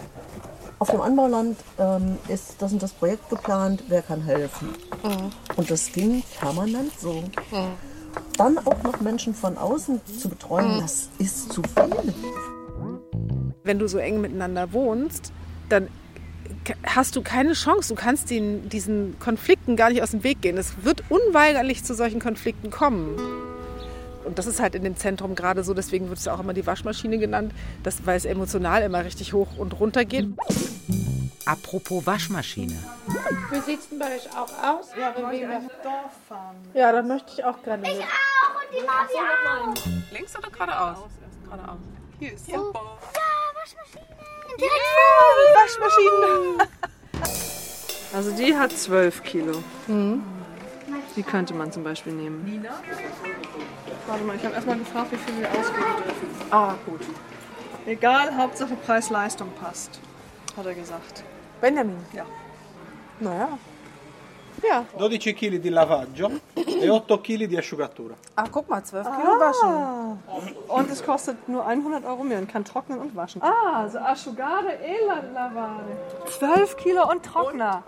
auf 0.81 0.91
dem 0.91 1.01
Anbauland 1.01 1.57
ähm, 1.79 2.19
ist 2.29 2.57
das 2.59 2.73
und 2.73 2.83
das 2.83 2.93
Projekt 2.93 3.31
geplant, 3.31 3.85
wer 3.89 4.03
kann 4.03 4.21
helfen. 4.23 4.69
Mhm. 5.05 5.31
Und 5.57 5.71
das 5.71 5.93
ging 5.93 6.23
permanent 6.41 6.93
so. 7.01 7.13
Mhm. 7.13 7.73
Dann 8.37 8.59
auch 8.59 8.83
noch 8.83 9.01
Menschen 9.01 9.33
von 9.35 9.57
außen 9.57 10.01
zu 10.21 10.29
betreuen, 10.29 10.77
Mhm. 10.77 10.81
das 10.81 11.09
ist 11.19 11.53
zu 11.53 11.63
viel. 11.63 12.15
Wenn 13.63 13.79
du 13.79 13.87
so 13.89 13.99
eng 13.99 14.21
miteinander 14.21 14.73
wohnst, 14.73 15.33
dann 15.69 15.89
hast 16.87 17.17
du 17.17 17.23
keine 17.23 17.53
Chance. 17.53 17.95
Du 17.95 18.01
kannst 18.01 18.31
den, 18.31 18.69
diesen 18.69 19.19
Konflikten 19.19 19.77
gar 19.77 19.91
nicht 19.91 20.03
aus 20.03 20.13
dem 20.13 20.25
Weg 20.25 20.41
gehen. 20.43 20.57
Es 20.57 20.85
wird 20.85 21.03
unweigerlich 21.09 21.85
zu 21.85 21.95
solchen 21.95 22.21
Konflikten 22.21 22.71
kommen. 22.71 23.19
Und 24.25 24.39
das 24.39 24.47
ist 24.47 24.61
halt 24.61 24.75
in 24.75 24.85
dem 24.85 24.97
Zentrum 24.97 25.35
gerade 25.35 25.63
so, 25.65 25.75
deswegen 25.75 26.09
wird 26.09 26.19
es 26.19 26.29
auch 26.29 26.41
immer 26.41 26.55
die 26.55 26.67
Waschmaschine 26.67 27.19
genannt, 27.19 27.53
dass, 27.83 28.07
weil 28.07 28.17
es 28.17 28.25
emotional 28.25 28.83
immer 28.83 29.05
richtig 29.05 29.35
hoch 29.35 29.59
und 29.59 29.79
runter 29.79 30.05
geht. 30.07 30.29
Apropos 31.45 32.07
Waschmaschine. 32.07 32.75
Wie 33.51 33.61
sieht 33.61 33.81
es 33.81 33.89
denn 33.91 33.99
bei 33.99 34.17
euch 34.17 34.31
auch 34.31 34.49
aus? 34.63 34.89
Ja, 34.99 35.13
wenn 35.15 35.31
wir 35.31 35.49
nach 35.49 35.61
Dorf 35.83 36.13
fahren. 36.27 36.57
Ja, 36.73 36.91
da 36.91 37.03
möchte 37.03 37.33
ich 37.35 37.45
auch 37.45 37.63
gerne 37.63 37.83
mit. 37.83 37.91
auch 37.91 37.99
und 38.01 38.73
die 38.73 38.83
Mami 38.87 39.75
auch. 39.77 40.13
Links 40.13 40.37
oder 40.39 40.51
geradeaus? 40.51 40.99
Geradeaus. 41.45 41.79
Hier 42.19 42.33
ist 42.33 42.47
super. 42.47 42.99
Waschmaschine. 43.55 44.15
Also 48.15 48.31
die 48.33 48.57
hat 48.57 48.73
12 48.73 49.23
Kilo. 49.23 49.63
Die 51.17 51.23
könnte 51.23 51.55
man 51.55 51.73
zum 51.73 51.85
Beispiel 51.85 52.13
nehmen. 52.13 52.45
Nina? 52.45 52.71
Warte 54.07 54.25
mal, 54.25 54.37
ich 54.37 54.45
habe 54.45 54.55
erstmal 54.55 54.79
gefragt, 54.79 55.13
wie 55.13 55.17
viel 55.17 55.41
wir 55.41 55.49
ausgeben 55.49 56.03
dürfen. 56.05 56.29
Ah, 56.51 56.75
gut. 56.87 57.01
Egal, 57.87 58.37
Hauptsache 58.37 58.75
Preis-Leistung 58.77 59.51
passt, 59.61 60.01
hat 60.57 60.67
er 60.67 60.75
gesagt. 60.75 61.23
Benjamin? 61.61 61.97
Ja. 62.13 62.25
Naja. 63.21 63.59
Ja. 64.69 64.85
12 64.97 65.35
kg 65.35 65.59
di 65.59 65.69
lavaggio 65.69 66.31
e 66.55 66.89
8 66.89 67.21
kg 67.21 67.47
di 67.47 67.57
asciugatura. 67.57 68.15
Ach, 68.37 68.51
guck 68.51 68.69
mal, 68.69 68.83
12 68.83 69.07
Kilo 69.17 69.39
waschen. 69.39 70.19
Und 70.69 70.91
es 70.91 71.03
kostet 71.05 71.49
nur 71.49 71.67
100 71.67 72.05
Euro 72.05 72.25
mehr 72.25 72.39
und 72.39 72.49
kann 72.49 72.65
trocknen 72.65 72.99
und 72.99 73.15
waschen. 73.15 73.43
Ah, 73.43 73.83
also 73.83 73.99
Asciugare 73.99 74.79
e 74.83 75.05
la 75.07 75.21
lavare. 75.33 75.97
12 76.39 76.77
Kilo 76.77 77.11
und 77.11 77.25
Trockner. 77.25 77.83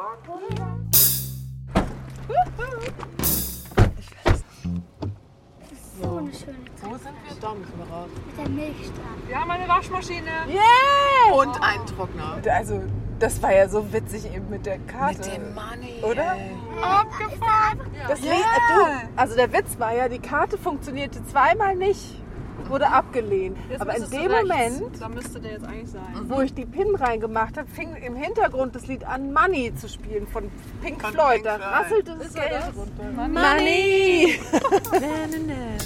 So 6.00 6.16
eine 6.18 6.32
schöne 6.32 6.66
Wo 6.82 6.96
sind 6.96 7.04
wir? 7.24 7.40
Da 7.40 7.54
müssen 7.54 7.78
wir 7.78 7.94
raus. 7.94 8.08
Mit 8.26 8.38
der 8.38 8.48
Milchstraße. 8.48 9.28
Wir 9.28 9.40
haben 9.40 9.50
eine 9.50 9.68
Waschmaschine. 9.68 10.30
Yeah! 10.48 11.34
Und 11.34 11.62
einen 11.62 11.86
Trockner. 11.86 12.38
Also, 12.52 12.82
das 13.18 13.42
war 13.42 13.52
ja 13.54 13.68
so 13.68 13.92
witzig 13.92 14.26
eben 14.34 14.48
mit 14.50 14.66
der 14.66 14.78
Karte. 14.80 15.18
Mit 15.18 15.26
dem 15.26 15.54
Money. 15.54 16.02
Oder? 16.02 16.36
Abgefahren. 16.82 17.80
Das 18.08 18.20
Ja. 18.22 18.32
Lied- 18.32 18.44
du, 18.68 19.08
also 19.16 19.34
der 19.36 19.52
Witz 19.52 19.78
war 19.78 19.94
ja, 19.94 20.08
die 20.08 20.18
Karte 20.18 20.58
funktionierte 20.58 21.24
zweimal 21.26 21.74
nicht, 21.76 22.20
wurde 22.68 22.88
abgelehnt. 22.88 23.56
Jetzt 23.70 23.80
Aber 23.80 23.96
in 23.96 24.10
dem. 24.10 24.30
Moment, 24.30 25.00
Da 25.00 25.08
müsste 25.08 25.40
der 25.40 25.52
jetzt 25.52 25.64
eigentlich 25.64 25.90
sein. 25.90 26.02
wo 26.28 26.40
ich 26.40 26.52
die 26.52 26.66
PIN 26.66 26.94
reingemacht 26.94 27.56
habe, 27.56 27.68
fing 27.70 27.94
im 27.96 28.16
Hintergrund 28.16 28.74
das 28.74 28.86
Lied 28.86 29.04
an, 29.04 29.32
Money 29.32 29.74
zu 29.74 29.88
spielen 29.88 30.26
von 30.26 30.50
Pink 30.82 31.00
Von 31.00 31.12
Floyd. 31.12 31.42
Pink 31.42 31.44
Da 31.44 31.56
rasselte 31.56 32.16
das 32.18 32.34
Geld 32.34 32.52
das? 32.52 32.74
runter. 32.76 33.04
Money. 33.28 34.40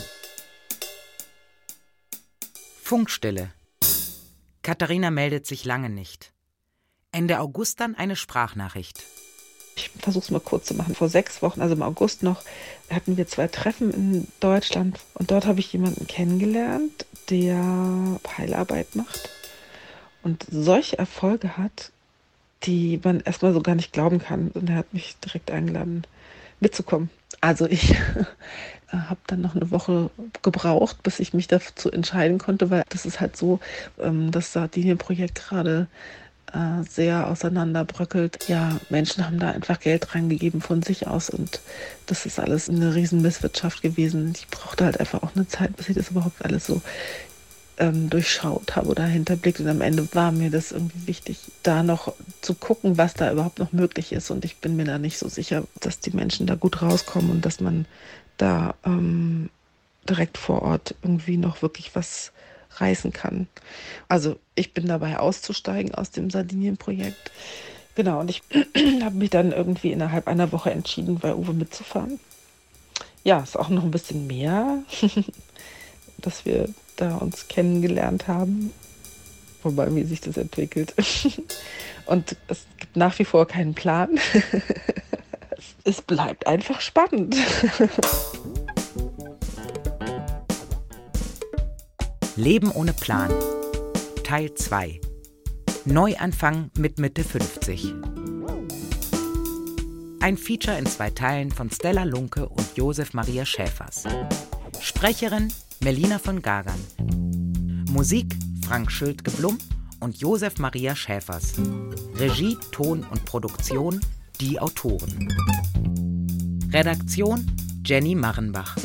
Funkstille. 2.83 3.51
Katharina 4.63 5.11
meldet 5.11 5.47
sich 5.47 5.65
lange 5.65 5.91
nicht. 5.91 6.33
Ende 7.13 7.41
August 7.41 7.81
dann 7.81 7.95
eine 7.95 8.17
Sprachnachricht. 8.17 9.03
Ich 9.77 9.91
versuche 9.99 10.25
es 10.25 10.31
mal 10.31 10.41
kurz 10.41 10.67
zu 10.67 10.75
machen. 10.75 10.95
Vor 10.95 11.09
sechs 11.09 11.43
Wochen, 11.43 11.61
also 11.61 11.75
im 11.75 11.83
August 11.83 12.23
noch, 12.23 12.43
hatten 12.91 13.17
wir 13.17 13.27
zwei 13.27 13.49
Treffen 13.49 13.93
in 13.93 14.29
Deutschland 14.41 14.99
und 15.15 15.31
dort 15.31 15.47
habe 15.47 15.61
ich 15.61 15.73
jemanden 15.73 16.07
kennengelernt, 16.07 17.07
der 17.31 18.19
Heilarbeit 18.37 18.95
macht 18.95 19.31
und 20.23 20.45
solche 20.51 20.99
Erfolge 20.99 21.57
hat, 21.57 21.93
die 22.65 23.01
man 23.03 23.21
erstmal 23.21 23.53
so 23.53 23.63
gar 23.63 23.75
nicht 23.75 23.93
glauben 23.93 24.19
kann. 24.19 24.49
Und 24.49 24.69
er 24.69 24.77
hat 24.77 24.93
mich 24.93 25.17
direkt 25.25 25.51
eingeladen, 25.51 26.05
mitzukommen. 26.61 27.09
Also 27.41 27.67
ich 27.67 27.95
habe 28.89 29.21
dann 29.27 29.41
noch 29.41 29.55
eine 29.55 29.71
Woche 29.71 30.11
gebraucht, 30.43 31.03
bis 31.03 31.21
ich 31.21 31.33
mich 31.33 31.49
dazu 31.49 31.91
entscheiden 31.91 32.39
konnte, 32.39 32.71
weil 32.71 32.85
das 32.91 33.07
ist 33.07 33.21
halt 33.21 33.37
so, 33.37 33.61
ähm, 33.99 34.31
das 34.31 34.53
Sardinien-Projekt 34.53 35.37
gerade 35.49 35.87
äh, 36.53 36.83
sehr 36.89 37.29
auseinanderbröckelt. 37.29 38.49
Ja, 38.49 38.81
Menschen 38.89 39.27
haben 39.27 39.39
da 39.39 39.51
einfach 39.51 39.81
Geld 39.81 40.15
reingegeben 40.15 40.61
von 40.61 40.83
sich 40.83 41.07
aus 41.07 41.31
und 41.31 41.61
das 42.07 42.27
ist 42.27 42.39
alles 42.39 42.69
eine 42.69 42.95
riesen 42.95 43.23
Misswirtschaft 43.23 43.83
gewesen. 43.83 44.33
Ich 44.37 44.49
brauchte 44.49 44.85
halt 44.85 45.01
einfach 45.01 45.23
auch 45.23 45.35
eine 45.35 45.47
Zeit, 45.49 45.77
bis 45.77 45.89
ich 45.89 45.97
das 45.97 46.11
überhaupt 46.11 46.45
alles 46.45 46.67
so 46.67 46.83
ähm, 47.79 48.11
durchschaut 48.11 48.77
habe 48.77 48.89
oder 48.89 49.05
hinterblickt. 49.05 49.61
Und 49.61 49.69
am 49.69 49.81
Ende 49.81 50.07
war 50.15 50.31
mir 50.31 50.51
das 50.51 50.71
irgendwie 50.71 51.07
wichtig, 51.07 51.39
da 51.63 51.83
noch 51.83 52.15
zu 52.43 52.55
gucken, 52.55 52.99
was 52.99 53.15
da 53.15 53.33
überhaupt 53.33 53.59
noch 53.59 53.73
möglich 53.73 54.13
ist. 54.13 54.31
Und 54.31 54.45
ich 54.45 54.59
bin 54.59 54.77
mir 54.77 54.85
da 54.85 54.99
nicht 54.99 55.19
so 55.19 55.29
sicher, 55.29 55.65
dass 55.81 55.99
die 56.01 56.11
Menschen 56.11 56.47
da 56.47 56.55
gut 56.55 56.83
rauskommen 56.83 57.31
und 57.31 57.47
dass 57.47 57.61
man 57.61 57.87
da 58.37 58.75
ähm, 58.85 59.51
direkt 60.09 60.39
vor 60.39 60.63
Ort 60.63 60.95
irgendwie 61.03 61.37
noch 61.37 61.63
wirklich 61.63 61.95
was 61.95 62.33
reißen 62.77 63.13
kann. 63.13 63.49
Also 64.09 64.39
ich 64.55 64.75
bin 64.75 64.87
dabei 64.87 65.19
auszusteigen 65.19 65.95
aus 65.95 66.11
dem 66.11 66.31
Sardinien-Projekt. 66.31 67.31
Genau, 67.95 68.21
und 68.21 68.31
ich 68.31 68.43
habe 69.03 69.17
mich 69.17 69.31
dann 69.31 69.53
irgendwie 69.53 69.93
innerhalb 69.93 70.29
einer 70.29 70.53
Woche 70.53 70.71
entschieden, 70.71 71.19
bei 71.19 71.35
Uwe 71.35 71.53
mitzufahren. 71.53 72.21
Ja, 73.25 73.41
ist 73.41 73.59
auch 73.59 73.69
noch 73.69 73.83
ein 73.83 73.91
bisschen 73.91 74.27
mehr, 74.27 74.79
dass 76.19 76.45
wir 76.45 76.69
da 76.97 77.17
uns 77.17 77.49
kennengelernt 77.49 78.29
haben. 78.29 78.73
Wobei, 79.63 79.95
wie 79.95 80.05
sich 80.05 80.21
das 80.21 80.37
entwickelt. 80.37 80.95
Und 82.07 82.37
es 82.49 82.67
gibt 82.79 82.97
nach 82.97 83.19
wie 83.19 83.25
vor 83.25 83.47
keinen 83.47 83.75
Plan. 83.75 84.19
Es 85.83 86.03
bleibt 86.03 86.47
einfach 86.47 86.81
spannend. 86.81 87.35
Leben 92.41 92.73
ohne 92.73 92.95
Plan. 92.95 93.31
Teil 94.25 94.55
2. 94.55 94.99
Neuanfang 95.85 96.71
mit 96.79 96.99
Mitte 96.99 97.23
50. 97.23 97.93
Ein 100.21 100.39
Feature 100.39 100.79
in 100.79 100.87
zwei 100.87 101.11
Teilen 101.11 101.51
von 101.51 101.71
Stella 101.71 102.05
Lunke 102.05 102.49
und 102.49 102.77
Josef 102.77 103.13
Maria 103.13 103.45
Schäfers. 103.45 104.05
Sprecherin 104.81 105.53
Melina 105.81 106.19
von 106.19 106.41
Gagern. 106.41 106.81
Musik 107.91 108.35
Frank 108.65 108.91
Schildke-Blum 108.91 109.59
und 110.01 110.17
Josef 110.17 110.59
Maria 110.59 110.97
Schäfers. 110.97 111.57
Regie, 112.15 112.57
Ton 112.73 113.05
und 113.11 113.27
Produktion 113.27 114.01
die 114.41 114.59
Autoren. 114.59 115.29
Redaktion 116.73 117.47
Jenny 117.85 118.15
Marrenbach. 118.15 118.77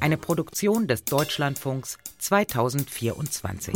Eine 0.00 0.16
Produktion 0.16 0.86
des 0.86 1.04
Deutschlandfunks 1.04 1.98
2024. 2.18 3.74